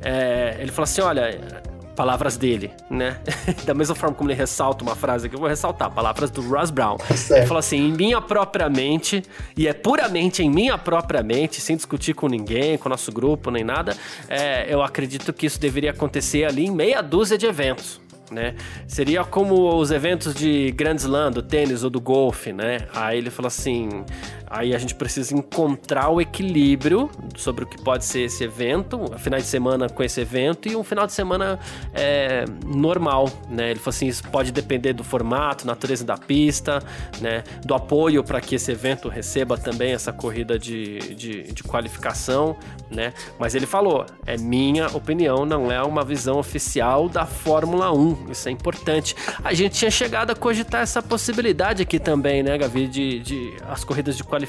É, 0.00 0.58
ele 0.60 0.70
falou 0.70 0.84
assim: 0.84 1.00
olha, 1.00 1.60
palavras 1.96 2.36
dele, 2.36 2.70
né? 2.88 3.18
da 3.64 3.74
mesma 3.74 3.94
forma 3.94 4.14
como 4.14 4.30
ele 4.30 4.38
ressalta 4.38 4.82
uma 4.82 4.94
frase 4.94 5.28
que 5.28 5.34
eu 5.34 5.40
vou 5.40 5.48
ressaltar, 5.48 5.90
palavras 5.90 6.30
do 6.30 6.40
Ross 6.42 6.70
Brown. 6.70 6.98
Certo. 6.98 7.32
Ele 7.38 7.46
falou 7.46 7.58
assim: 7.58 7.88
em 7.88 7.92
minha 7.92 8.20
própria 8.20 8.68
mente, 8.68 9.22
e 9.56 9.66
é 9.66 9.72
puramente 9.72 10.42
em 10.42 10.50
minha 10.50 10.78
própria 10.78 11.22
mente, 11.22 11.60
sem 11.60 11.76
discutir 11.76 12.14
com 12.14 12.28
ninguém, 12.28 12.78
com 12.78 12.88
o 12.88 12.90
nosso 12.90 13.12
grupo, 13.12 13.50
nem 13.50 13.64
nada, 13.64 13.96
é, 14.28 14.72
eu 14.72 14.82
acredito 14.82 15.32
que 15.32 15.46
isso 15.46 15.60
deveria 15.60 15.90
acontecer 15.90 16.44
ali 16.44 16.66
em 16.66 16.70
meia 16.70 17.02
dúzia 17.02 17.36
de 17.36 17.46
eventos 17.46 18.00
né? 18.30 18.54
Seria 18.86 19.24
como 19.24 19.76
os 19.76 19.90
eventos 19.90 20.34
de 20.34 20.70
Grand 20.72 20.96
Slam, 20.96 21.30
do 21.32 21.42
tênis 21.42 21.82
ou 21.82 21.90
do 21.90 22.00
golfe, 22.00 22.52
né? 22.52 22.86
Aí 22.94 23.18
ele 23.18 23.30
falou 23.30 23.48
assim, 23.48 24.04
aí 24.50 24.74
a 24.74 24.78
gente 24.78 24.96
precisa 24.96 25.34
encontrar 25.34 26.10
o 26.10 26.20
equilíbrio 26.20 27.08
sobre 27.36 27.64
o 27.64 27.66
que 27.66 27.80
pode 27.80 28.04
ser 28.04 28.22
esse 28.22 28.42
evento, 28.42 29.00
final 29.18 29.38
de 29.38 29.46
semana 29.46 29.88
com 29.88 30.02
esse 30.02 30.20
evento 30.20 30.68
e 30.68 30.74
um 30.74 30.82
final 30.82 31.06
de 31.06 31.12
semana 31.12 31.58
é, 31.94 32.44
normal, 32.66 33.30
né? 33.48 33.70
Ele 33.70 33.78
falou 33.78 33.94
assim, 33.94 34.08
isso 34.08 34.24
pode 34.28 34.50
depender 34.50 34.92
do 34.92 35.04
formato, 35.04 35.64
natureza 35.64 36.04
da 36.04 36.18
pista, 36.18 36.82
né? 37.20 37.44
Do 37.64 37.74
apoio 37.74 38.24
para 38.24 38.40
que 38.40 38.56
esse 38.56 38.72
evento 38.72 39.08
receba 39.08 39.56
também 39.56 39.92
essa 39.92 40.12
corrida 40.12 40.58
de, 40.58 40.98
de, 41.14 41.52
de 41.52 41.62
qualificação, 41.62 42.56
né? 42.90 43.14
Mas 43.38 43.54
ele 43.54 43.66
falou, 43.66 44.04
é 44.26 44.36
minha 44.36 44.88
opinião, 44.88 45.46
não 45.46 45.70
é 45.70 45.80
uma 45.82 46.04
visão 46.04 46.38
oficial 46.38 47.08
da 47.08 47.24
Fórmula 47.24 47.92
1 47.92 48.30
isso 48.30 48.48
é 48.48 48.52
importante. 48.52 49.14
A 49.44 49.54
gente 49.54 49.78
tinha 49.78 49.90
chegado 49.90 50.30
a 50.30 50.34
cogitar 50.34 50.82
essa 50.82 51.02
possibilidade 51.02 51.82
aqui 51.82 51.98
também, 51.98 52.42
né, 52.42 52.58
Gavi, 52.58 52.86
de, 52.88 53.20
de 53.20 53.56
as 53.68 53.84
corridas 53.84 54.16
de 54.16 54.24
qualificação 54.24 54.39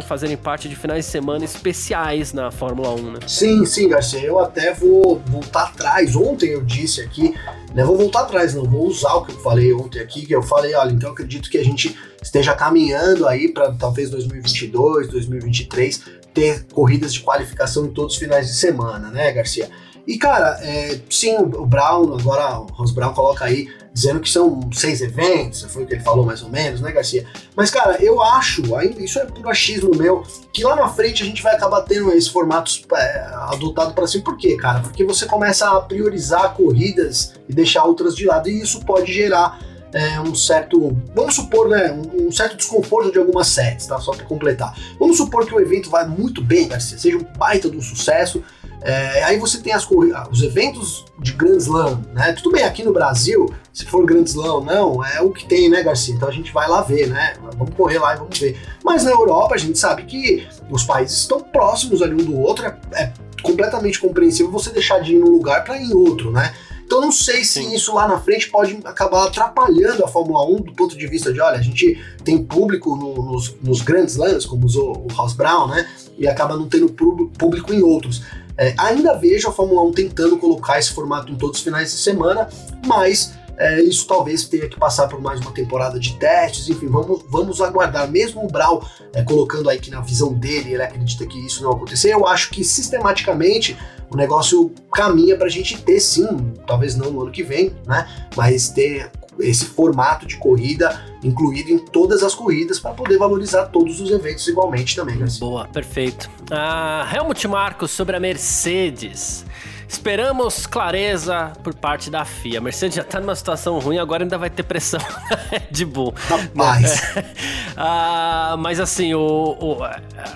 fazerem 0.00 0.36
parte 0.36 0.68
de 0.68 0.76
finais 0.76 1.04
de 1.04 1.10
semana 1.10 1.44
especiais 1.44 2.32
na 2.32 2.50
Fórmula 2.50 2.90
1, 2.90 3.12
né? 3.12 3.18
Sim, 3.26 3.64
sim, 3.64 3.88
Garcia. 3.88 4.20
Eu 4.20 4.38
até 4.38 4.72
vou 4.72 5.20
voltar 5.26 5.64
atrás. 5.64 6.14
Ontem 6.14 6.50
eu 6.50 6.62
disse 6.62 7.00
aqui, 7.00 7.34
né? 7.74 7.84
Vou 7.84 7.96
voltar 7.96 8.22
atrás, 8.22 8.54
não 8.54 8.64
vou 8.64 8.86
usar 8.86 9.14
o 9.14 9.24
que 9.24 9.32
eu 9.32 9.40
falei 9.40 9.72
ontem 9.72 10.00
aqui, 10.00 10.26
que 10.26 10.34
eu 10.34 10.42
falei, 10.42 10.74
olha, 10.74 10.92
então 10.92 11.08
eu 11.08 11.12
acredito 11.12 11.50
que 11.50 11.58
a 11.58 11.64
gente 11.64 11.96
esteja 12.22 12.54
caminhando 12.54 13.26
aí 13.26 13.52
para 13.52 13.72
talvez 13.72 14.10
2022, 14.10 15.08
2023 15.08 16.02
ter 16.32 16.64
corridas 16.72 17.14
de 17.14 17.20
qualificação 17.20 17.86
em 17.86 17.90
todos 17.90 18.14
os 18.14 18.18
finais 18.18 18.46
de 18.46 18.54
semana, 18.54 19.10
né, 19.10 19.32
Garcia? 19.32 19.70
E, 20.06 20.16
cara, 20.18 20.58
é, 20.62 21.00
sim, 21.10 21.36
o 21.36 21.66
Brown, 21.66 22.14
agora 22.14 22.60
o 22.60 22.66
Ross 22.66 22.92
Brown 22.92 23.12
coloca 23.12 23.44
aí, 23.44 23.68
dizendo 23.92 24.20
que 24.20 24.30
são 24.30 24.60
seis 24.72 25.00
eventos, 25.00 25.62
foi 25.62 25.82
o 25.82 25.86
que 25.86 25.94
ele 25.94 26.02
falou 26.02 26.24
mais 26.24 26.42
ou 26.42 26.48
menos, 26.48 26.80
né, 26.80 26.92
Garcia? 26.92 27.26
Mas, 27.56 27.70
cara, 27.70 27.96
eu 28.00 28.22
acho, 28.22 28.62
isso 28.98 29.18
é 29.18 29.24
puro 29.24 29.48
achismo 29.48 29.90
meu, 29.96 30.22
que 30.52 30.62
lá 30.62 30.76
na 30.76 30.88
frente 30.88 31.22
a 31.22 31.26
gente 31.26 31.42
vai 31.42 31.56
acabar 31.56 31.80
tendo 31.82 32.12
esse 32.12 32.30
formato 32.30 32.70
é, 32.94 33.26
adotado 33.50 33.94
para 33.94 34.06
si. 34.06 34.20
Por 34.20 34.36
quê, 34.36 34.56
cara? 34.56 34.80
Porque 34.80 35.02
você 35.02 35.26
começa 35.26 35.68
a 35.68 35.80
priorizar 35.80 36.54
corridas 36.54 37.34
e 37.48 37.52
deixar 37.52 37.82
outras 37.84 38.14
de 38.14 38.26
lado, 38.26 38.48
e 38.48 38.60
isso 38.60 38.84
pode 38.84 39.12
gerar 39.12 39.58
é, 39.92 40.20
um 40.20 40.34
certo, 40.34 40.96
vamos 41.14 41.34
supor, 41.34 41.68
né, 41.68 41.90
um, 41.92 42.30
certo 42.30 42.56
desconforto 42.56 43.10
de 43.10 43.18
algumas 43.18 43.48
sets, 43.48 43.86
tá? 43.86 43.98
Só 43.98 44.12
para 44.12 44.26
completar. 44.26 44.76
Vamos 44.98 45.16
supor 45.16 45.46
que 45.46 45.54
o 45.54 45.60
evento 45.60 45.88
vai 45.88 46.06
muito 46.06 46.42
bem, 46.42 46.68
Garcia, 46.68 46.98
seja 46.98 47.16
um 47.16 47.24
baita 47.36 47.70
de 47.70 47.76
um 47.76 47.82
sucesso, 47.82 48.44
é, 48.86 49.24
aí 49.24 49.36
você 49.36 49.58
tem 49.58 49.72
as, 49.72 49.84
os 50.30 50.42
eventos 50.42 51.04
de 51.18 51.32
Grand 51.32 51.56
Slam, 51.56 52.02
né? 52.14 52.32
Tudo 52.34 52.52
bem, 52.52 52.62
aqui 52.62 52.84
no 52.84 52.92
Brasil, 52.92 53.52
se 53.72 53.84
for 53.84 54.06
Grand 54.06 54.22
Slam 54.22 54.52
ou 54.52 54.64
não, 54.64 55.04
é 55.04 55.20
o 55.20 55.32
que 55.32 55.44
tem, 55.44 55.68
né, 55.68 55.82
Garcia? 55.82 56.14
Então 56.14 56.28
a 56.28 56.32
gente 56.32 56.52
vai 56.52 56.68
lá 56.68 56.82
ver, 56.82 57.08
né? 57.08 57.34
Vamos 57.58 57.74
correr 57.74 57.98
lá 57.98 58.14
e 58.14 58.18
vamos 58.18 58.38
ver. 58.38 58.56
Mas 58.84 59.02
na 59.02 59.10
Europa 59.10 59.56
a 59.56 59.58
gente 59.58 59.76
sabe 59.76 60.04
que 60.04 60.46
os 60.70 60.84
países 60.84 61.18
estão 61.18 61.40
próximos 61.40 62.00
ali 62.00 62.14
um 62.14 62.24
do 62.24 62.38
outro, 62.38 62.64
é, 62.64 62.78
é 62.92 63.12
completamente 63.42 63.98
compreensível 63.98 64.52
você 64.52 64.70
deixar 64.70 65.00
de 65.00 65.16
ir 65.16 65.18
num 65.18 65.30
lugar 65.30 65.64
para 65.64 65.76
ir 65.76 65.90
em 65.90 65.92
outro, 65.92 66.30
né? 66.30 66.54
Então 66.84 67.00
não 67.00 67.10
sei 67.10 67.42
se 67.42 67.64
Sim. 67.64 67.74
isso 67.74 67.92
lá 67.92 68.06
na 68.06 68.20
frente 68.20 68.48
pode 68.48 68.78
acabar 68.84 69.26
atrapalhando 69.26 70.04
a 70.04 70.08
Fórmula 70.08 70.48
1 70.48 70.62
do 70.62 70.72
ponto 70.72 70.96
de 70.96 71.08
vista 71.08 71.32
de, 71.32 71.40
olha, 71.40 71.58
a 71.58 71.62
gente 71.62 72.00
tem 72.22 72.40
público 72.40 72.94
no, 72.94 73.32
nos, 73.32 73.56
nos 73.60 73.82
grandes 73.82 74.14
lances, 74.14 74.46
como 74.46 74.64
usou 74.64 75.04
o 75.10 75.12
House 75.16 75.32
Brown, 75.32 75.66
né? 75.66 75.88
E 76.16 76.28
acaba 76.28 76.56
não 76.56 76.68
tendo 76.68 76.88
público 76.88 77.74
em 77.74 77.82
outros. 77.82 78.22
É, 78.58 78.74
ainda 78.78 79.14
vejo 79.14 79.48
a 79.48 79.52
Fórmula 79.52 79.82
1 79.82 79.92
tentando 79.92 80.38
colocar 80.38 80.78
esse 80.78 80.92
formato 80.92 81.30
em 81.30 81.36
todos 81.36 81.58
os 81.58 81.64
finais 81.64 81.90
de 81.90 81.98
semana, 81.98 82.48
mas 82.86 83.34
é, 83.58 83.80
isso 83.80 84.06
talvez 84.06 84.44
tenha 84.44 84.68
que 84.68 84.78
passar 84.78 85.08
por 85.08 85.20
mais 85.20 85.40
uma 85.40 85.52
temporada 85.52 85.98
de 85.98 86.14
testes, 86.18 86.68
enfim, 86.68 86.88
vamos, 86.88 87.22
vamos 87.28 87.60
aguardar. 87.60 88.10
Mesmo 88.10 88.44
o 88.44 88.48
Brau 88.48 88.86
é, 89.14 89.22
colocando 89.22 89.68
aí 89.68 89.78
que 89.78 89.90
na 89.90 90.00
visão 90.00 90.32
dele 90.32 90.74
ele 90.74 90.82
acredita 90.82 91.26
que 91.26 91.38
isso 91.44 91.62
não 91.62 91.72
acontecer, 91.72 92.12
eu 92.12 92.26
acho 92.26 92.50
que 92.50 92.62
sistematicamente 92.62 93.76
o 94.10 94.16
negócio 94.16 94.72
caminha 94.92 95.36
para 95.36 95.46
a 95.46 95.50
gente 95.50 95.82
ter 95.82 96.00
sim, 96.00 96.52
talvez 96.66 96.94
não 96.94 97.10
no 97.10 97.22
ano 97.22 97.30
que 97.30 97.42
vem, 97.42 97.74
né? 97.86 98.06
Mas 98.36 98.68
ter 98.68 99.10
esse 99.40 99.66
formato 99.66 100.26
de 100.26 100.36
corrida 100.36 101.04
incluído 101.22 101.70
em 101.70 101.78
todas 101.78 102.22
as 102.22 102.34
corridas 102.34 102.78
para 102.78 102.92
poder 102.92 103.18
valorizar 103.18 103.66
todos 103.66 104.00
os 104.00 104.10
eventos 104.10 104.46
igualmente 104.46 104.94
também. 104.94 105.16
Né? 105.16 105.26
Boa, 105.38 105.66
perfeito. 105.66 106.30
Ah, 106.50 107.08
Helmut 107.12 107.46
Marcos 107.48 107.90
sobre 107.90 108.16
a 108.16 108.20
Mercedes. 108.20 109.44
Esperamos 109.88 110.66
clareza 110.66 111.52
por 111.62 111.72
parte 111.72 112.10
da 112.10 112.24
FIA. 112.24 112.58
A 112.58 112.60
Mercedes 112.60 112.96
já 112.96 113.04
tá 113.04 113.20
numa 113.20 113.36
situação 113.36 113.78
ruim, 113.78 113.98
agora 113.98 114.24
ainda 114.24 114.36
vai 114.36 114.50
ter 114.50 114.64
pressão 114.64 115.00
na 115.30 115.36
Red 115.36 115.84
Bull. 115.84 116.12
Rapaz. 116.28 117.14
ah, 117.76 118.56
mas 118.58 118.80
assim, 118.80 119.14
o, 119.14 119.20
o, 119.20 119.78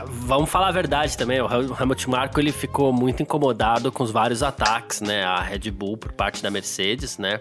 vamos 0.07 0.49
falar 0.49 0.69
a 0.69 0.73
verdade 0.73 1.19
também. 1.19 1.41
O 1.41 1.49
Helmut 1.49 2.09
Marko 2.09 2.39
ele 2.39 2.53
ficou 2.53 2.93
muito 2.93 3.23
incomodado 3.23 3.91
com 3.91 4.05
os 4.05 4.13
vários 4.13 4.43
ataques, 4.43 5.01
né, 5.01 5.25
à 5.25 5.41
Red 5.41 5.71
Bull 5.71 5.97
por 5.97 6.13
parte 6.13 6.43
da 6.43 6.51
Mercedes, 6.51 7.19
né? 7.19 7.41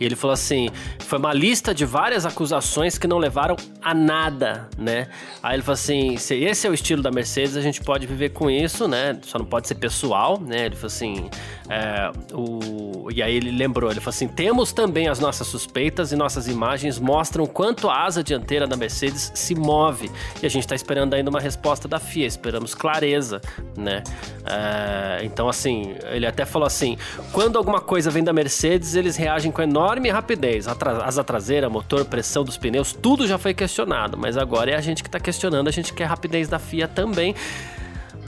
E 0.00 0.04
ele 0.04 0.16
falou 0.16 0.34
assim: 0.34 0.68
foi 1.00 1.18
uma 1.18 1.32
lista 1.32 1.74
de 1.74 1.84
várias 1.84 2.24
acusações 2.24 2.98
que 2.98 3.06
não 3.06 3.18
levaram 3.18 3.56
a 3.82 3.94
nada, 3.94 4.68
né? 4.76 5.08
Aí 5.42 5.56
ele 5.56 5.62
falou 5.62 5.74
assim: 5.74 6.16
se 6.16 6.34
esse 6.34 6.66
é 6.66 6.70
o 6.70 6.74
estilo 6.74 7.02
da 7.02 7.10
Mercedes, 7.10 7.56
a 7.56 7.60
gente 7.60 7.80
pode 7.80 8.06
viver 8.06 8.30
com 8.30 8.50
isso, 8.50 8.86
né? 8.86 9.18
Só 9.22 9.38
não 9.38 9.46
pode 9.46 9.68
ser 9.68 9.74
pessoal, 9.74 10.40
né? 10.40 10.66
Ele 10.66 10.76
falou 10.76 10.86
assim: 10.86 11.30
É, 11.68 12.10
o, 12.32 13.10
e 13.10 13.22
aí 13.22 13.34
ele 13.34 13.50
lembrou, 13.50 13.90
ele 13.90 14.00
falou 14.00 14.14
assim: 14.14 14.28
temos 14.28 14.72
também 14.72 15.08
as 15.08 15.18
nossas 15.18 15.46
suspeitas 15.46 16.12
e 16.12 16.16
nossas 16.16 16.46
imagens 16.46 16.98
mostram 16.98 17.46
quanto 17.46 17.88
a 17.88 18.04
asa 18.04 18.22
dianteira 18.22 18.66
da 18.66 18.76
Mercedes 18.76 19.32
se 19.34 19.54
move. 19.54 20.10
E 20.42 20.46
a 20.46 20.48
gente 20.48 20.62
está 20.62 20.74
esperando 20.74 21.14
ainda 21.14 21.30
uma 21.30 21.40
resposta 21.40 21.88
da 21.88 21.98
FIA, 21.98 22.26
esperamos 22.26 22.74
clareza, 22.74 23.40
né? 23.76 24.02
É, 24.44 25.24
então, 25.24 25.48
assim, 25.48 25.94
ele 26.10 26.26
até 26.26 26.44
falou 26.44 26.66
assim: 26.66 26.96
quando 27.32 27.56
alguma 27.56 27.80
coisa 27.80 28.10
vem 28.10 28.22
da 28.22 28.32
Mercedes, 28.32 28.94
eles 28.94 29.16
reagem 29.16 29.50
com 29.50 29.62
enorme 29.62 29.87
rapidez. 30.10 30.66
Asa 30.68 31.24
traseira, 31.24 31.68
motor, 31.70 32.04
pressão 32.04 32.44
dos 32.44 32.56
pneus, 32.56 32.92
tudo 32.92 33.26
já 33.26 33.38
foi 33.38 33.54
questionado, 33.54 34.16
mas 34.18 34.36
agora 34.36 34.70
é 34.70 34.74
a 34.74 34.80
gente 34.80 35.02
que 35.02 35.08
está 35.08 35.18
questionando, 35.20 35.68
a 35.68 35.72
gente 35.72 35.92
quer 35.92 36.04
rapidez 36.04 36.48
da 36.48 36.58
FIA 36.58 36.86
também. 36.86 37.34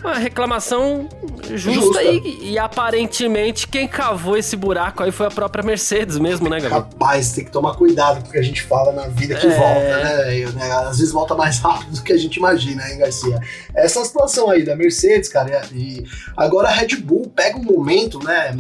Uma 0.02 0.14
reclamação 0.14 1.06
justa, 1.54 1.58
Justa. 1.58 2.02
E, 2.02 2.52
e 2.52 2.58
aparentemente 2.58 3.68
quem 3.68 3.86
cavou 3.86 4.34
esse 4.34 4.56
buraco 4.56 5.02
aí 5.02 5.12
foi 5.12 5.26
a 5.26 5.30
própria 5.30 5.62
Mercedes 5.62 6.18
mesmo, 6.18 6.48
né, 6.48 6.58
Gabriel? 6.58 6.80
Rapaz, 6.90 7.32
tem 7.32 7.44
que 7.44 7.50
tomar 7.50 7.74
cuidado 7.74 8.22
com 8.22 8.28
o 8.30 8.32
que 8.32 8.38
a 8.38 8.42
gente 8.42 8.62
fala 8.62 8.92
na 8.92 9.08
vida 9.08 9.34
que 9.34 9.46
É. 9.46 9.50
volta, 9.50 10.02
né? 10.02 10.46
Né? 10.54 10.72
Às 10.72 10.98
vezes 10.98 11.12
volta 11.12 11.34
mais 11.34 11.58
rápido 11.58 11.96
do 11.96 12.02
que 12.02 12.14
a 12.14 12.18
gente 12.18 12.36
imagina, 12.36 12.82
hein, 12.88 12.96
Garcia? 12.96 13.38
Essa 13.74 14.02
situação 14.02 14.48
aí 14.48 14.64
da 14.64 14.74
Mercedes, 14.74 15.28
cara, 15.28 15.60
e 15.70 16.02
agora 16.34 16.68
a 16.68 16.72
Red 16.72 16.96
Bull 16.96 17.30
pega 17.36 17.58
um 17.58 17.62
momento, 17.64 18.18
né, 18.24 18.56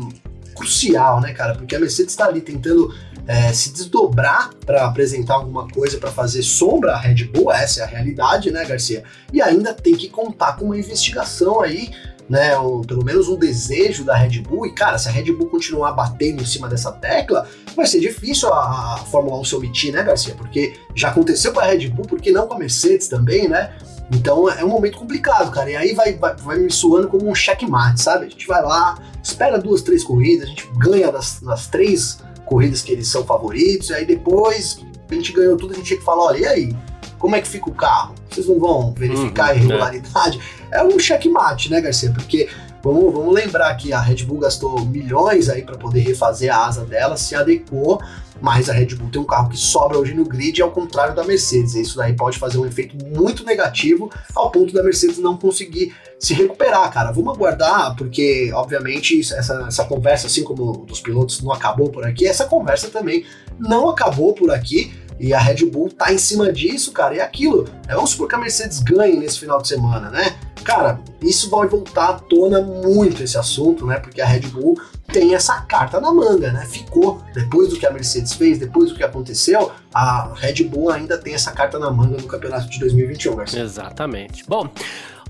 crucial, 0.60 1.20
né, 1.20 1.32
cara? 1.32 1.54
Porque 1.54 1.74
a 1.74 1.80
Mercedes 1.80 2.14
tá 2.14 2.26
ali 2.26 2.40
tentando 2.40 2.94
é, 3.26 3.52
se 3.52 3.72
desdobrar 3.72 4.50
para 4.66 4.86
apresentar 4.86 5.34
alguma 5.34 5.66
coisa, 5.68 5.98
para 5.98 6.10
fazer 6.10 6.42
sombra 6.42 6.92
à 6.92 6.98
Red 6.98 7.24
Bull, 7.24 7.52
essa 7.52 7.80
é 7.80 7.84
a 7.84 7.86
realidade, 7.86 8.50
né, 8.50 8.64
Garcia? 8.64 9.02
E 9.32 9.40
ainda 9.40 9.72
tem 9.74 9.94
que 9.94 10.08
contar 10.08 10.56
com 10.56 10.66
uma 10.66 10.78
investigação 10.78 11.60
aí 11.60 11.90
né, 12.28 12.56
um- 12.60 12.80
pelo 12.82 13.04
menos 13.04 13.28
um 13.28 13.36
desejo 13.36 14.04
da 14.04 14.14
Red 14.14 14.38
Bull, 14.42 14.64
e 14.64 14.72
cara, 14.72 14.96
se 14.98 15.08
a 15.08 15.10
Red 15.10 15.32
Bull 15.32 15.48
continuar 15.48 15.90
batendo 15.90 16.40
em 16.40 16.46
cima 16.46 16.68
dessa 16.68 16.92
tecla, 16.92 17.44
vai 17.74 17.84
ser 17.88 17.98
difícil 17.98 18.52
a, 18.54 18.94
a 18.94 18.98
Fórmula 19.10 19.36
1 19.40 19.44
se 19.46 19.56
omitir, 19.56 19.92
né, 19.92 20.00
Garcia? 20.04 20.36
Porque 20.36 20.74
já 20.94 21.08
aconteceu 21.08 21.52
com 21.52 21.58
a 21.58 21.64
Red 21.64 21.88
Bull, 21.88 22.04
por 22.06 22.20
que 22.20 22.30
não 22.30 22.46
com 22.46 22.54
a 22.54 22.58
Mercedes 22.58 23.08
também, 23.08 23.48
né? 23.48 23.72
Então 24.12 24.48
é 24.50 24.64
um 24.64 24.68
momento 24.68 24.98
complicado, 24.98 25.50
cara, 25.52 25.70
e 25.70 25.76
aí 25.76 25.94
vai, 25.94 26.14
vai, 26.14 26.34
vai 26.36 26.58
me 26.58 26.70
suando 26.70 27.08
como 27.08 27.28
um 27.28 27.34
checkmate, 27.34 28.02
sabe? 28.02 28.26
A 28.26 28.28
gente 28.28 28.46
vai 28.46 28.62
lá, 28.62 28.98
espera 29.22 29.58
duas, 29.58 29.82
três 29.82 30.02
corridas, 30.02 30.46
a 30.46 30.50
gente 30.50 30.68
ganha 30.76 31.12
das, 31.12 31.40
das 31.40 31.66
três 31.68 32.18
corridas 32.44 32.82
que 32.82 32.90
eles 32.90 33.06
são 33.06 33.24
favoritos, 33.24 33.90
e 33.90 33.94
aí 33.94 34.04
depois 34.04 34.80
a 35.08 35.14
gente 35.14 35.32
ganhou 35.32 35.56
tudo, 35.56 35.72
a 35.72 35.76
gente 35.76 35.86
tinha 35.86 35.98
que 35.98 36.04
falar, 36.04 36.24
olha, 36.24 36.38
e 36.38 36.46
aí? 36.46 36.76
Como 37.18 37.36
é 37.36 37.40
que 37.40 37.48
fica 37.48 37.68
o 37.68 37.74
carro? 37.74 38.14
Vocês 38.30 38.46
não 38.48 38.58
vão 38.58 38.94
verificar 38.94 39.50
a 39.50 39.52
Uhum, 39.52 39.58
irregularidade? 39.58 40.40
É 40.72 40.82
um 40.82 40.98
checkmate, 40.98 41.70
né, 41.70 41.80
Garcia? 41.80 42.10
Porque 42.12 42.48
vamos, 42.82 43.12
vamos 43.12 43.34
lembrar 43.34 43.74
que 43.76 43.92
a 43.92 44.00
Red 44.00 44.24
Bull 44.24 44.38
gastou 44.38 44.84
milhões 44.84 45.48
aí 45.48 45.62
para 45.62 45.76
poder 45.76 46.00
refazer 46.00 46.54
a 46.54 46.66
asa 46.66 46.84
dela, 46.84 47.16
se 47.16 47.34
adequou, 47.34 48.00
mas 48.40 48.70
a 48.70 48.72
Red 48.72 48.94
Bull 48.94 49.10
tem 49.10 49.20
um 49.20 49.24
carro 49.24 49.50
que 49.50 49.56
sobra 49.56 49.98
hoje 49.98 50.14
no 50.14 50.24
grid, 50.24 50.60
ao 50.62 50.70
contrário 50.70 51.14
da 51.14 51.22
Mercedes. 51.24 51.74
Isso 51.74 51.96
daí 51.96 52.14
pode 52.14 52.38
fazer 52.38 52.58
um 52.58 52.66
efeito 52.66 52.96
muito 53.04 53.44
negativo 53.44 54.10
ao 54.34 54.50
ponto 54.50 54.72
da 54.72 54.82
Mercedes 54.82 55.18
não 55.18 55.36
conseguir 55.36 55.94
se 56.18 56.34
recuperar, 56.34 56.90
cara. 56.92 57.12
Vamos 57.12 57.34
aguardar, 57.34 57.94
porque, 57.96 58.50
obviamente, 58.54 59.20
essa, 59.20 59.66
essa 59.68 59.84
conversa, 59.84 60.26
assim 60.26 60.42
como 60.42 60.72
dos 60.86 61.00
pilotos 61.00 61.42
não 61.42 61.52
acabou 61.52 61.90
por 61.90 62.04
aqui, 62.04 62.26
essa 62.26 62.46
conversa 62.46 62.88
também 62.88 63.24
não 63.58 63.88
acabou 63.88 64.32
por 64.32 64.50
aqui. 64.50 64.92
E 65.20 65.34
a 65.34 65.38
Red 65.38 65.66
Bull 65.66 65.90
tá 65.90 66.10
em 66.10 66.16
cima 66.16 66.50
disso, 66.50 66.92
cara. 66.92 67.14
E 67.14 67.18
é 67.18 67.22
aquilo. 67.22 67.68
É, 67.86 67.94
vamos 67.94 68.10
supor 68.10 68.26
que 68.26 68.34
a 68.34 68.38
Mercedes 68.38 68.80
ganhe 68.80 69.18
nesse 69.18 69.38
final 69.38 69.60
de 69.60 69.68
semana, 69.68 70.08
né? 70.08 70.34
Cara, 70.64 70.98
isso 71.20 71.50
vai 71.50 71.68
voltar 71.68 72.08
à 72.08 72.12
tona 72.14 72.62
muito 72.62 73.22
esse 73.22 73.36
assunto, 73.36 73.84
né? 73.84 73.98
Porque 73.98 74.22
a 74.22 74.26
Red 74.26 74.40
Bull 74.48 74.80
tem 75.12 75.34
essa 75.34 75.60
carta 75.62 76.00
na 76.00 76.10
manga, 76.10 76.50
né? 76.50 76.66
Ficou, 76.66 77.22
depois 77.34 77.68
do 77.68 77.78
que 77.78 77.86
a 77.86 77.90
Mercedes 77.90 78.32
fez, 78.32 78.58
depois 78.58 78.90
do 78.90 78.96
que 78.96 79.02
aconteceu, 79.02 79.70
a 79.92 80.32
Red 80.34 80.64
Bull 80.64 80.90
ainda 80.90 81.18
tem 81.18 81.34
essa 81.34 81.52
carta 81.52 81.78
na 81.78 81.90
manga 81.90 82.16
no 82.16 82.26
campeonato 82.26 82.70
de 82.70 82.78
2021, 82.78 83.36
Garcia. 83.36 83.62
Exatamente. 83.62 84.44
Bom, 84.48 84.70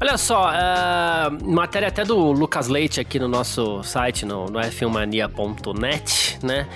olha 0.00 0.16
só, 0.16 0.50
é, 0.50 1.30
matéria 1.44 1.88
até 1.88 2.04
do 2.04 2.16
Lucas 2.32 2.68
Leite 2.68 3.00
aqui 3.00 3.18
no 3.18 3.28
nosso 3.28 3.82
site, 3.82 4.24
no, 4.24 4.46
no 4.46 4.58
f1mania.net, 4.58 6.38
né? 6.42 6.66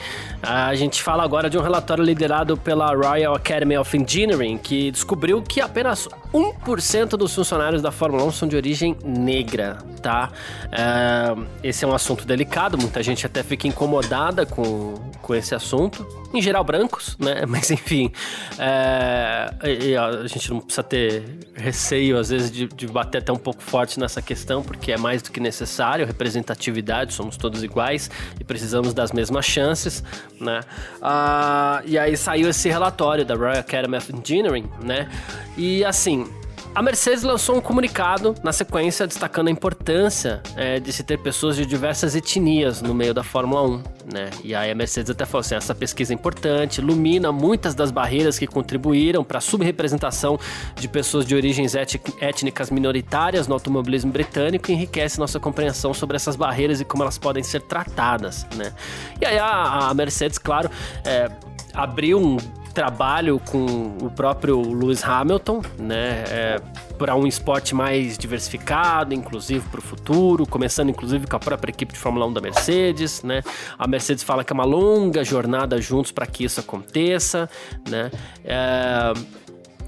A 0.42 0.74
gente 0.74 1.02
fala 1.02 1.24
agora 1.24 1.48
de 1.48 1.56
um 1.56 1.62
relatório 1.62 2.04
liderado 2.04 2.56
pela 2.56 2.94
Royal 2.94 3.34
Academy 3.34 3.78
of 3.78 3.96
Engineering, 3.96 4.58
que 4.58 4.90
descobriu 4.90 5.40
que 5.42 5.60
apenas 5.60 6.06
1% 6.34 7.16
dos 7.16 7.34
funcionários 7.34 7.80
da 7.80 7.90
Fórmula 7.90 8.24
1 8.24 8.32
são 8.32 8.48
de 8.48 8.56
origem 8.56 8.94
negra, 9.02 9.78
tá? 10.02 10.30
É, 10.70 11.34
esse 11.62 11.84
é 11.84 11.88
um 11.88 11.94
assunto 11.94 12.26
delicado, 12.26 12.76
muita 12.76 13.02
gente 13.02 13.24
até 13.24 13.42
fica 13.42 13.66
incomodada 13.66 14.44
com, 14.44 14.94
com 15.22 15.34
esse 15.34 15.54
assunto. 15.54 16.23
Em 16.34 16.42
geral, 16.42 16.64
brancos, 16.64 17.16
né? 17.20 17.44
Mas 17.48 17.70
enfim, 17.70 18.10
é, 18.58 19.48
a 19.96 20.26
gente 20.26 20.50
não 20.50 20.58
precisa 20.58 20.82
ter 20.82 21.22
receio, 21.54 22.18
às 22.18 22.30
vezes, 22.30 22.50
de, 22.50 22.66
de 22.66 22.88
bater 22.88 23.18
até 23.18 23.32
um 23.32 23.36
pouco 23.36 23.62
forte 23.62 24.00
nessa 24.00 24.20
questão, 24.20 24.60
porque 24.60 24.90
é 24.90 24.96
mais 24.96 25.22
do 25.22 25.30
que 25.30 25.38
necessário 25.38 26.04
representatividade, 26.04 27.14
somos 27.14 27.36
todos 27.36 27.62
iguais 27.62 28.10
e 28.40 28.42
precisamos 28.42 28.92
das 28.92 29.12
mesmas 29.12 29.46
chances, 29.46 30.02
né? 30.40 30.60
Ah, 31.00 31.80
e 31.86 31.96
aí 31.96 32.16
saiu 32.16 32.48
esse 32.48 32.68
relatório 32.68 33.24
da 33.24 33.36
Royal 33.36 33.60
Academy 33.60 33.96
of 33.96 34.12
Engineering, 34.12 34.68
né? 34.82 35.08
E 35.56 35.84
assim, 35.84 36.26
a 36.74 36.82
Mercedes 36.82 37.22
lançou 37.22 37.56
um 37.56 37.60
comunicado 37.60 38.34
na 38.42 38.52
sequência 38.52 39.06
destacando 39.06 39.46
a 39.46 39.50
importância 39.50 40.42
é, 40.56 40.80
de 40.80 40.92
se 40.92 41.04
ter 41.04 41.18
pessoas 41.18 41.54
de 41.54 41.64
diversas 41.64 42.16
etnias 42.16 42.82
no 42.82 42.92
meio 42.92 43.14
da 43.14 43.22
Fórmula 43.22 43.62
1, 43.62 43.82
né? 44.12 44.30
E 44.42 44.56
aí 44.56 44.72
a 44.72 44.74
Mercedes 44.74 45.08
até 45.08 45.24
falou 45.24 45.40
assim: 45.40 45.54
essa 45.54 45.72
pesquisa 45.72 46.12
é 46.12 46.14
importante, 46.14 46.78
ilumina 46.78 47.30
muitas 47.30 47.76
das 47.76 47.92
barreiras 47.92 48.38
que 48.38 48.46
contribuíram 48.46 49.22
para 49.22 49.38
a 49.38 49.40
subrepresentação 49.40 50.38
de 50.74 50.88
pessoas 50.88 51.24
de 51.24 51.36
origens 51.36 51.74
étnicas 52.20 52.70
minoritárias 52.70 53.46
no 53.46 53.54
automobilismo 53.54 54.10
britânico 54.10 54.70
e 54.70 54.74
enriquece 54.74 55.20
nossa 55.20 55.38
compreensão 55.38 55.94
sobre 55.94 56.16
essas 56.16 56.34
barreiras 56.34 56.80
e 56.80 56.84
como 56.84 57.04
elas 57.04 57.18
podem 57.18 57.44
ser 57.44 57.62
tratadas, 57.62 58.46
né? 58.56 58.72
E 59.20 59.24
aí 59.24 59.38
a, 59.38 59.90
a 59.90 59.94
Mercedes, 59.94 60.38
claro, 60.38 60.68
é, 61.04 61.30
abriu 61.72 62.18
um 62.18 62.36
trabalho 62.74 63.40
com 63.40 63.96
o 64.02 64.10
próprio 64.10 64.60
Lewis 64.60 65.04
Hamilton, 65.04 65.62
né, 65.78 66.24
é, 66.28 66.60
para 66.98 67.14
um 67.14 67.26
esporte 67.26 67.74
mais 67.74 68.18
diversificado, 68.18 69.14
inclusive 69.14 69.66
para 69.68 69.78
o 69.78 69.82
futuro, 69.82 70.46
começando 70.46 70.90
inclusive 70.90 71.26
com 71.26 71.36
a 71.36 71.38
própria 71.38 71.70
equipe 71.70 71.92
de 71.92 71.98
Fórmula 71.98 72.26
1 72.26 72.32
da 72.32 72.40
Mercedes, 72.40 73.22
né? 73.22 73.42
A 73.78 73.86
Mercedes 73.86 74.24
fala 74.24 74.44
que 74.44 74.52
é 74.52 74.54
uma 74.54 74.64
longa 74.64 75.24
jornada 75.24 75.80
juntos 75.80 76.10
para 76.10 76.26
que 76.26 76.44
isso 76.44 76.60
aconteça, 76.60 77.48
né? 77.88 78.10
É, 78.44 79.12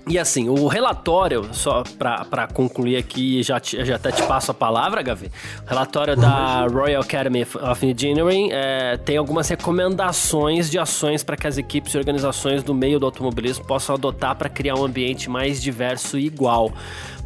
e 0.09 0.21
assim, 0.21 0.49
o 0.49 0.69
relatório, 0.69 1.49
só 1.53 1.83
para 1.99 2.47
concluir 2.47 2.97
aqui, 2.97 3.43
já, 3.43 3.61
já 3.61 3.97
até 3.97 4.13
te 4.13 4.23
passo 4.23 4.53
a 4.53 4.55
palavra, 4.55 5.03
Gavi. 5.03 5.33
O 5.65 5.69
relatório 5.69 6.15
da 6.15 6.65
Royal 6.69 7.03
Academy 7.03 7.43
of 7.43 7.85
Engineering 7.85 8.51
é, 8.53 8.97
tem 8.99 9.17
algumas 9.17 9.49
recomendações 9.49 10.71
de 10.71 10.79
ações 10.79 11.25
para 11.25 11.37
que 11.37 11.49
as 11.49 11.59
equipes 11.59 11.93
e 11.93 11.99
organizações 11.99 12.63
do 12.63 12.73
meio 12.73 13.01
do 13.01 13.07
automobilismo 13.07 13.65
possam 13.67 13.97
adotar 13.97 14.37
para 14.37 14.49
criar 14.49 14.77
um 14.77 14.85
ambiente 14.85 15.29
mais 15.29 15.61
diverso 15.61 16.17
e 16.17 16.27
igual. 16.27 16.73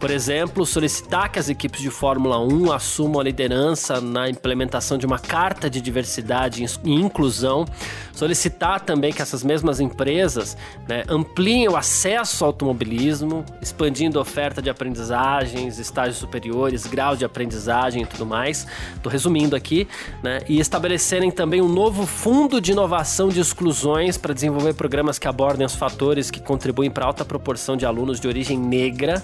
Por 0.00 0.10
exemplo, 0.10 0.64
solicitar 0.64 1.30
que 1.30 1.38
as 1.38 1.50
equipes 1.50 1.82
de 1.82 1.90
Fórmula 1.90 2.40
1 2.40 2.72
assumam 2.72 3.20
a 3.20 3.24
liderança 3.24 4.00
na 4.00 4.30
implementação 4.30 4.96
de 4.96 5.04
uma 5.04 5.18
carta 5.18 5.68
de 5.68 5.78
diversidade 5.78 6.64
e 6.82 6.90
inclusão. 6.90 7.66
Solicitar 8.14 8.80
também 8.80 9.12
que 9.12 9.20
essas 9.20 9.44
mesmas 9.44 9.78
empresas 9.78 10.56
né, 10.88 11.04
ampliem 11.06 11.68
o 11.68 11.76
acesso 11.76 12.44
ao 12.44 12.48
automobilismo, 12.48 13.44
expandindo 13.60 14.18
a 14.18 14.22
oferta 14.22 14.62
de 14.62 14.70
aprendizagens, 14.70 15.78
estágios 15.78 16.16
superiores, 16.16 16.86
graus 16.86 17.18
de 17.18 17.26
aprendizagem 17.26 18.02
e 18.02 18.06
tudo 18.06 18.24
mais. 18.24 18.66
Estou 18.96 19.12
resumindo 19.12 19.54
aqui, 19.54 19.86
né? 20.22 20.40
E 20.48 20.60
estabelecerem 20.60 21.30
também 21.30 21.60
um 21.60 21.68
novo 21.68 22.06
fundo 22.06 22.58
de 22.58 22.72
inovação 22.72 23.28
de 23.28 23.38
exclusões 23.38 24.16
para 24.16 24.32
desenvolver 24.32 24.72
programas 24.72 25.18
que 25.18 25.28
abordem 25.28 25.66
os 25.66 25.74
fatores 25.74 26.30
que 26.30 26.40
contribuem 26.40 26.90
para 26.90 27.04
alta 27.04 27.22
proporção 27.22 27.76
de 27.76 27.84
alunos 27.84 28.18
de 28.18 28.26
origem 28.26 28.58
negra. 28.58 29.22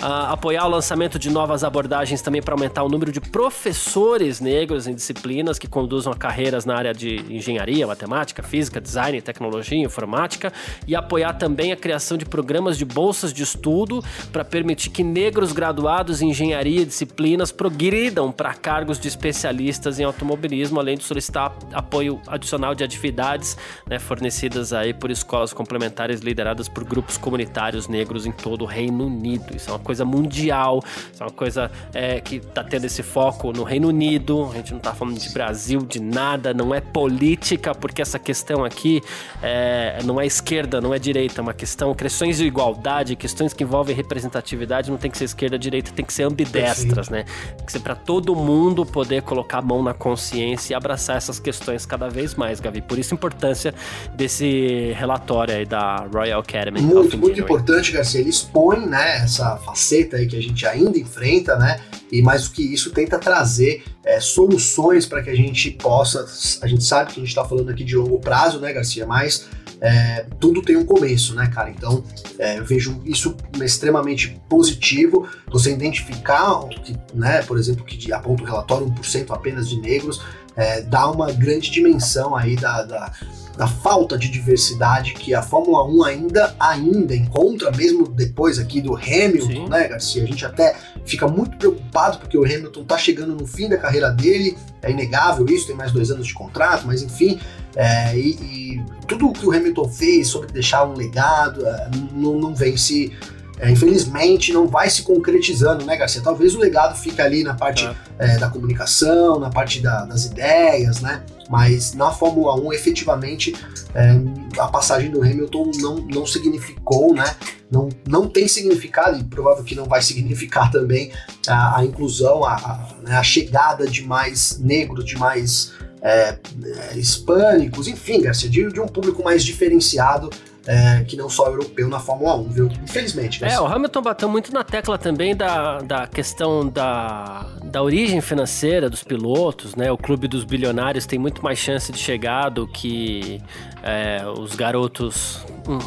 Ah, 0.00 0.13
apoiar 0.32 0.66
o 0.66 0.70
lançamento 0.70 1.18
de 1.18 1.30
novas 1.30 1.64
abordagens 1.64 2.22
também 2.22 2.40
para 2.40 2.54
aumentar 2.54 2.84
o 2.84 2.88
número 2.88 3.10
de 3.10 3.20
professores 3.20 4.40
negros 4.40 4.86
em 4.86 4.94
disciplinas 4.94 5.58
que 5.58 5.66
conduzam 5.66 6.12
a 6.12 6.16
carreiras 6.16 6.64
na 6.64 6.76
área 6.76 6.94
de 6.94 7.16
engenharia, 7.28 7.86
matemática, 7.86 8.42
física, 8.42 8.80
design, 8.80 9.20
tecnologia, 9.20 9.78
informática. 9.78 10.52
E 10.86 10.94
apoiar 10.94 11.32
também 11.34 11.72
a 11.72 11.76
criação 11.76 12.16
de 12.16 12.24
programas 12.24 12.78
de 12.78 12.84
de 12.84 12.94
bolsas 12.94 13.32
de 13.32 13.42
estudo 13.42 14.04
para 14.30 14.44
permitir 14.44 14.90
que 14.90 15.02
negros 15.02 15.52
graduados 15.52 16.20
em 16.20 16.30
engenharia 16.30 16.82
e 16.82 16.84
disciplinas 16.84 17.50
progridam 17.50 18.30
para 18.30 18.52
cargos 18.52 19.00
de 19.00 19.08
especialistas 19.08 19.98
em 19.98 20.04
automobilismo, 20.04 20.78
além 20.78 20.96
de 20.96 21.04
solicitar 21.04 21.56
apoio 21.72 22.20
adicional 22.28 22.74
de 22.74 22.84
atividades 22.84 23.56
né, 23.86 23.98
fornecidas 23.98 24.72
aí 24.72 24.92
por 24.92 25.10
escolas 25.10 25.52
complementares 25.52 26.20
lideradas 26.20 26.68
por 26.68 26.84
grupos 26.84 27.16
comunitários 27.16 27.88
negros 27.88 28.26
em 28.26 28.32
todo 28.32 28.62
o 28.62 28.66
Reino 28.66 29.06
Unido. 29.06 29.56
Isso 29.56 29.70
é 29.70 29.72
uma 29.72 29.78
coisa 29.78 30.03
mundial, 30.04 30.82
isso 31.12 31.22
é 31.22 31.26
uma 31.26 31.32
coisa 31.32 31.70
é, 31.92 32.20
que 32.20 32.36
está 32.36 32.62
tendo 32.62 32.84
esse 32.84 33.02
foco 33.02 33.52
no 33.52 33.62
Reino 33.62 33.88
Unido. 33.88 34.48
A 34.52 34.56
gente 34.56 34.70
não 34.72 34.78
está 34.78 34.94
falando 34.94 35.18
de 35.18 35.28
Brasil, 35.30 35.80
de 35.80 36.00
nada, 36.00 36.52
não 36.54 36.74
é 36.74 36.80
política, 36.80 37.74
porque 37.74 38.02
essa 38.02 38.18
questão 38.18 38.64
aqui 38.64 39.02
é, 39.42 39.98
não 40.04 40.20
é 40.20 40.26
esquerda, 40.26 40.80
não 40.80 40.94
é 40.94 40.98
direita, 40.98 41.40
é 41.40 41.42
uma 41.42 41.54
questão, 41.54 41.94
questões 41.94 42.38
de 42.38 42.44
igualdade, 42.44 43.16
questões 43.16 43.52
que 43.52 43.64
envolvem 43.64 43.94
representatividade, 43.94 44.90
não 44.90 44.98
tem 44.98 45.10
que 45.10 45.18
ser 45.18 45.24
esquerda, 45.24 45.58
direita, 45.58 45.90
tem 45.92 46.04
que 46.04 46.12
ser 46.12 46.24
ambidestras, 46.24 47.08
né? 47.08 47.24
Tem 47.56 47.66
que 47.66 47.72
ser 47.72 47.80
para 47.80 47.94
todo 47.94 48.34
mundo 48.34 48.84
poder 48.84 49.22
colocar 49.22 49.58
a 49.58 49.62
mão 49.62 49.82
na 49.82 49.94
consciência 49.94 50.72
e 50.72 50.76
abraçar 50.76 51.16
essas 51.16 51.38
questões 51.38 51.86
cada 51.86 52.08
vez 52.08 52.34
mais, 52.34 52.60
Gavi. 52.60 52.80
Por 52.80 52.98
isso 52.98 53.14
a 53.14 53.16
importância 53.16 53.74
desse 54.14 54.92
relatório 54.96 55.54
aí 55.54 55.64
da 55.64 56.06
Royal 56.12 56.40
Academy. 56.40 56.80
Muito, 56.80 57.16
muito 57.16 57.40
importante, 57.40 57.92
Garcia. 57.92 58.20
Ele 58.20 58.30
expõe, 58.30 58.86
né, 58.86 59.18
essa 59.18 59.56
faceta 59.58 59.93
aí 60.16 60.26
que 60.26 60.36
a 60.36 60.42
gente 60.42 60.66
ainda 60.66 60.98
enfrenta, 60.98 61.56
né? 61.56 61.80
E 62.10 62.22
mais 62.22 62.44
do 62.44 62.50
que 62.50 62.62
isso, 62.62 62.90
tenta 62.90 63.18
trazer 63.18 63.82
é, 64.04 64.20
soluções 64.20 65.06
para 65.06 65.22
que 65.22 65.30
a 65.30 65.34
gente 65.34 65.70
possa. 65.70 66.26
A 66.62 66.66
gente 66.66 66.84
sabe 66.84 67.12
que 67.12 67.20
a 67.20 67.22
gente 67.22 67.28
está 67.28 67.44
falando 67.44 67.70
aqui 67.70 67.84
de 67.84 67.96
longo 67.96 68.18
prazo, 68.18 68.60
né, 68.60 68.72
Garcia? 68.72 69.06
Mas 69.06 69.46
é, 69.80 70.26
tudo 70.40 70.62
tem 70.62 70.76
um 70.76 70.84
começo, 70.84 71.34
né, 71.34 71.46
cara? 71.46 71.70
Então, 71.70 72.04
é, 72.38 72.58
eu 72.58 72.64
vejo 72.64 73.00
isso 73.04 73.36
extremamente 73.62 74.40
positivo. 74.48 75.28
Você 75.50 75.72
identificar, 75.72 76.66
que, 76.68 76.96
né, 77.14 77.42
por 77.42 77.58
exemplo, 77.58 77.84
que 77.84 78.12
aponta 78.12 78.42
o 78.42 78.46
relatório 78.46 78.86
1% 78.86 79.30
apenas 79.30 79.68
de 79.68 79.80
negros, 79.80 80.22
é, 80.56 80.82
dá 80.82 81.10
uma 81.10 81.32
grande 81.32 81.70
dimensão 81.70 82.34
aí 82.34 82.56
da, 82.56 82.82
da 82.82 83.12
da 83.56 83.66
falta 83.66 84.18
de 84.18 84.28
diversidade 84.28 85.14
que 85.14 85.34
a 85.34 85.42
Fórmula 85.42 85.84
1 85.84 86.04
ainda, 86.04 86.56
ainda 86.58 87.14
encontra, 87.14 87.70
mesmo 87.70 88.08
depois 88.08 88.58
aqui 88.58 88.80
do 88.80 88.96
Hamilton, 88.96 89.46
Sim. 89.46 89.68
né, 89.68 89.88
Garcia? 89.88 90.22
A 90.22 90.26
gente 90.26 90.44
até 90.44 90.76
fica 91.04 91.28
muito 91.28 91.56
preocupado 91.56 92.18
porque 92.18 92.36
o 92.36 92.44
Hamilton 92.44 92.84
tá 92.84 92.98
chegando 92.98 93.34
no 93.34 93.46
fim 93.46 93.68
da 93.68 93.78
carreira 93.78 94.10
dele, 94.10 94.56
é 94.82 94.90
inegável 94.90 95.46
isso, 95.46 95.66
tem 95.66 95.76
mais 95.76 95.92
dois 95.92 96.10
anos 96.10 96.26
de 96.26 96.34
contrato, 96.34 96.86
mas 96.86 97.02
enfim, 97.02 97.40
é, 97.76 98.16
e, 98.16 98.30
e, 98.30 98.84
tudo 99.06 99.28
o 99.28 99.32
que 99.32 99.46
o 99.46 99.52
Hamilton 99.52 99.88
fez 99.88 100.28
sobre 100.28 100.52
deixar 100.52 100.84
um 100.84 100.94
legado 100.94 101.66
é, 101.66 101.90
não, 102.12 102.38
não 102.38 102.54
vem 102.54 102.76
se 102.76 103.12
é, 103.58 103.70
infelizmente 103.70 104.52
não 104.52 104.66
vai 104.66 104.90
se 104.90 105.02
concretizando, 105.02 105.84
né, 105.84 105.96
Garcia? 105.96 106.20
Talvez 106.20 106.54
o 106.54 106.58
legado 106.58 106.96
fique 106.96 107.20
ali 107.20 107.44
na 107.44 107.54
parte 107.54 107.86
é. 108.18 108.34
É, 108.34 108.38
da 108.38 108.48
comunicação, 108.48 109.38
na 109.38 109.48
parte 109.48 109.80
da, 109.80 110.04
das 110.04 110.24
ideias, 110.24 111.00
né? 111.00 111.22
Mas 111.48 111.94
na 111.94 112.10
Fórmula 112.10 112.54
1, 112.56 112.72
efetivamente, 112.72 113.54
é, 113.94 114.16
a 114.58 114.66
passagem 114.68 115.10
do 115.10 115.22
Hamilton 115.22 115.70
não, 115.76 115.96
não 115.96 116.26
significou, 116.26 117.14
né? 117.14 117.36
Não, 117.70 117.88
não 118.08 118.28
tem 118.28 118.48
significado, 118.48 119.18
e 119.18 119.24
provável 119.24 119.62
que 119.62 119.74
não 119.74 119.84
vai 119.84 120.02
significar 120.02 120.70
também 120.70 121.12
a, 121.46 121.78
a 121.78 121.84
inclusão, 121.84 122.44
a, 122.44 122.54
a, 122.54 123.08
né, 123.08 123.16
a, 123.16 123.22
chegada 123.22 123.86
de 123.86 124.02
mais 124.02 124.58
negros, 124.58 125.04
de 125.04 125.16
mais 125.16 125.72
é, 126.02 126.38
é, 126.64 126.96
hispânicos, 126.96 127.88
enfim, 127.88 128.22
Garcia, 128.22 128.48
de, 128.48 128.68
de 128.68 128.80
um 128.80 128.86
público 128.86 129.22
mais 129.22 129.44
diferenciado 129.44 130.30
é, 130.66 131.04
que 131.04 131.16
não 131.16 131.28
só 131.28 131.46
europeu 131.46 131.88
na 131.88 132.00
Fórmula 132.00 132.36
1, 132.36 132.48
viu? 132.50 132.70
Infelizmente. 132.82 133.44
É, 133.44 133.60
o 133.60 133.66
Hamilton 133.66 134.02
bateu 134.02 134.28
muito 134.28 134.52
na 134.52 134.64
tecla 134.64 134.96
também 134.96 135.36
da, 135.36 135.78
da 135.78 136.06
questão 136.06 136.66
da, 136.66 137.46
da 137.64 137.82
origem 137.82 138.20
financeira 138.20 138.88
dos 138.88 139.02
pilotos, 139.02 139.74
né? 139.74 139.92
O 139.92 139.98
clube 139.98 140.26
dos 140.26 140.44
bilionários 140.44 141.06
tem 141.06 141.18
muito 141.18 141.42
mais 141.42 141.58
chance 141.58 141.92
de 141.92 141.98
chegar 141.98 142.48
do 142.48 142.66
que 142.66 143.42
é, 143.82 144.22
os 144.38 144.54
garotos 144.54 145.44
hum, 145.68 145.78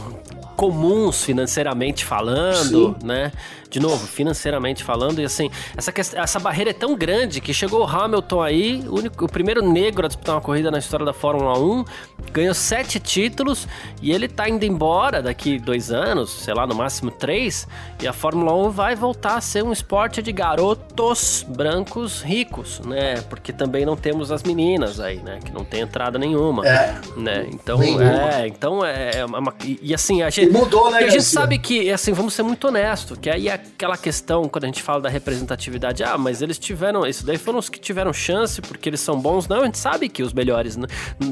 comuns 0.56 1.24
financeiramente 1.24 2.06
falando, 2.06 2.96
Sim. 3.00 3.08
né? 3.08 3.32
De 3.70 3.80
novo, 3.80 4.08
financeiramente 4.08 4.84
falando, 4.84 5.20
e 5.20 5.26
assim, 5.26 5.50
essa, 5.76 5.94
essa 6.16 6.40
barreira 6.40 6.72
é 6.72 6.74
tão 6.74 6.96
grande 6.96 7.42
que 7.42 7.54
chegou 7.54 7.82
o 7.82 7.88
Hamilton 7.88 8.42
aí, 8.42 8.84
o, 8.88 8.96
único, 8.96 9.26
o 9.26 9.30
primeiro 9.30 9.62
negro 9.62 10.06
a 10.06 10.08
disputar 10.08 10.36
uma 10.36 10.42
corrida 10.42 10.72
na 10.72 10.80
história 10.80 11.06
da 11.06 11.14
Fórmula 11.14 11.58
1, 11.60 11.86
ganhou 12.32 12.54
sete 12.54 13.00
títulos 13.00 13.68
e 14.02 14.12
ele 14.12 14.28
tá 14.28 14.48
indo 14.48 14.64
embora 14.64 15.22
daqui 15.22 15.60
dois 15.60 15.92
anos, 15.92 16.32
sei 16.32 16.54
lá, 16.54 16.66
no 16.66 16.76
máximo 16.76 17.12
três, 17.12 17.68
e 18.02 18.08
a 18.08 18.14
Fórmula 18.14 18.54
1 18.54 18.70
vai 18.70 18.96
voltar 18.96 19.36
a 19.36 19.42
ser 19.42 19.64
um 19.64 19.72
esporte 19.72 20.22
de 20.22 20.32
garotos 20.32 21.46
brancos 21.48 22.22
ricos, 22.22 22.80
né? 22.82 23.22
Porque 23.30 23.52
também 23.52 23.86
não 23.86 23.96
temos 23.96 24.32
as 24.32 24.44
meninas 24.44 25.00
aí, 25.00 25.18
né? 25.18 25.40
Que 25.44 25.52
não 25.52 25.64
tem 25.64 25.82
entrada 25.82 26.18
nenhuma, 26.18 26.68
é, 26.68 26.96
né? 27.16 27.48
Então, 27.52 27.82
é, 27.82 28.48
então 28.48 28.86
é, 28.86 29.12
é 29.18 29.26
uma, 29.26 29.54
e, 29.64 29.80
e, 29.82 29.94
assim, 29.94 30.22
a 30.22 30.30
gente, 30.30 30.50
e 30.50 30.52
mudou, 30.52 30.92
né, 30.92 31.00
a 31.00 31.10
gente 31.10 31.24
sabe 31.24 31.58
que, 31.58 31.90
assim, 31.92 32.14
vamos 32.14 32.34
ser 32.34 32.44
muito 32.44 32.68
honestos, 32.68 33.18
que 33.18 33.30
aí 33.30 33.50
aquela 33.58 33.98
questão 33.98 34.48
quando 34.48 34.64
a 34.64 34.68
gente 34.68 34.82
fala 34.82 35.02
da 35.02 35.10
representatividade, 35.10 36.04
ah, 36.04 36.18
mas 36.18 36.42
eles 36.42 36.58
tiveram, 36.58 37.06
isso 37.06 37.26
daí 37.26 37.38
foram 37.38 37.60
os 37.60 37.70
que 37.70 37.80
tiveram 37.80 38.12
chance 38.14 38.62
porque 38.62 38.90
eles 38.90 39.00
são 39.00 39.20
bons. 39.20 39.48
Não, 39.48 39.62
a 39.62 39.66
gente 39.66 39.78
sabe 39.78 40.10
que 40.10 40.24
os 40.24 40.34
melhores, 40.34 40.78
né? 40.78 40.88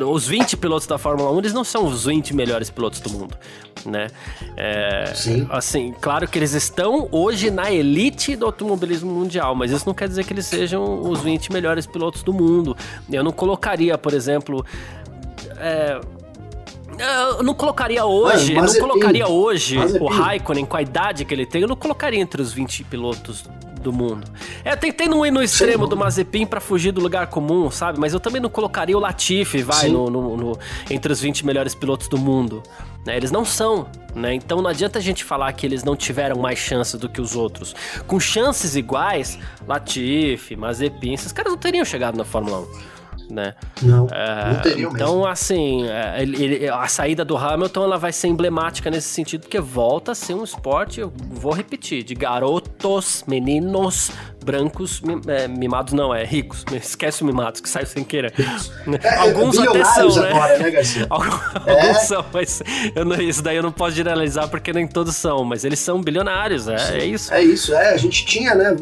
os 0.08 0.28
20 0.28 0.58
pilotos 0.58 0.88
da 0.88 0.98
Fórmula 0.98 1.32
1, 1.32 1.40
eles 1.40 1.54
não 1.54 1.64
são 1.64 1.86
os 1.86 2.06
20 2.06 2.36
melhores 2.36 2.70
pilotos 2.70 3.00
do 3.00 3.10
mundo, 3.10 3.36
né? 3.86 4.08
É, 4.58 5.12
Sim. 5.16 5.48
Assim, 5.50 5.94
claro 6.00 6.28
que 6.28 6.38
eles 6.38 6.54
estão 6.54 7.08
hoje 7.12 7.50
na 7.50 7.72
elite 7.72 8.36
do 8.36 8.46
automobilismo 8.46 9.12
mundial, 9.12 9.56
mas 9.56 9.72
isso 9.72 9.86
não 9.86 9.94
quer 9.94 10.08
dizer 10.08 10.24
que 10.26 10.34
eles 10.34 10.46
sejam 10.46 11.02
os 11.02 11.22
20 11.22 11.52
melhores 11.52 11.86
pilotos 11.86 12.24
do 12.24 12.34
mundo. 12.34 12.76
Eu 13.12 13.24
não 13.24 13.32
colocaria, 13.32 13.98
por 13.98 14.14
exemplo, 14.14 14.66
é, 15.58 16.00
eu 17.00 17.44
não 17.44 17.54
colocaria 17.54 18.06
hoje, 18.06 18.54
não 18.54 18.74
colocaria 18.74 19.28
hoje 19.28 19.78
o 20.00 20.08
Raikkonen 20.08 20.66
com 20.66 20.78
a 20.78 20.82
idade 20.82 21.26
que 21.26 21.34
ele 21.34 21.46
tem, 21.46 21.62
eu 21.62 21.68
não 21.68 21.76
colocaria 21.76 22.20
entre 22.20 22.42
os 22.42 22.54
20 22.54 22.84
pilotos 22.86 23.44
do 23.86 23.94
mundo. 23.94 24.28
É, 24.64 24.74
eu 24.74 24.78
tentei 24.78 25.08
não 25.08 25.24
ir 25.26 25.32
no 25.32 25.44
extremo 25.44 25.84
Sim. 25.84 25.90
do 25.90 25.98
Mazepin 25.98 26.46
para 26.46 26.60
fugir 26.60 26.92
do 26.92 27.00
lugar 27.00 27.28
comum, 27.28 27.70
sabe? 27.70 28.00
Mas 28.00 28.14
eu 28.14 28.20
também 28.20 28.42
não 28.42 28.50
colocaria 28.50 28.98
o 28.98 29.00
Latifi, 29.00 29.62
vai, 29.62 29.90
no, 29.90 30.10
no, 30.10 30.36
no, 30.36 30.60
entre 30.90 31.14
os 31.14 31.22
20 31.22 31.46
melhores 31.46 31.76
pilotos 31.76 32.08
do 32.08 32.18
mundo. 32.18 32.64
Né? 33.06 33.16
Eles 33.16 33.30
não 33.30 33.46
são, 33.46 33.88
né? 34.16 34.34
Então 34.34 34.62
não 34.62 34.70
adianta 34.70 34.98
a 34.98 35.02
gente 35.02 35.24
falar 35.24 35.54
que 35.54 35.66
eles 35.66 35.84
não 35.84 35.96
tiveram 35.96 36.38
mais 36.38 36.58
chances 36.58 37.00
do 37.00 37.08
que 37.08 37.22
os 37.22 37.36
outros. 37.36 37.76
Com 38.08 38.20
chances 38.20 38.76
iguais, 38.76 39.38
Latifi, 39.68 40.56
Mazepin, 40.56 41.14
esses 41.14 41.32
caras 41.32 41.52
não 41.52 41.60
teriam 41.60 41.86
chegado 41.86 42.18
na 42.18 42.26
Fórmula 42.26 42.62
1 42.62 42.95
né? 43.30 43.54
Não, 43.82 44.08
é, 44.12 44.54
não 44.54 44.62
teriam 44.62 44.92
Então, 44.92 45.16
mesmo. 45.16 45.28
assim, 45.28 45.88
é, 45.88 46.22
ele, 46.22 46.44
ele, 46.44 46.70
a 46.70 46.88
saída 46.88 47.24
do 47.26 47.38
Hamilton 47.38 47.84
ela 47.84 47.98
vai 47.98 48.12
ser 48.12 48.28
emblemática 48.28 48.90
nesse 48.90 49.10
sentido, 49.10 49.42
porque 49.42 49.60
volta 49.60 50.12
a 50.12 50.16
ser 50.16 50.34
um 50.34 50.44
esporte, 50.44 51.00
eu 51.00 51.12
vou 51.32 51.54
repetir, 51.54 52.04
de 52.04 52.14
garotos, 52.16 53.24
meninos 53.28 54.12
brancos, 54.46 55.02
é, 55.28 55.48
mimados 55.48 55.94
não, 55.94 56.14
é 56.14 56.24
ricos. 56.24 56.64
Esquece 56.72 57.24
o 57.24 57.26
mimados, 57.26 57.60
que 57.60 57.68
saiu 57.68 57.88
sem 57.88 58.04
querer. 58.04 58.34
É, 59.02 59.16
Alguns 59.16 59.58
até 59.58 59.84
são, 59.84 60.16
né? 60.16 60.30
Agora, 60.30 60.58
né 60.60 61.08
Alguns, 61.10 61.68
é. 61.68 61.94
são, 61.96 62.26
mas 62.32 62.62
não, 62.96 63.20
isso 63.20 63.42
daí 63.42 63.58
eu 63.58 63.64
não 63.64 63.72
posso 63.72 63.96
generalizar 63.96 64.48
porque 64.48 64.72
nem 64.72 64.88
todos 64.88 65.16
são, 65.16 65.44
mas 65.44 65.66
eles 65.66 65.80
são 65.80 66.02
bilionários, 66.02 66.68
é, 66.68 67.00
é 67.00 67.06
isso. 67.06 67.34
É 67.34 67.44
isso, 67.44 67.74
é. 67.74 67.94
A 67.94 67.98
gente 67.98 68.26
tinha, 68.26 68.54
né, 68.54 68.76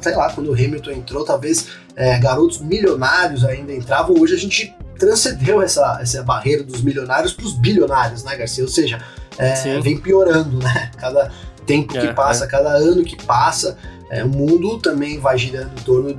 sei 0.00 0.14
lá, 0.14 0.30
quando 0.32 0.50
o 0.50 0.52
Hamilton 0.52 0.90
entrou, 0.90 1.24
talvez 1.24 1.68
é, 1.96 2.18
garotos 2.18 2.60
milionários 2.60 3.44
ainda 3.44 3.72
entravam. 3.72 4.14
Hoje 4.18 4.34
a 4.34 4.38
gente 4.38 4.74
transcendeu 4.98 5.62
essa, 5.62 5.98
essa 6.00 6.22
barreira 6.22 6.62
dos 6.62 6.82
milionários 6.82 7.32
para 7.32 7.46
os 7.46 7.54
bilionários, 7.54 8.22
né, 8.24 8.36
Garcia? 8.36 8.64
Ou 8.64 8.70
seja, 8.70 9.00
é, 9.38 9.80
vem 9.80 9.98
piorando, 9.98 10.58
né? 10.58 10.90
Cada 10.96 11.30
tempo 11.66 11.92
que 11.92 11.98
é, 11.98 12.12
passa, 12.12 12.44
é. 12.44 12.48
cada 12.48 12.70
ano 12.70 13.04
que 13.04 13.16
passa, 13.24 13.76
é, 14.10 14.24
o 14.24 14.28
mundo 14.28 14.78
também 14.78 15.18
vai 15.18 15.36
girando 15.36 15.72
em 15.78 15.82
torno 15.82 16.14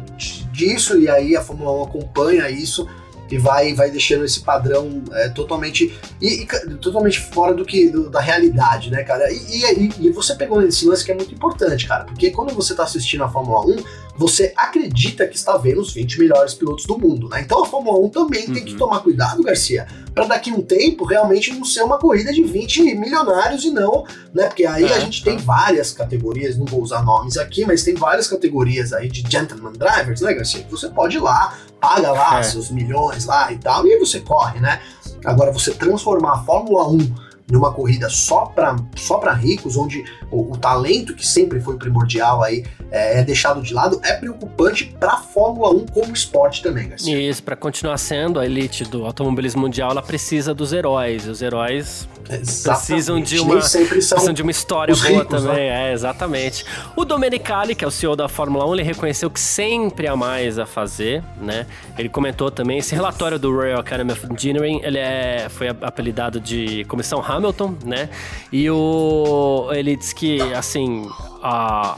disso 0.52 1.00
e 1.00 1.10
aí 1.10 1.36
a 1.36 1.42
Fórmula 1.42 1.72
1 1.72 1.84
acompanha 1.84 2.50
isso 2.50 2.88
e 3.30 3.38
vai, 3.38 3.74
vai 3.74 3.92
deixando 3.92 4.24
esse 4.24 4.40
padrão 4.40 5.04
é, 5.12 5.30
totalmente 5.30 5.98
e, 6.22 6.44
e, 6.44 6.46
totalmente 6.76 7.20
fora 7.20 7.54
do 7.54 7.66
que 7.66 7.90
do, 7.90 8.10
da 8.10 8.22
realidade, 8.22 8.90
né, 8.90 9.04
cara? 9.04 9.32
E, 9.32 9.36
e, 9.36 10.08
e, 10.08 10.10
você 10.12 10.36
pegou 10.36 10.62
nesse 10.62 10.86
lance 10.86 11.04
que 11.04 11.12
é 11.12 11.16
muito 11.16 11.34
importante, 11.34 11.88
cara, 11.88 12.06
porque 12.06 12.32
quando 12.32 12.54
você 12.54 12.74
tá 12.74 12.84
assistindo 12.84 13.24
a 13.24 13.30
Fórmula 13.30 13.66
1, 13.66 13.76
você 14.18 14.52
acredita 14.56 15.28
que 15.28 15.36
está 15.36 15.56
vendo 15.58 15.80
os 15.80 15.94
20 15.94 16.20
melhores 16.20 16.54
pilotos 16.54 16.86
do 16.86 16.98
mundo, 16.98 17.30
né? 17.30 17.42
Então 17.42 17.64
a 17.64 17.68
Fórmula 17.68 18.00
1 18.00 18.10
também 18.10 18.48
uhum. 18.48 18.54
tem 18.54 18.66
que 18.66 18.74
uhum. 18.74 18.80
tomar 18.80 19.00
cuidado, 19.02 19.44
Garcia, 19.44 19.88
para 20.14 20.26
daqui 20.26 20.50
a 20.50 20.56
um 20.56 20.62
tempo 20.62 21.06
realmente 21.06 21.54
não 21.54 21.64
ser 21.64 21.84
uma 21.84 22.00
corrida 22.00 22.34
de 22.34 22.42
20 22.42 22.96
milionários 22.96 23.64
e 23.64 23.70
não, 23.70 24.06
né? 24.34 24.48
Porque 24.48 24.66
aí 24.66 24.86
é, 24.86 24.94
a 24.94 25.00
gente 25.00 25.22
é. 25.22 25.32
tem 25.32 25.38
várias 25.38 25.92
categorias, 25.92 26.58
não 26.58 26.66
vou 26.66 26.82
usar 26.82 27.04
nomes 27.04 27.38
aqui, 27.38 27.66
mas 27.66 27.84
tem 27.84 27.94
várias 27.94 28.28
categorias 28.28 28.92
aí 28.92 29.08
de 29.08 29.24
gentleman 29.30 29.74
drivers, 29.74 30.22
né, 30.22 30.34
Garcia? 30.34 30.64
Que 30.64 30.72
você 30.72 30.90
pode 30.90 31.18
ir 31.18 31.22
lá, 31.22 31.56
paga 31.80 32.12
lá 32.12 32.40
é. 32.40 32.44
seus 32.44 32.72
milhões 32.72 33.26
lá 33.26 33.52
e 33.52 33.58
tal, 33.58 33.86
e 33.86 33.94
aí 33.94 34.00
você 34.00 34.20
corre, 34.20 34.60
né? 34.60 34.82
Agora 35.24 35.52
você 35.52 35.72
transformar 35.72 36.34
a 36.34 36.44
Fórmula 36.44 36.90
1 36.90 37.27
numa 37.50 37.72
corrida 37.72 38.10
só 38.10 38.46
para 38.46 38.76
só 38.96 39.18
pra 39.18 39.34
ricos, 39.34 39.78
onde 39.78 40.04
o, 40.30 40.52
o, 40.52 40.58
talento 40.58 41.16
que 41.16 41.26
sempre 41.26 41.62
foi 41.62 41.78
primordial 41.78 42.44
aí 42.44 42.66
é, 42.92 43.20
é 43.20 43.24
deixado 43.24 43.62
de 43.62 43.74
lado, 43.74 44.00
é 44.04 44.14
preocupante 44.14 44.86
para 45.00 45.14
a 45.14 45.18
Fórmula 45.18 45.70
1 45.72 45.86
como 45.88 46.14
esporte 46.14 46.62
também, 46.62 46.90
Garcia. 46.90 47.18
Isso, 47.18 47.42
para 47.42 47.56
continuar 47.56 47.98
sendo 47.98 48.40
a 48.40 48.46
elite 48.46 48.84
do 48.84 49.06
automobilismo 49.06 49.62
mundial, 49.62 49.92
ela 49.92 50.02
precisa 50.02 50.54
dos 50.54 50.74
heróis. 50.74 51.26
Os 51.28 51.42
heróis 51.42 52.08
exatamente. 52.30 52.86
precisam 52.86 53.22
de 53.22 53.40
uma 53.40 53.60
precisam 53.60 54.34
de 54.34 54.42
uma 54.42 54.52
história 54.52 54.94
boa 54.94 55.08
ricos, 55.08 55.44
também, 55.44 55.70
né? 55.70 55.90
é, 55.90 55.94
exatamente. 55.94 56.66
O 56.96 57.06
Domenicali, 57.06 57.76
que 57.76 57.86
é 57.86 57.88
o 57.88 57.92
CEO 57.92 58.16
da 58.16 58.28
Fórmula 58.28 58.66
1, 58.68 58.74
ele 58.76 58.84
reconheceu 58.84 59.30
que 59.30 59.40
sempre 59.40 60.08
há 60.08 60.16
mais 60.16 60.60
a 60.60 60.66
fazer, 60.66 61.24
né? 61.42 61.66
Ele 61.98 62.10
comentou 62.10 62.52
também 62.52 62.80
esse 62.80 62.94
relatório 62.94 63.40
do 63.40 63.54
Royal 63.54 63.80
Academy 63.80 64.12
of 64.12 64.28
Engineering, 64.32 64.82
ele 64.84 64.98
é, 64.98 65.48
foi 65.50 65.70
apelidado 65.70 66.40
de 66.40 66.84
Comissão 66.86 67.24
Hamilton, 67.24 67.37
né? 67.86 68.10
E 68.52 68.70
o 68.70 69.70
ele 69.72 69.96
disse 69.96 70.14
que 70.14 70.42
assim, 70.54 71.08
a 71.42 71.98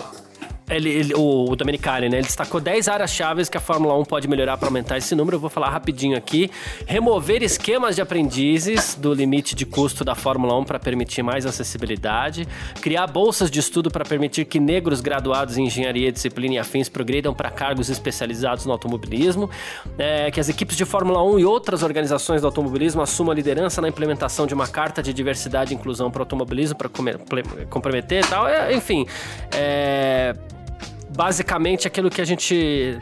ele, 0.70 0.90
ele, 0.90 1.14
o, 1.16 1.52
o 1.52 1.56
Domenicali, 1.56 2.10
né? 2.10 2.18
Ele 2.18 2.26
destacou 2.26 2.62
10 2.62 2.88
áreas 2.88 3.12
chaves 3.12 3.50
que 3.50 3.58
a 3.58 3.60
Fórmula 3.60 3.98
1 3.98 4.06
pode 4.06 4.28
melhorar 4.28 4.58
para 4.58 4.68
aumentar 4.68 4.98
esse 4.98 5.16
número. 5.16 5.38
Eu 5.38 5.40
vou 5.40 5.50
falar 5.50 5.70
rapidinho 5.70 6.18
aqui. 6.18 6.50
Remover 6.86 7.42
esquemas 7.42 7.96
de 7.96 8.02
aprendizes 8.02 8.96
do 8.96 9.14
limite 9.14 9.56
de 9.56 9.66
custo 9.66 10.04
da 10.04 10.16
Fórmula 10.16 10.58
1 10.60 10.66
para 10.66 10.80
permitir 10.80 11.24
mais 11.24 11.46
acessibilidade. 11.46 12.48
Criar 12.82 13.08
bolsas 13.08 13.50
de 13.50 13.60
estudo 13.60 13.90
para 13.90 14.06
permitir 14.06 14.46
que 14.46 14.60
negros 14.60 15.02
graduados 15.02 15.58
em 15.58 15.66
engenharia, 15.66 16.12
disciplina 16.12 16.56
e 16.56 16.58
afins 16.60 16.88
progridam 16.88 17.34
para 17.34 17.50
cargos 17.50 17.90
especializados 17.90 18.66
no 18.66 18.72
automobilismo. 18.72 19.50
É, 19.98 20.30
que 20.30 20.40
as 20.40 20.50
equipes 20.50 20.78
de 20.78 20.86
Fórmula 20.86 21.24
1 21.24 21.40
e 21.40 21.46
outras 21.46 21.84
organizações 21.84 22.42
do 22.42 22.48
automobilismo 22.48 23.02
assumam 23.02 23.32
a 23.32 23.36
liderança 23.36 23.82
na 23.82 23.90
implementação 23.90 24.46
de 24.46 24.54
uma 24.54 24.68
carta 24.68 25.02
de 25.02 25.14
diversidade 25.14 25.74
e 25.74 25.76
inclusão 25.76 26.12
para 26.12 26.20
o 26.20 26.24
automobilismo 26.24 26.78
para 26.78 26.90
comprometer 27.70 28.24
e 28.24 28.28
tal. 28.28 28.48
É, 28.48 28.74
enfim, 28.74 29.06
é 29.54 30.36
basicamente 31.20 31.86
aquilo 31.86 32.10
que 32.10 32.22
a 32.22 32.26
gente 32.26 32.56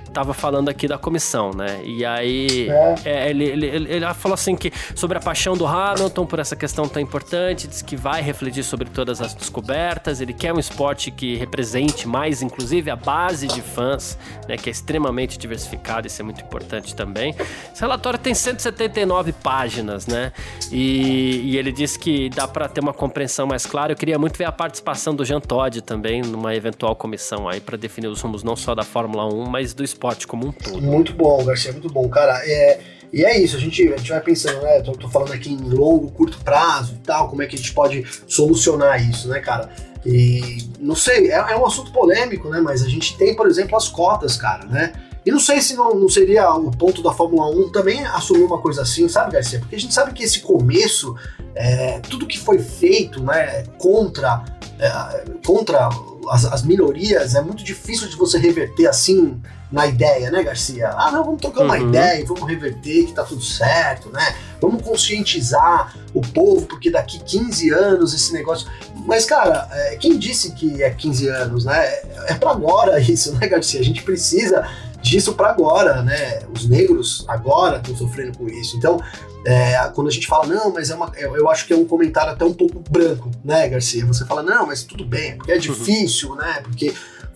estava 0.08 0.34
falando 0.34 0.70
aqui 0.70 0.88
da 0.88 0.98
comissão, 0.98 1.52
né? 1.52 1.82
E 1.84 2.04
aí 2.04 2.68
é. 2.68 2.96
É, 3.06 3.30
ele, 3.30 3.44
ele, 3.44 3.66
ele, 3.68 3.94
ele, 3.94 4.14
falou 4.16 4.34
assim 4.34 4.56
que 4.56 4.74
sobre 4.96 5.20
a 5.20 5.22
paixão 5.22 5.56
do 5.56 5.68
Hamilton 5.68 6.26
por 6.26 6.40
essa 6.40 6.56
questão 6.56 6.88
tão 6.88 7.00
importante, 7.00 7.68
diz 7.68 7.84
que 7.84 7.96
vai 7.96 8.24
refletir 8.24 8.64
sobre 8.64 8.90
todas 8.90 9.22
as 9.22 9.36
descobertas, 9.36 10.20
ele 10.20 10.34
quer 10.34 10.52
um 10.52 10.58
esporte 10.58 11.12
que 11.12 11.36
represente 11.36 12.08
mais, 12.08 12.42
inclusive, 12.42 12.90
a 12.90 12.96
base 12.96 13.46
de 13.46 13.62
fãs, 13.62 14.18
né? 14.48 14.58
Que 14.58 14.68
é 14.68 14.72
extremamente 14.72 15.38
diversificado, 15.38 16.08
isso 16.08 16.20
é 16.20 16.26
muito 16.26 16.42
importante 16.42 16.96
também. 16.96 17.36
Esse 17.72 17.82
relatório 17.82 18.18
tem 18.18 18.34
179 18.34 19.32
páginas, 19.32 20.08
né? 20.08 20.32
E, 20.72 21.52
e 21.52 21.56
ele 21.56 21.72
diz 21.72 21.96
que 21.96 22.32
dá 22.32 22.48
para 22.48 22.68
ter 22.68 22.82
uma 22.82 22.94
compreensão 22.94 23.46
mais 23.46 23.68
clara. 23.68 23.92
Eu 23.92 23.96
queria 23.96 24.18
muito 24.18 24.40
ver 24.40 24.46
a 24.46 24.52
participação 24.52 25.14
do 25.14 25.24
Jean 25.24 25.40
Todt 25.40 25.84
também 25.84 26.24
numa 26.24 26.56
eventual 26.56 26.96
comissão 26.96 27.48
aí 27.48 27.62
para 27.62 27.78
definir 27.78 28.07
os 28.08 28.22
rumos 28.22 28.44
não 28.44 28.56
só 28.56 28.74
da 28.74 28.84
Fórmula 28.84 29.26
1, 29.26 29.46
mas 29.46 29.74
do 29.74 29.84
esporte 29.84 30.28
como 30.28 30.48
um 30.48 30.52
todo. 30.52 30.82
Muito 30.82 31.14
bom, 31.14 31.44
Garcia, 31.44 31.72
muito 31.72 31.90
bom, 31.90 32.08
cara. 32.10 32.40
É, 32.46 32.80
e 33.12 33.24
é 33.24 33.40
isso, 33.40 33.56
a 33.56 33.60
gente, 33.60 33.82
a 33.94 33.98
gente 33.98 34.10
vai 34.10 34.22
pensando, 34.22 34.62
né? 34.62 34.82
Tô, 34.82 34.92
tô 34.92 35.10
falando 35.10 35.34
aqui 35.34 35.52
em 35.52 35.70
longo, 35.70 36.12
curto 36.12 36.40
prazo 36.44 36.96
e 36.96 37.06
tal, 37.06 37.30
como 37.30 37.42
é 37.42 37.46
que 37.46 37.56
a 37.56 37.58
gente 37.58 37.74
pode 37.74 38.06
solucionar 38.28 39.02
isso, 39.10 39.28
né, 39.30 39.40
cara? 39.40 39.70
E 40.06 40.60
não 40.80 40.96
sei, 40.96 41.32
é, 41.32 41.36
é, 41.36 41.58
um 41.58 41.66
assunto 41.66 41.92
polêmico, 41.92 42.50
né? 42.50 42.60
Mas 42.62 42.84
a 42.84 42.90
gente 42.90 43.18
tem, 43.18 43.36
por 43.36 43.48
exemplo, 43.48 43.78
as 43.78 43.88
cotas, 43.88 44.38
cara, 44.38 44.66
né? 44.66 44.94
E 45.26 45.32
não 45.32 45.40
sei 45.40 45.60
se 45.60 45.76
não, 45.76 45.94
não 45.94 46.08
seria 46.08 46.50
o 46.54 46.72
ponto 46.72 47.02
da 47.04 47.12
Fórmula 47.12 47.50
1 47.50 47.72
também 47.72 48.06
assumir 48.06 48.44
uma 48.44 48.62
coisa 48.62 48.84
assim, 48.84 49.10
sabe, 49.10 49.34
Garcia? 49.34 49.60
Porque 49.60 49.76
a 49.76 49.80
gente 49.80 49.94
sabe 49.94 50.14
que 50.14 50.24
esse 50.24 50.40
começo, 50.40 51.16
é, 51.54 52.00
tudo 52.00 52.26
que 52.26 52.40
foi 52.40 52.60
feito 52.60 53.22
né, 53.22 53.64
contra, 53.78 54.46
contra 55.46 55.90
as, 56.30 56.46
as, 56.46 56.64
minorias, 56.64 57.36
é 57.36 57.42
muito 57.42 57.64
difícil 57.64 58.08
de 58.08 58.16
você 58.16 58.38
reverter 58.38 58.88
assim 58.88 59.42
na 59.72 59.88
ideia, 59.88 60.30
né, 60.30 60.44
Garcia? 60.44 60.90
Ah, 60.90 61.12
não, 61.12 61.24
vamos 61.24 61.42
trocar 61.42 61.64
uma 61.64 61.78
uhum. 61.78 61.90
ideia 61.90 62.22
e 62.22 62.26
vamos 62.26 62.48
reverter 62.48 63.06
que 63.06 63.14
tá 63.14 63.24
tudo 63.24 63.42
certo, 63.42 64.10
né? 64.10 64.36
Vamos 64.62 64.82
conscientizar 64.82 65.96
o 66.14 66.22
povo, 66.22 66.66
porque 66.66 66.90
daqui 66.90 67.20
15 67.20 67.70
anos 67.72 68.14
esse 68.14 68.32
negócio. 68.34 68.70
Mas, 69.06 69.26
cara, 69.26 69.68
é, 69.72 69.96
quem 69.98 70.18
disse 70.18 70.54
que 70.54 70.82
é 70.84 70.90
15 70.90 71.28
anos, 71.28 71.66
né? 71.66 71.86
É 72.28 72.34
para 72.34 72.52
agora 72.52 73.00
isso, 73.00 73.34
né, 73.36 73.48
Garcia? 73.48 73.80
A 73.80 73.84
gente 73.84 74.04
precisa 74.04 74.68
disso 75.08 75.34
para 75.34 75.50
agora, 75.50 76.02
né? 76.02 76.42
Os 76.54 76.68
negros 76.68 77.24
agora 77.28 77.78
estão 77.78 77.96
sofrendo 77.96 78.38
com 78.38 78.48
isso. 78.48 78.76
Então, 78.76 79.02
é, 79.46 79.78
quando 79.96 80.08
a 80.08 80.12
gente 80.12 80.28
fala, 80.28 80.46
não, 80.46 80.74
mas 80.74 80.90
é 80.90 80.96
uma. 80.96 81.12
Eu 81.16 81.50
acho 81.50 81.66
que 81.66 81.74
é 81.74 81.76
um 81.76 81.86
comentário 81.86 82.34
até 82.34 82.44
um 82.44 82.54
pouco 82.54 82.84
branco, 82.90 83.32
né, 83.44 83.68
Garcia? 83.70 84.06
Você 84.06 84.26
fala, 84.26 84.44
não, 84.44 84.68
mas 84.68 84.84
tudo 84.84 85.06
bem, 85.06 85.38
porque 85.38 85.52
é 85.52 85.56
uhum. 85.56 85.62
difícil, 85.62 86.36
né? 86.36 86.60
Porque 86.62 86.94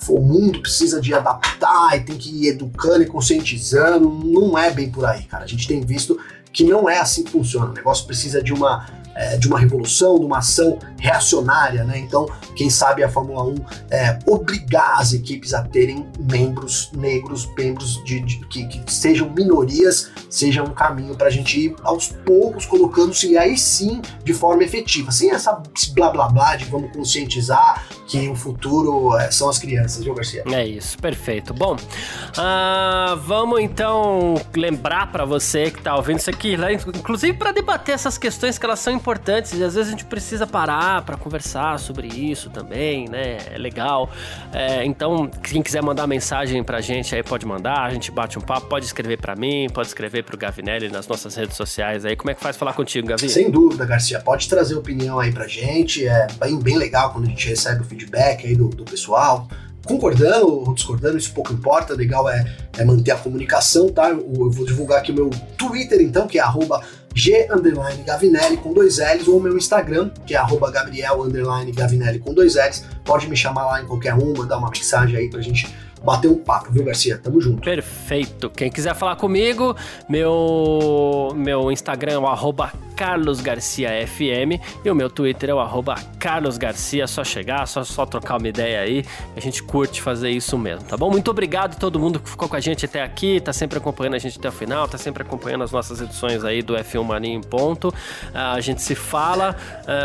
o 0.10 0.20
mundo 0.20 0.60
precisa 0.60 1.00
de 1.00 1.14
adaptar 1.14 1.96
e 1.96 2.02
tem 2.02 2.18
que 2.18 2.30
ir 2.30 2.50
educando 2.50 3.04
e 3.04 3.06
conscientizando. 3.06 4.10
Não 4.10 4.58
é 4.58 4.70
bem 4.72 4.92
por 4.92 5.06
aí, 5.06 5.24
cara. 5.24 5.46
A 5.46 5.48
gente 5.48 5.68
tem 5.68 5.80
visto 5.82 6.20
que 6.52 6.66
não 6.66 6.90
é 6.90 7.00
assim 7.00 7.24
que 7.24 7.32
funciona. 7.32 7.72
O 7.72 7.74
negócio 7.74 8.06
precisa 8.06 8.44
de 8.44 8.52
uma 8.52 8.86
é, 9.16 9.38
de 9.38 9.48
uma 9.48 9.60
revolução, 9.60 10.20
de 10.20 10.26
uma 10.26 10.40
ação 10.40 10.78
reacionária, 10.98 11.84
né? 11.84 11.98
Então, 11.98 12.28
quem 12.56 12.70
sabe 12.70 13.04
a 13.04 13.10
Fórmula 13.10 13.44
1 13.44 13.56
é, 13.90 14.20
obrigar 14.26 15.00
as 15.00 15.14
equipes 15.14 15.54
a 15.54 15.64
terem 15.64 16.06
membros 16.20 16.92
negros, 16.94 17.50
membros 17.58 18.04
de, 18.04 18.20
de 18.22 18.38
que, 18.48 18.68
que, 18.68 18.92
sejam 18.92 19.30
minorias, 19.30 20.12
seja 20.30 20.64
um 20.64 20.74
caminho 20.74 21.16
para 21.16 21.28
a 21.28 21.32
gente 21.32 21.60
ir 21.60 21.76
aos 21.84 22.08
poucos 22.08 22.66
colocando-se 22.66 23.38
aí 23.38 23.58
sim 23.58 24.02
de 24.24 24.34
forma 24.34 24.64
efetiva, 24.64 25.12
sem 25.12 25.32
essa 25.32 25.62
blá 25.94 26.10
blá 26.10 26.30
blá 26.30 26.56
de 26.56 26.66
vamos 26.66 26.92
conscientizar 26.92 27.86
que 28.08 28.28
o 28.28 28.36
futuro 28.36 29.18
é, 29.18 29.32
são 29.32 29.50
as 29.50 29.58
crianças, 29.58 30.04
viu, 30.04 30.14
Garcia? 30.14 30.44
É 30.46 30.68
isso, 30.68 30.98
perfeito. 30.98 31.54
Bom, 31.54 31.76
uh, 31.76 33.16
vamos 33.26 33.62
então 33.62 34.36
lembrar 34.54 35.12
para 35.12 35.24
você 35.24 35.72
que 35.72 35.80
está 35.80 35.96
ouvindo 35.96 36.20
isso 36.20 36.30
aqui, 36.30 36.58
né? 36.58 36.74
inclusive 36.74 37.38
para 37.38 37.54
debater 37.54 37.96
essas 37.96 38.18
questões 38.18 38.58
que 38.58 38.66
elas 38.66 38.80
são 38.80 38.92
importantes 39.02 39.54
e 39.54 39.64
às 39.64 39.74
vezes 39.74 39.88
a 39.88 39.92
gente 39.92 40.06
precisa 40.06 40.46
parar 40.46 41.02
para 41.02 41.18
conversar 41.18 41.80
sobre 41.80 42.08
isso 42.08 42.50
também, 42.50 43.10
né? 43.10 43.38
É 43.52 43.58
legal. 43.58 44.10
É, 44.54 44.86
então, 44.86 45.30
quem 45.44 45.62
quiser 45.62 45.82
mandar 45.82 46.06
mensagem 46.06 46.64
pra 46.64 46.80
gente 46.80 47.16
aí 47.16 47.24
pode 47.24 47.46
mandar, 47.46 47.82
a 47.82 47.90
gente 47.90 48.12
bate 48.12 48.38
um 48.38 48.42
papo, 48.42 48.68
pode 48.68 48.86
escrever 48.86 49.18
para 49.18 49.36
mim, 49.36 49.68
pode 49.74 49.88
escrever 49.88 50.24
pro 50.24 50.38
Gavinelli 50.38 50.90
nas 50.90 51.08
nossas 51.08 51.36
redes 51.36 51.58
sociais 51.58 52.06
aí. 52.06 52.16
Como 52.16 52.30
é 52.30 52.36
que 52.36 52.42
faz 52.42 52.56
falar 52.56 52.74
contigo, 52.74 53.08
Gavi? 53.08 53.28
Sem 53.28 53.50
dúvida, 53.50 53.86
Garcia. 53.86 54.20
Pode 54.20 54.48
trazer 54.48 54.76
opinião 54.76 55.20
aí 55.20 55.32
pra 55.32 55.48
gente. 55.48 56.08
É 56.08 56.28
bem, 56.40 56.60
bem 56.60 56.78
legal 56.78 57.12
quando 57.12 57.26
a 57.26 57.30
gente 57.30 57.50
recebe 57.50 57.82
o 57.82 57.84
feedback 57.84 58.46
aí 58.46 58.56
do, 58.56 58.70
do 58.70 58.86
pessoal 58.86 59.48
concordando 59.84 60.48
ou 60.48 60.74
discordando, 60.74 61.18
isso 61.18 61.34
pouco 61.34 61.52
importa, 61.52 61.94
legal 61.96 62.30
é, 62.30 62.46
é 62.78 62.86
manter 62.86 63.12
a 63.12 63.16
comunicação, 63.16 63.90
tá? 63.90 64.10
Eu, 64.10 64.20
eu, 64.20 64.52
vou 64.52 64.66
divulgar 64.66 65.00
aqui 65.00 65.12
o 65.12 65.16
meu 65.16 65.30
Twitter, 65.58 66.00
então, 66.02 66.28
que 66.28 66.38
é 66.38 66.42
arroba 66.42 66.82
G 67.14 67.48
underline 67.52 68.04
Gavinelli 68.04 68.58
com 68.58 68.74
dois 68.74 68.98
L's, 68.98 69.28
ou 69.28 69.40
meu 69.40 69.58
Instagram, 69.58 70.12
que 70.26 70.36
é 70.36 70.42
Gabriel 70.72 71.22
underline 71.24 71.72
Gavinelli 71.72 72.20
com 72.20 72.34
dois 72.34 72.56
L's. 72.56 72.86
Pode 73.04 73.28
me 73.28 73.36
chamar 73.36 73.66
lá 73.66 73.82
em 73.82 73.86
qualquer 73.86 74.14
um, 74.14 74.34
mandar 74.36 74.58
uma 74.58 74.70
mensagem 74.70 75.18
aí 75.18 75.30
pra 75.30 75.42
gente 75.42 75.68
bater 76.04 76.28
um 76.30 76.38
papo, 76.38 76.72
viu, 76.72 76.84
Garcia? 76.84 77.18
Tamo 77.18 77.40
junto. 77.40 77.62
Perfeito. 77.62 78.50
Quem 78.50 78.72
quiser 78.72 78.96
falar 78.96 79.16
comigo, 79.16 79.76
meu, 80.10 81.30
meu 81.36 81.72
Instagram 81.72 82.14
é 82.14 82.18
o 82.18 82.28
arroba 82.28 82.72
carlosgarciafm 83.02 84.62
e 84.86 84.92
o 84.92 84.94
meu 84.94 85.10
Twitter 85.10 85.50
é 85.50 85.54
o 85.56 85.60
arroba 85.60 85.96
carlosgarcia. 86.20 87.08
Só 87.08 87.24
chegar, 87.24 87.68
só, 87.68 87.84
só 87.84 88.06
trocar 88.06 88.38
uma 88.38 88.48
ideia 88.48 88.82
aí. 88.82 89.04
A 89.36 89.40
gente 89.40 89.64
curte 89.64 90.00
fazer 90.00 90.30
isso 90.30 90.56
mesmo, 90.56 90.86
tá 90.86 90.96
bom? 90.96 91.10
Muito 91.10 91.32
obrigado 91.32 91.74
a 91.74 91.80
todo 91.80 92.00
mundo 92.00 92.20
que 92.20 92.30
ficou 92.30 92.48
com 92.48 92.56
a 92.56 92.60
gente 92.60 92.86
até 92.86 93.02
aqui, 93.02 93.42
tá 93.42 93.52
sempre 93.52 93.80
acompanhando 93.80 94.14
a 94.14 94.20
gente 94.20 94.38
até 94.38 94.50
o 94.50 94.52
final, 94.52 94.88
tá 94.88 95.00
sempre 95.00 95.24
acompanhando 95.24 95.64
as 95.64 95.72
nossas 95.72 96.00
edições 96.00 96.44
aí 96.44 96.62
do 96.62 96.76
F1 96.76 97.04
Mania 97.04 97.34
em 97.34 97.42
ponto. 97.42 97.92
A 98.34 98.62
gente 98.62 98.84
se 98.84 98.94
fala. 98.94 99.56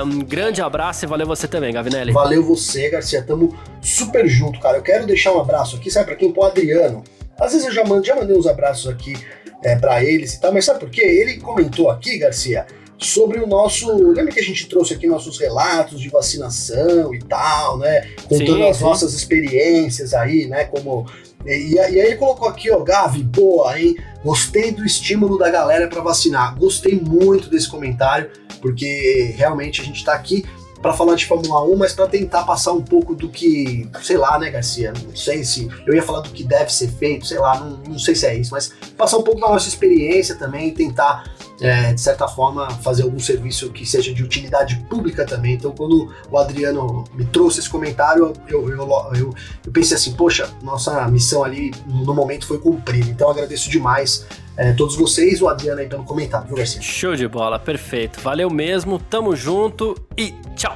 Um 0.02 0.20
grande 0.20 0.62
abraço 0.62 1.04
e 1.04 1.08
valeu 1.08 1.26
você 1.26 1.46
também, 1.46 1.74
Gavinelli. 1.74 2.12
Valeu 2.12 2.42
você, 2.42 2.88
Garcia. 2.88 3.22
Tamo 3.22 3.54
super 3.82 4.26
junto, 4.26 4.58
cara. 4.58 4.78
Eu 4.78 4.82
quero 4.82 5.04
deixar 5.06 5.32
um 5.32 5.40
abraço 5.40 5.76
aqui, 5.76 5.90
sabe, 5.90 6.06
pra 6.06 6.16
quem? 6.16 6.32
Pro 6.32 6.44
Adriano. 6.44 7.04
Às 7.38 7.52
vezes 7.52 7.66
eu 7.66 7.74
já, 7.74 7.84
mando, 7.84 8.06
já 8.06 8.16
mandei 8.16 8.34
uns 8.34 8.46
abraços 8.46 8.90
aqui 8.90 9.14
é, 9.62 9.76
para 9.76 10.02
eles 10.02 10.34
e 10.34 10.40
tal, 10.40 10.52
mas 10.52 10.64
sabe 10.64 10.80
por 10.80 10.88
quê? 10.88 11.02
Ele 11.02 11.38
comentou 11.38 11.90
aqui, 11.90 12.18
Garcia, 12.18 12.66
sobre 12.98 13.38
o 13.40 13.46
nosso. 13.46 13.92
Lembra 14.12 14.32
que 14.32 14.40
a 14.40 14.44
gente 14.44 14.68
trouxe 14.68 14.94
aqui 14.94 15.06
nossos 15.06 15.38
relatos 15.38 16.00
de 16.00 16.08
vacinação 16.08 17.14
e 17.14 17.18
tal, 17.18 17.78
né? 17.78 18.08
Contando 18.28 18.56
sim, 18.56 18.68
as 18.68 18.76
sim. 18.78 18.84
nossas 18.84 19.14
experiências 19.14 20.14
aí, 20.14 20.46
né? 20.46 20.64
Como. 20.64 21.06
E, 21.44 21.74
e, 21.74 21.78
aí 21.78 21.98
ele 21.98 22.16
colocou 22.16 22.48
aqui, 22.48 22.70
ó, 22.70 22.80
Gavi, 22.80 23.22
boa, 23.22 23.78
hein? 23.78 23.96
Gostei 24.24 24.72
do 24.72 24.84
estímulo 24.84 25.38
da 25.38 25.50
galera 25.50 25.88
para 25.88 26.00
vacinar. 26.00 26.58
Gostei 26.58 27.00
muito 27.00 27.48
desse 27.48 27.68
comentário, 27.68 28.30
porque 28.60 29.34
realmente 29.36 29.80
a 29.80 29.84
gente 29.84 30.04
tá 30.04 30.14
aqui 30.14 30.44
para 30.86 30.92
falar 30.92 31.16
de 31.16 31.26
Fórmula 31.26 31.64
1, 31.64 31.76
mas 31.76 31.92
para 31.92 32.06
tentar 32.06 32.44
passar 32.44 32.72
um 32.72 32.80
pouco 32.80 33.12
do 33.12 33.28
que, 33.28 33.88
sei 34.02 34.16
lá, 34.16 34.38
né, 34.38 34.50
Garcia? 34.50 34.92
Não 35.04 35.16
sei 35.16 35.42
se 35.42 35.68
eu 35.84 35.92
ia 35.92 36.02
falar 36.02 36.20
do 36.20 36.30
que 36.30 36.44
deve 36.44 36.72
ser 36.72 36.86
feito, 36.92 37.26
sei 37.26 37.40
lá, 37.40 37.58
não, 37.58 37.78
não 37.88 37.98
sei 37.98 38.14
se 38.14 38.24
é 38.24 38.36
isso, 38.36 38.52
mas 38.52 38.72
passar 38.96 39.18
um 39.18 39.22
pouco 39.22 39.40
da 39.40 39.48
nossa 39.48 39.68
experiência 39.68 40.36
também, 40.36 40.72
tentar 40.72 41.24
é, 41.60 41.92
de 41.92 42.00
certa 42.00 42.28
forma, 42.28 42.70
fazer 42.70 43.02
algum 43.02 43.18
serviço 43.18 43.72
que 43.72 43.84
seja 43.84 44.14
de 44.14 44.22
utilidade 44.22 44.76
pública 44.88 45.26
também. 45.26 45.54
Então, 45.54 45.72
quando 45.72 46.14
o 46.30 46.38
Adriano 46.38 47.02
me 47.14 47.24
trouxe 47.24 47.58
esse 47.58 47.68
comentário, 47.68 48.32
eu, 48.46 48.70
eu, 48.70 48.78
eu, 49.12 49.34
eu 49.64 49.72
pensei 49.72 49.96
assim, 49.96 50.12
poxa, 50.12 50.48
nossa 50.62 51.08
missão 51.08 51.42
ali 51.42 51.72
no 51.84 52.14
momento 52.14 52.46
foi 52.46 52.58
cumprida. 52.58 53.10
Então, 53.10 53.28
agradeço 53.28 53.68
demais 53.68 54.24
é, 54.56 54.72
todos 54.72 54.96
vocês, 54.96 55.42
o 55.42 55.48
Adriano 55.48 55.80
aí 55.80 55.88
pelo 55.88 56.04
comentário, 56.04 56.46
viu, 56.46 56.56
Garcia? 56.56 56.80
Show 56.80 57.14
de 57.14 57.28
bola, 57.28 57.58
perfeito. 57.58 58.20
Valeu 58.20 58.50
mesmo, 58.50 58.98
tamo 58.98 59.36
junto 59.36 59.94
e 60.16 60.34
tchau. 60.54 60.74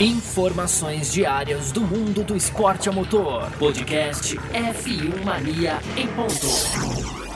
Informações 0.00 1.12
diárias 1.12 1.72
do 1.72 1.80
mundo 1.80 2.24
do 2.24 2.36
esporte 2.36 2.88
a 2.88 2.92
motor. 2.92 3.50
Podcast 3.58 4.36
F1 4.36 5.24
Mania 5.24 5.78
em 5.96 6.06
ponto. 6.08 7.29